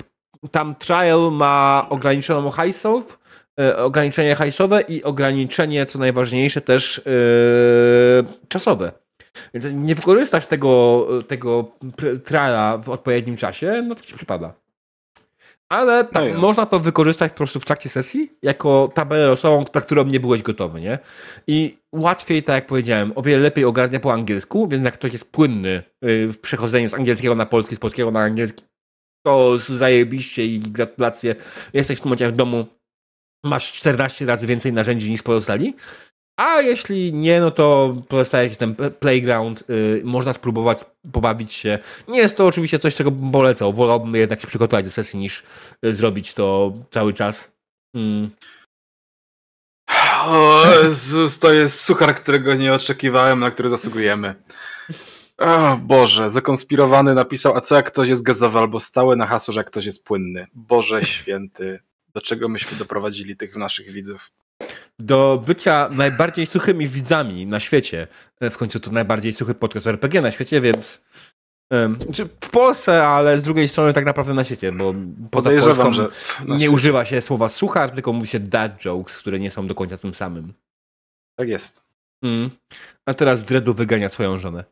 Tam 0.50 0.74
trial 0.74 1.32
ma 1.32 1.86
ograniczoną 1.90 2.50
hajsów, 2.50 3.18
ograniczenie 3.76 4.34
hajsowe 4.34 4.80
i 4.80 5.02
ograniczenie, 5.02 5.86
co 5.86 5.98
najważniejsze, 5.98 6.60
też 6.60 7.02
yy, 7.06 8.24
czasowe. 8.48 8.92
Więc 9.54 9.66
nie 9.74 9.94
wykorzystasz 9.94 10.46
tego, 10.46 11.06
tego 11.28 11.72
triala 12.24 12.78
w 12.78 12.88
odpowiednim 12.88 13.36
czasie, 13.36 13.84
no 13.88 13.94
to 13.94 14.02
ci 14.02 14.14
przypada. 14.14 14.54
Ale 15.68 16.04
tak, 16.04 16.34
no 16.34 16.40
można 16.40 16.66
to 16.66 16.80
wykorzystać 16.80 17.32
po 17.32 17.36
prostu 17.36 17.60
w 17.60 17.64
trakcie 17.64 17.88
sesji, 17.88 18.32
jako 18.42 18.90
tabelę 18.94 19.26
losową, 19.26 19.64
na 19.74 19.80
którą 19.80 20.04
nie 20.04 20.20
byłeś 20.20 20.42
gotowy, 20.42 20.80
nie? 20.80 20.98
I 21.46 21.74
łatwiej, 21.92 22.42
tak 22.42 22.54
jak 22.54 22.66
powiedziałem, 22.66 23.12
o 23.14 23.22
wiele 23.22 23.42
lepiej 23.42 23.64
ogarnia 23.64 24.00
po 24.00 24.12
angielsku, 24.12 24.68
więc 24.68 24.84
jak 24.84 24.94
ktoś 24.94 25.12
jest 25.12 25.32
płynny 25.32 25.82
y, 26.04 26.28
w 26.32 26.38
przechodzeniu 26.38 26.88
z 26.88 26.94
angielskiego 26.94 27.34
na 27.34 27.46
polski, 27.46 27.76
z 27.76 27.78
polskiego 27.78 28.10
na 28.10 28.20
angielski, 28.20 28.64
to 29.26 29.58
zajebiście 29.58 30.46
i 30.46 30.60
gratulacje. 30.60 31.34
Jesteś 31.72 31.98
w 31.98 32.00
tym 32.00 32.08
momencie 32.08 32.28
w 32.28 32.36
domu, 32.36 32.66
masz 33.44 33.72
14 33.72 34.26
razy 34.26 34.46
więcej 34.46 34.72
narzędzi 34.72 35.10
niż 35.10 35.22
pozostali. 35.22 35.74
A 36.40 36.60
jeśli 36.60 37.12
nie, 37.12 37.40
no 37.40 37.50
to 37.50 37.96
pozostaje 38.08 38.50
ten 38.50 38.74
playground, 38.74 39.64
yy, 39.68 40.02
można 40.04 40.32
spróbować 40.32 40.84
pobawić 41.12 41.52
się. 41.52 41.78
Nie 42.08 42.18
jest 42.18 42.36
to 42.36 42.46
oczywiście 42.46 42.78
coś, 42.78 42.94
czego 42.94 43.10
bym 43.10 43.32
polecał. 43.32 43.72
Wolałbym 43.72 44.14
jednak 44.14 44.40
się 44.40 44.46
przygotować 44.46 44.84
do 44.84 44.90
sesji, 44.90 45.20
niż 45.20 45.42
yy, 45.82 45.94
zrobić 45.94 46.34
to 46.34 46.72
cały 46.90 47.14
czas. 47.14 47.52
Mm. 47.94 48.30
O 50.26 50.62
Jezus, 50.82 51.38
to 51.38 51.52
jest 51.52 51.80
suchar, 51.80 52.16
którego 52.16 52.54
nie 52.54 52.74
oczekiwałem, 52.74 53.40
na 53.40 53.50
który 53.50 53.68
zasługujemy. 53.68 54.34
O 55.38 55.76
Boże, 55.76 56.30
zakonspirowany 56.30 57.14
napisał, 57.14 57.56
a 57.56 57.60
co 57.60 57.74
jak 57.74 57.86
ktoś 57.86 58.08
jest 58.08 58.22
gazowy 58.22 58.58
albo 58.58 58.80
stały 58.80 59.16
na 59.16 59.26
hasło, 59.26 59.54
że 59.54 59.60
jak 59.60 59.66
ktoś 59.66 59.86
jest 59.86 60.04
płynny. 60.04 60.46
Boże 60.54 61.02
święty 61.02 61.80
do 62.14 62.20
czego 62.20 62.48
myśmy 62.48 62.78
doprowadzili 62.78 63.36
tych 63.36 63.56
naszych 63.56 63.92
widzów. 63.92 64.30
Do 64.98 65.42
bycia 65.46 65.88
najbardziej 65.92 66.46
suchymi 66.46 66.88
widzami 66.88 67.46
na 67.46 67.60
świecie. 67.60 68.06
E, 68.40 68.50
w 68.50 68.58
końcu 68.58 68.80
to 68.80 68.90
najbardziej 68.90 69.32
suchy 69.32 69.54
podcast 69.54 69.86
RPG 69.86 70.22
na 70.22 70.32
świecie, 70.32 70.60
więc 70.60 71.00
w 72.40 72.50
Polsce, 72.50 73.06
ale 73.06 73.38
z 73.38 73.42
drugiej 73.42 73.68
strony 73.68 73.92
tak 73.92 74.04
naprawdę 74.04 74.34
na 74.34 74.44
świecie, 74.44 74.72
bo 74.72 74.94
poza 75.30 75.50
Polską 75.50 75.92
że 75.92 76.08
nie 76.46 76.48
świecie. 76.48 76.70
używa 76.70 77.04
się 77.04 77.20
słowa 77.20 77.48
suchar, 77.48 77.90
tylko 77.90 78.12
mówi 78.12 78.28
się 78.28 78.40
dad 78.40 78.78
jokes, 78.84 79.18
które 79.18 79.38
nie 79.38 79.50
są 79.50 79.66
do 79.66 79.74
końca 79.74 79.96
tym 79.96 80.14
samym. 80.14 80.52
Tak 81.36 81.48
jest. 81.48 81.87
Mm. 82.22 82.50
A 83.06 83.14
teraz 83.14 83.44
Dredu 83.44 83.74
wygania 83.74 84.08
swoją 84.08 84.38
żonę. 84.38 84.64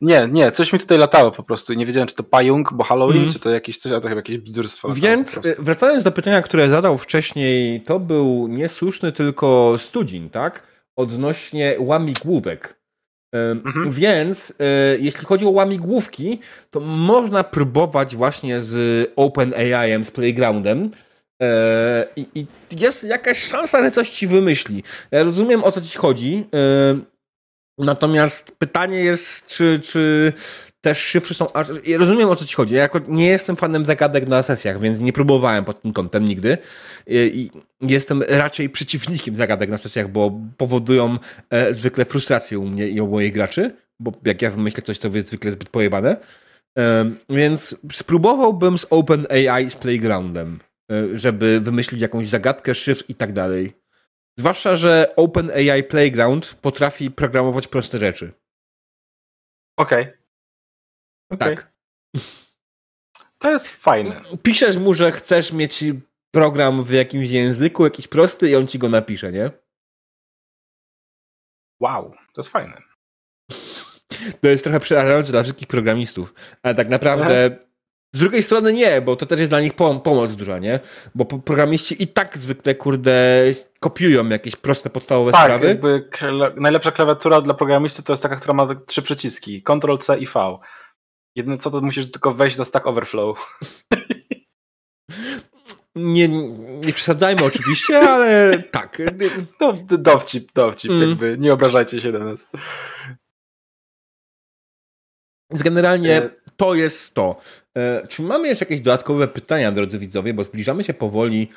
Nie, 0.00 0.28
nie, 0.32 0.52
coś 0.52 0.72
mi 0.72 0.78
tutaj 0.78 0.98
latało 0.98 1.32
po 1.32 1.42
prostu. 1.42 1.72
Nie 1.72 1.86
wiedziałem, 1.86 2.08
czy 2.08 2.14
to 2.14 2.22
pająk, 2.22 2.72
bo 2.72 2.84
Halloween, 2.84 3.20
mm. 3.22 3.32
czy 3.32 3.40
to 3.40 3.50
jakieś 3.50 3.78
coś, 3.78 3.92
a 3.92 4.00
to 4.00 4.08
chyba 4.08 4.18
jakieś 4.18 4.38
bzdurstwo. 4.38 4.92
Więc 4.92 5.40
wracając 5.58 6.04
do 6.04 6.12
pytania, 6.12 6.42
które 6.42 6.68
zadał 6.68 6.98
wcześniej, 6.98 7.80
to 7.80 8.00
był 8.00 8.48
niesłuszny 8.48 9.12
tylko 9.12 9.74
studzień, 9.78 10.30
tak? 10.30 10.66
Odnośnie 10.96 11.76
łamigłówek. 11.78 12.82
Mhm. 13.32 13.90
Więc 13.90 14.54
e, 14.60 14.64
jeśli 14.98 15.24
chodzi 15.24 15.46
o 15.46 15.50
łamigłówki, 15.50 16.38
to 16.70 16.80
można 16.80 17.44
próbować 17.44 18.16
właśnie 18.16 18.60
z 18.60 19.10
OpenAI, 19.16 20.04
z 20.04 20.10
Playgroundem, 20.10 20.90
i, 22.16 22.26
I, 22.34 22.46
jest 22.80 23.04
jakaś 23.04 23.42
szansa, 23.42 23.82
że 23.82 23.90
coś 23.90 24.10
ci 24.10 24.26
wymyśli. 24.26 24.82
Ja 25.10 25.22
rozumiem 25.22 25.64
o 25.64 25.72
co 25.72 25.80
ci 25.80 25.98
chodzi. 25.98 26.44
Natomiast 27.78 28.52
pytanie 28.58 28.98
jest, 28.98 29.46
czy, 29.46 29.80
czy 29.80 30.32
te 30.80 30.94
szyfry 30.94 31.34
są. 31.34 31.46
Ja 31.84 31.98
rozumiem 31.98 32.28
o 32.28 32.36
co 32.36 32.44
ci 32.44 32.54
chodzi. 32.54 32.74
Ja 32.74 32.82
jako 32.82 33.00
nie 33.08 33.26
jestem 33.26 33.56
fanem 33.56 33.86
zagadek 33.86 34.28
na 34.28 34.42
sesjach, 34.42 34.80
więc 34.80 35.00
nie 35.00 35.12
próbowałem 35.12 35.64
pod 35.64 35.82
tym 35.82 35.92
kątem 35.92 36.24
nigdy. 36.24 36.58
I 37.06 37.50
jestem 37.80 38.22
raczej 38.28 38.70
przeciwnikiem 38.70 39.36
zagadek 39.36 39.70
na 39.70 39.78
sesjach, 39.78 40.08
bo 40.08 40.40
powodują 40.56 41.18
e, 41.50 41.74
zwykle 41.74 42.04
frustrację 42.04 42.58
u 42.58 42.66
mnie 42.66 42.88
i 42.88 43.00
u 43.00 43.08
moich 43.08 43.32
graczy. 43.32 43.76
Bo 44.00 44.12
jak 44.24 44.42
ja 44.42 44.50
wymyślę 44.50 44.82
coś, 44.82 44.98
to 44.98 45.08
jest 45.08 45.28
zwykle 45.28 45.52
zbyt 45.52 45.68
pojebane. 45.68 46.16
Więc 47.30 47.76
spróbowałbym 47.92 48.78
z 48.78 48.86
OpenAI 48.90 49.70
z 49.70 49.76
Playgroundem, 49.76 50.58
e, 50.60 50.71
żeby 51.14 51.60
wymyślić 51.60 52.00
jakąś 52.00 52.28
zagadkę, 52.28 52.74
szyfr 52.74 53.04
i 53.08 53.14
tak 53.14 53.32
dalej. 53.32 53.72
Zwłaszcza, 54.38 54.76
że 54.76 55.12
OpenAI 55.16 55.82
Playground 55.82 56.54
potrafi 56.54 57.10
programować 57.10 57.68
proste 57.68 57.98
rzeczy. 57.98 58.32
Okej. 59.76 60.02
Okay. 60.02 60.18
okay. 61.30 61.56
Tak. 61.56 61.72
To 63.38 63.50
jest 63.50 63.68
fajne. 63.68 64.22
Piszesz 64.42 64.76
mu, 64.76 64.94
że 64.94 65.12
chcesz 65.12 65.52
mieć 65.52 65.84
program 66.34 66.84
w 66.84 66.90
jakimś 66.90 67.30
języku, 67.30 67.84
jakiś 67.84 68.08
prosty 68.08 68.50
i 68.50 68.56
on 68.56 68.66
ci 68.66 68.78
go 68.78 68.88
napisze, 68.88 69.32
nie? 69.32 69.50
Wow, 71.80 72.14
to 72.34 72.40
jest 72.40 72.50
fajne. 72.50 72.82
To 74.40 74.48
jest 74.48 74.64
trochę 74.64 74.80
przerażające 74.80 75.32
dla 75.32 75.42
wszystkich 75.42 75.68
programistów. 75.68 76.34
Ale 76.62 76.74
tak 76.74 76.88
naprawdę 76.88 77.58
z 78.14 78.20
drugiej 78.20 78.42
strony 78.42 78.72
nie, 78.72 79.00
bo 79.00 79.16
to 79.16 79.26
też 79.26 79.38
jest 79.38 79.52
dla 79.52 79.60
nich 79.60 79.74
pom 79.74 80.00
pomoc 80.00 80.34
duża, 80.34 80.58
nie? 80.58 80.80
Bo 81.14 81.24
programiści 81.24 82.02
i 82.02 82.06
tak 82.06 82.38
zwykle, 82.38 82.74
kurde, 82.74 83.44
kopiują 83.80 84.28
jakieś 84.28 84.56
proste, 84.56 84.90
podstawowe 84.90 85.32
tak, 85.32 85.40
sprawy. 85.40 85.68
Jakby 85.68 86.08
najlepsza 86.56 86.90
klawiatura 86.90 87.40
dla 87.40 87.54
programisty 87.54 88.02
to 88.02 88.12
jest 88.12 88.22
taka, 88.22 88.36
która 88.36 88.54
ma 88.54 88.74
trzy 88.86 89.02
przyciski. 89.02 89.62
Ctrl 89.62 89.98
C 89.98 90.18
i 90.18 90.26
V. 90.26 90.58
Jedyne 91.36 91.58
co, 91.58 91.70
to 91.70 91.80
musisz 91.80 92.10
tylko 92.10 92.34
wejść 92.34 92.56
do 92.56 92.64
Stack 92.64 92.86
Overflow. 92.86 93.38
Nie, 95.94 96.28
nie 96.86 96.92
przesadzajmy 96.92 97.44
oczywiście, 97.44 98.00
ale 98.00 98.62
tak. 98.62 98.98
No, 99.60 99.72
dowcip, 99.88 100.52
dowcip, 100.52 100.90
mm. 100.90 101.08
jakby 101.08 101.38
nie 101.38 101.52
obrażajcie 101.52 102.00
się 102.00 102.12
na 102.12 102.18
nas. 102.18 102.46
Więc 105.50 105.62
generalnie 105.62 106.16
e, 106.16 106.30
to 106.56 106.74
jest 106.74 107.14
to. 107.14 107.40
E, 107.78 108.06
czy 108.08 108.22
mamy 108.22 108.48
jeszcze 108.48 108.64
jakieś 108.64 108.80
dodatkowe 108.80 109.28
pytania, 109.28 109.72
drodzy 109.72 109.98
widzowie, 109.98 110.34
bo 110.34 110.44
zbliżamy 110.44 110.84
się 110.84 110.94
powoli, 110.94 111.48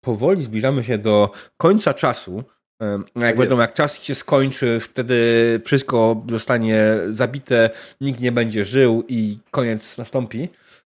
powoli 0.00 0.42
zbliżamy 0.42 0.84
się 0.84 0.98
do 0.98 1.30
końca 1.56 1.94
czasu. 1.94 2.44
E, 2.82 2.92
jak 2.92 3.12
tak 3.14 3.38
wiadomo, 3.38 3.62
jak 3.62 3.74
czas 3.74 4.02
się 4.02 4.14
skończy, 4.14 4.80
wtedy 4.80 5.60
wszystko 5.64 6.24
zostanie 6.28 6.84
zabite, 7.08 7.70
nikt 8.00 8.20
nie 8.20 8.32
będzie 8.32 8.64
żył 8.64 9.04
i 9.08 9.38
koniec 9.50 9.98
nastąpi. 9.98 10.48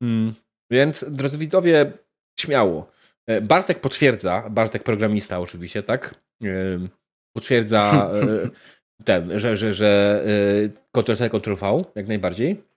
Mm, 0.03 0.35
więc, 0.71 1.05
drodzy 1.09 1.39
widzowie, 1.39 1.93
śmiało. 2.41 2.93
Bartek 3.43 3.81
potwierdza, 3.81 4.51
Bartek 4.51 4.83
programista 4.83 5.41
oczywiście, 5.41 5.83
tak? 5.83 6.15
Potwierdza 7.37 8.11
ten, 9.05 9.41
że, 9.41 9.57
że, 9.57 9.75
że 9.75 10.23
Ctrl-C, 10.93 11.31
Ctrl-V, 11.31 11.85
jak 11.95 12.09
najbardziej. 12.09 12.72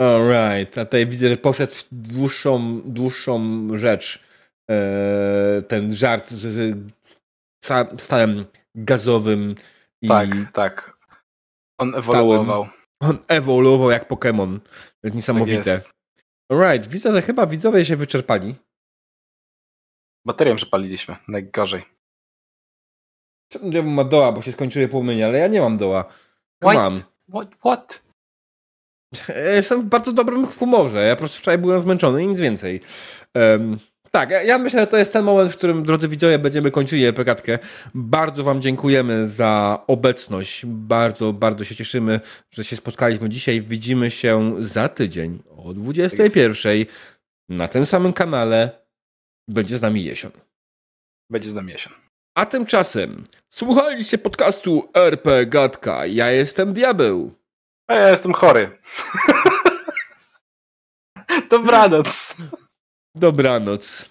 Alright, 0.00 0.78
a 0.78 0.84
tutaj 0.84 1.06
widzę, 1.06 1.28
że 1.28 1.36
poszedł 1.36 1.74
w 1.74 1.88
dłuższą, 1.92 2.80
dłuższą 2.84 3.68
rzecz. 3.74 4.24
Eee, 4.70 5.62
ten 5.62 5.96
żart 5.96 6.28
z, 6.28 6.40
z, 6.40 7.18
z 7.64 8.02
stałem 8.02 8.44
gazowym. 8.74 9.54
I 10.02 10.08
tak, 10.08 10.28
tak. 10.52 10.98
On 11.80 11.94
ewoluował. 11.94 12.68
on 13.02 13.18
ewoluował 13.28 13.90
jak 13.90 14.08
Pokémon. 14.08 14.60
Niesamowite. 15.04 15.80
Tak 15.80 15.94
Alright, 16.52 16.90
widzę, 16.90 17.12
że 17.12 17.22
chyba 17.22 17.46
widzowie 17.46 17.84
się 17.84 17.96
wyczerpali. 17.96 18.54
Baterię 20.26 20.56
przepaliliśmy, 20.56 21.16
najgorzej. 21.28 21.84
Ja 23.62 23.82
ma 23.82 24.04
doła, 24.04 24.32
bo 24.32 24.42
się 24.42 24.52
skończyły 24.52 24.88
płomienie, 24.88 25.26
ale 25.26 25.38
ja 25.38 25.46
nie 25.46 25.60
mam 25.60 25.76
doła. 25.76 26.04
Come 26.62 26.74
What? 26.74 27.04
What? 27.28 27.54
What? 27.58 28.03
Jestem 29.54 29.82
w 29.82 29.84
bardzo 29.84 30.12
dobrym 30.12 30.46
humorze. 30.46 31.04
Ja 31.04 31.16
po 31.16 31.20
prostu 31.20 31.38
wczoraj 31.38 31.58
byłem 31.58 31.80
zmęczony 31.80 32.22
i 32.22 32.26
nic 32.26 32.40
więcej. 32.40 32.80
Um, 33.34 33.78
tak, 34.14 34.30
ja 34.30 34.58
myślę, 34.58 34.80
że 34.80 34.86
to 34.86 34.96
jest 34.96 35.12
ten 35.12 35.24
moment, 35.24 35.52
w 35.52 35.56
którym, 35.56 35.82
drodzy 35.82 36.08
widzowie, 36.08 36.38
będziemy 36.38 36.70
kończyli 36.70 37.06
epegatkę. 37.06 37.58
Bardzo 37.94 38.44
Wam 38.44 38.62
dziękujemy 38.62 39.28
za 39.28 39.82
obecność. 39.86 40.66
Bardzo, 40.66 41.32
bardzo 41.32 41.64
się 41.64 41.74
cieszymy, 41.74 42.20
że 42.50 42.64
się 42.64 42.76
spotkaliśmy 42.76 43.28
dzisiaj. 43.28 43.62
Widzimy 43.62 44.10
się 44.10 44.54
za 44.60 44.88
tydzień 44.88 45.42
o 45.56 45.74
21 45.74 46.84
na 47.48 47.68
tym 47.68 47.86
samym 47.86 48.12
kanale. 48.12 48.70
Będzie 49.48 49.78
z 49.78 49.82
nami 49.82 50.04
Jesion. 50.04 50.32
Będzie 51.30 51.50
z 51.50 51.54
nami 51.54 51.72
Jesion. 51.72 51.92
A 52.34 52.46
tymczasem 52.46 53.24
słuchaliście 53.48 54.18
podcastu 54.18 54.88
RP 54.94 55.46
Gadka. 55.46 56.06
Ja 56.06 56.30
jestem 56.30 56.72
Diabeł. 56.72 57.43
A 57.88 57.94
ja 57.94 58.08
jestem 58.08 58.32
chory. 58.32 58.78
Dobranoc. 61.50 62.36
Dobranoc. 63.14 64.10